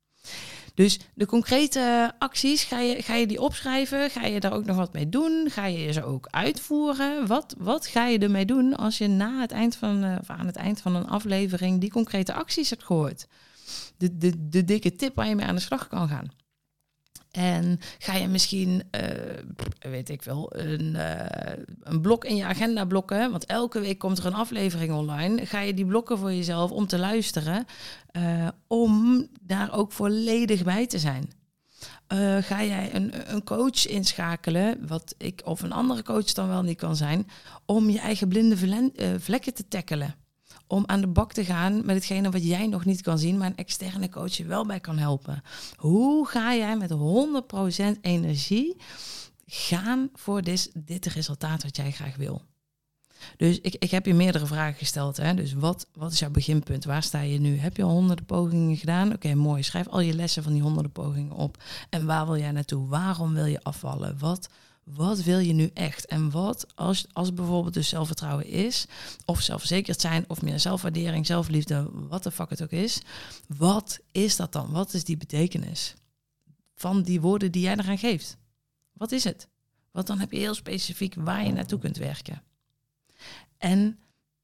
Dus 0.75 0.99
de 1.15 1.27
concrete 1.27 2.13
acties, 2.19 2.65
ga 2.65 2.81
je, 2.81 3.03
ga 3.03 3.15
je 3.15 3.27
die 3.27 3.41
opschrijven? 3.41 4.11
Ga 4.11 4.25
je 4.25 4.41
daar 4.41 4.53
ook 4.53 4.65
nog 4.65 4.77
wat 4.77 4.93
mee 4.93 5.09
doen? 5.09 5.51
Ga 5.51 5.67
je 5.67 5.93
ze 5.93 6.05
ook 6.05 6.29
uitvoeren? 6.31 7.27
Wat, 7.27 7.55
wat 7.59 7.87
ga 7.87 8.07
je 8.07 8.19
ermee 8.19 8.45
doen 8.45 8.77
als 8.77 8.99
je 8.99 9.07
na 9.07 9.41
het 9.41 9.51
eind 9.51 9.77
van, 9.77 10.05
uh, 10.05 10.17
of 10.21 10.31
aan 10.31 10.47
het 10.47 10.57
eind 10.57 10.81
van 10.81 10.95
een 10.95 11.09
aflevering 11.09 11.81
die 11.81 11.91
concrete 11.91 12.33
acties 12.33 12.71
hebt 12.71 12.85
gehoord? 12.85 13.27
De, 13.97 14.17
de, 14.17 14.49
de 14.49 14.65
dikke 14.65 14.97
tip 14.97 15.15
waar 15.15 15.29
je 15.29 15.35
mee 15.35 15.47
aan 15.47 15.55
de 15.55 15.61
slag 15.61 15.89
kan 15.89 16.09
gaan. 16.09 16.31
En 17.37 17.81
ga 17.99 18.15
je 18.15 18.29
misschien, 18.29 18.83
uh, 18.91 19.91
weet 19.91 20.09
ik 20.09 20.23
wel, 20.23 20.57
een, 20.57 20.95
uh, 20.95 21.15
een 21.83 22.01
blok 22.01 22.25
in 22.25 22.37
je 22.37 22.45
agenda 22.45 22.85
blokken. 22.85 23.31
Want 23.31 23.47
elke 23.47 23.81
week 23.81 23.99
komt 23.99 24.19
er 24.19 24.27
een 24.27 24.35
aflevering 24.35 24.93
online. 24.93 25.47
Ga 25.47 25.61
je 25.61 25.75
die 25.75 25.87
blokken 25.87 26.19
voor 26.19 26.33
jezelf 26.33 26.71
om 26.71 26.87
te 26.87 26.99
luisteren. 26.99 27.67
Uh, 28.13 28.49
om 28.67 29.27
daar 29.41 29.73
ook 29.73 29.93
volledig 29.93 30.63
bij 30.63 30.87
te 30.87 30.99
zijn. 30.99 31.31
ga 32.41 32.65
jij 32.65 32.95
een, 32.95 33.13
een 33.35 33.45
coach 33.45 33.87
inschakelen, 33.87 34.87
wat 34.87 35.15
ik 35.19 35.41
of 35.45 35.63
een 35.63 35.73
andere 35.73 36.03
coach 36.03 36.33
dan 36.33 36.49
wel 36.49 36.63
niet 36.63 36.79
kan 36.79 36.97
zijn, 36.97 37.27
om 37.67 37.91
je 37.91 37.99
eigen 37.99 38.29
blinde 38.29 38.57
vlekken 39.19 39.55
te 39.55 39.69
tackelen 39.69 40.15
om 40.67 40.83
aan 40.87 41.01
de 41.01 41.07
bak 41.07 41.33
te 41.33 41.45
gaan 41.45 41.77
met 41.85 41.95
hetgene 41.95 42.31
wat 42.31 42.47
jij 42.47 42.67
nog 42.67 42.85
niet 42.85 43.03
kan 43.03 43.19
zien, 43.19 43.39
maar 43.39 43.47
een 43.47 43.57
externe 43.57 44.09
coach 44.09 44.37
je 44.37 44.45
wel 44.45 44.67
bij 44.67 44.81
kan 44.81 44.99
helpen. 44.99 45.43
Hoe 45.77 46.27
ga 46.27 46.55
jij 46.55 46.77
met 46.77 46.91
100% 47.97 48.01
energie 48.01 48.77
gaan 49.47 50.09
voor 50.15 50.43
dit, 50.43 50.71
dit 50.75 51.07
resultaat 51.07 51.63
wat 51.63 51.77
jij 51.77 51.91
graag 51.91 52.17
wil? 52.17 52.43
Dus 53.37 53.61
ik, 53.61 53.75
ik 53.79 53.91
heb 53.91 54.07
je 54.07 54.15
meerdere 54.15 54.47
vragen 54.47 54.79
gesteld. 54.79 55.17
Hè? 55.17 55.35
Dus 55.35 55.53
wat, 55.53 55.87
wat 55.95 56.13
is 56.13 56.19
jouw 56.19 56.31
beginpunt? 56.31 56.85
Waar 56.85 57.03
sta 57.03 57.21
je 57.21 57.39
nu? 57.39 57.59
Heb 57.59 57.77
je 57.77 57.83
al 57.83 57.91
honderden 57.91 58.25
pogingen 58.25 58.77
gedaan? 58.77 59.13
Oké, 59.13 59.35
mooi. 59.35 59.63
Schrijf 59.63 59.89
al 59.89 60.01
je 60.01 60.15
lessen 60.15 60.43
van 60.43 60.53
die 60.53 60.63
honderden 60.63 60.93
pogingen 60.93 61.33
op. 61.33 61.63
En 61.91 62.07
waar 62.07 62.27
wil 62.27 62.39
jij 62.39 62.51
naartoe? 62.51 62.89
Waarom 62.89 63.35
wil 63.35 63.45
je 63.45 63.63
afvallen? 63.63 64.19
Wat 64.19 64.49
wat 64.85 65.23
wil 65.23 65.39
je 65.39 65.53
nu 65.53 65.71
echt? 65.75 66.07
En 66.07 66.31
wat 66.31 66.67
als, 66.75 67.07
als 67.13 67.35
bijvoorbeeld 67.35 67.75
dus 67.75 67.89
zelfvertrouwen 67.89 68.47
is, 68.47 68.87
of 69.25 69.41
zelfverzekerd 69.41 70.01
zijn, 70.01 70.25
of 70.29 70.43
meer 70.43 70.61
zelfwaardering, 70.61 71.27
zelfliefde, 71.27 71.89
wat 71.93 72.23
de 72.23 72.31
fuck 72.31 72.51
het 72.51 72.63
ook 72.63 72.71
is. 72.71 73.01
Wat 73.47 74.01
is 74.13 74.37
dat 74.37 74.53
dan? 74.53 74.71
Wat 74.71 74.95
is 74.95 75.05
die 75.05 75.17
betekenis 75.17 75.95
van 76.75 77.03
die 77.03 77.21
woorden 77.21 77.53
die 77.53 77.63
jij 77.63 77.77
eraan 77.77 77.99
geeft? 77.99 78.37
Wat 78.93 79.13
is 79.13 79.25
het? 79.25 79.49
Want 79.91 80.07
dan 80.07 80.19
heb 80.19 80.33
je 80.33 80.39
heel 80.39 80.55
specifiek 80.55 81.15
waar 81.15 81.47
je 81.47 81.53
naartoe 81.53 81.79
kunt 81.79 81.97
werken. 81.97 82.43
En 83.59 83.99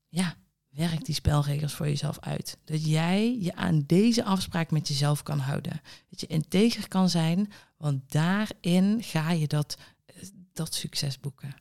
ja, 0.08 0.36
werk 0.68 1.04
die 1.04 1.14
spelregels 1.14 1.74
voor 1.74 1.86
jezelf 1.86 2.18
uit. 2.20 2.58
Dat 2.64 2.86
jij 2.86 3.38
je 3.40 3.54
aan 3.54 3.84
deze 3.86 4.24
afspraak 4.24 4.70
met 4.70 4.88
jezelf 4.88 5.22
kan 5.22 5.38
houden. 5.38 5.80
Dat 6.08 6.20
je 6.20 6.26
integer 6.26 6.88
kan 6.88 7.08
zijn, 7.08 7.52
want 7.76 8.12
daarin 8.12 9.02
ga 9.02 9.30
je 9.30 9.46
dat 9.46 9.76
dat 10.52 10.74
succes 10.74 11.20
boeken. 11.20 11.54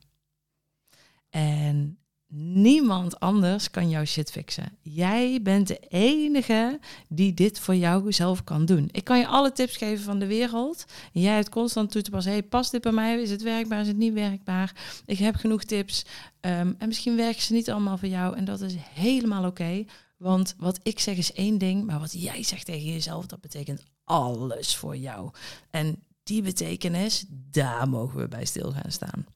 En 1.30 2.00
niemand 2.32 3.20
anders 3.20 3.70
kan 3.70 3.88
jouw 3.88 4.04
shit 4.04 4.30
fixen. 4.30 4.78
Jij 4.82 5.42
bent 5.42 5.68
de 5.68 5.78
enige 5.88 6.78
die 7.08 7.34
dit 7.34 7.58
voor 7.58 7.74
jou 7.74 8.12
zelf 8.12 8.44
kan 8.44 8.64
doen. 8.64 8.88
Ik 8.92 9.04
kan 9.04 9.18
je 9.18 9.26
alle 9.26 9.52
tips 9.52 9.76
geven 9.76 10.04
van 10.04 10.18
de 10.18 10.26
wereld. 10.26 10.84
jij 11.12 11.34
hebt 11.34 11.48
constant 11.48 11.90
toe 11.90 12.02
te 12.02 12.10
passen. 12.10 12.32
Hey, 12.32 12.42
past 12.42 12.70
dit 12.70 12.80
bij 12.82 12.92
mij? 12.92 13.22
Is 13.22 13.30
het 13.30 13.42
werkbaar? 13.42 13.80
Is 13.80 13.86
het 13.86 13.96
niet 13.96 14.12
werkbaar? 14.12 15.02
Ik 15.06 15.18
heb 15.18 15.34
genoeg 15.34 15.64
tips. 15.64 16.04
Ehm, 16.40 16.72
en 16.78 16.86
misschien 16.86 17.16
werken 17.16 17.42
ze 17.42 17.52
niet 17.52 17.70
allemaal 17.70 17.98
voor 17.98 18.08
jou. 18.08 18.36
En 18.36 18.44
dat 18.44 18.60
is 18.60 18.74
helemaal 18.94 19.44
oké. 19.44 19.84
want 20.16 20.54
wat 20.58 20.80
ik 20.82 20.98
zeg 20.98 21.16
is 21.16 21.32
één 21.32 21.58
ding, 21.58 21.84
maar 21.84 21.98
wat 22.00 22.22
jij 22.22 22.42
zegt 22.42 22.64
tegen 22.64 22.92
jezelf, 22.92 23.26
dat 23.26 23.40
betekent 23.40 23.82
alles 24.04 24.76
voor 24.76 24.96
jou. 24.96 25.30
En 25.70 26.02
die 26.30 26.42
betekenis, 26.42 27.24
daar 27.28 27.88
mogen 27.88 28.20
we 28.20 28.28
bij 28.28 28.44
stil 28.44 28.72
gaan 28.72 28.92
staan. 28.92 29.26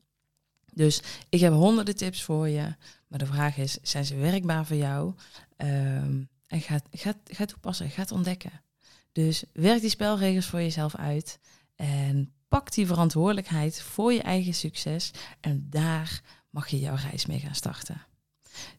Dus 0.73 1.03
ik 1.29 1.41
heb 1.41 1.53
honderden 1.53 1.97
tips 1.97 2.23
voor 2.23 2.49
je. 2.49 2.75
Maar 3.09 3.19
de 3.19 3.27
vraag 3.27 3.57
is, 3.57 3.79
zijn 3.83 4.05
ze 4.05 4.17
werkbaar 4.17 4.67
voor 4.67 4.77
jou? 4.77 5.15
Um, 5.57 6.29
en 6.47 6.61
ga, 6.61 6.81
ga, 6.93 7.15
ga 7.25 7.45
toepassen, 7.45 7.91
ga 7.91 8.01
het 8.01 8.13
ontdekken. 8.13 8.63
Dus 9.13 9.45
werk 9.53 9.81
die 9.81 9.91
spelregels 9.91 10.47
voor 10.47 10.61
jezelf 10.61 10.97
uit. 10.97 11.39
En 11.77 12.33
pak 12.49 12.73
die 12.73 12.87
verantwoordelijkheid 12.87 13.81
voor 13.81 14.13
je 14.13 14.23
eigen 14.23 14.55
succes. 14.55 15.11
En 15.41 15.67
daar 15.71 16.23
mag 16.51 16.69
je 16.69 16.79
jouw 16.79 16.97
reis 16.97 17.27
mee 17.27 17.39
gaan 17.39 17.55
starten. 17.55 18.03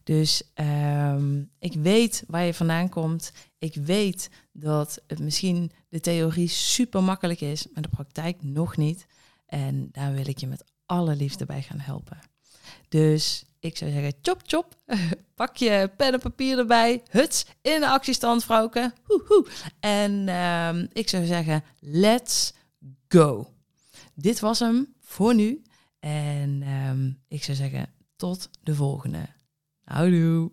Dus 0.02 0.42
um, 0.54 1.50
ik 1.58 1.72
weet 1.72 2.24
waar 2.26 2.44
je 2.44 2.54
vandaan 2.54 2.88
komt. 2.88 3.32
Ik 3.58 3.74
weet 3.74 4.30
dat 4.52 5.02
het 5.06 5.18
misschien 5.18 5.70
de 5.88 6.00
theorie 6.00 6.48
super 6.48 7.02
makkelijk 7.02 7.40
is, 7.40 7.66
maar 7.72 7.82
de 7.82 7.88
praktijk 7.88 8.42
nog 8.42 8.76
niet. 8.76 9.06
En 9.46 9.88
daar 9.92 10.12
wil 10.12 10.28
ik 10.28 10.38
je 10.38 10.46
met 10.46 10.64
alle 10.86 11.16
liefde 11.16 11.46
bij 11.46 11.62
gaan 11.62 11.80
helpen. 11.80 12.18
Dus 12.88 13.44
ik 13.58 13.76
zou 13.76 13.90
zeggen, 13.90 14.12
chop 14.22 14.42
chop, 14.46 14.76
pak 15.34 15.56
je 15.56 15.90
pen 15.96 16.12
en 16.12 16.20
papier 16.20 16.58
erbij, 16.58 17.02
huts, 17.10 17.46
in 17.62 17.80
de 17.80 17.88
actiestand 17.88 18.44
vrouwke. 18.44 18.92
Hoehoe. 19.02 19.46
En 19.80 20.28
um, 20.28 20.88
ik 20.92 21.08
zou 21.08 21.26
zeggen, 21.26 21.64
let's 21.80 22.52
go. 23.08 23.52
Dit 24.14 24.40
was 24.40 24.58
hem 24.58 24.94
voor 25.00 25.34
nu. 25.34 25.62
En 25.98 26.62
um, 26.68 27.18
ik 27.28 27.44
zou 27.44 27.56
zeggen, 27.56 27.90
tot 28.16 28.50
de 28.62 28.74
volgende. 28.74 29.35
Houdoe. 29.88 30.50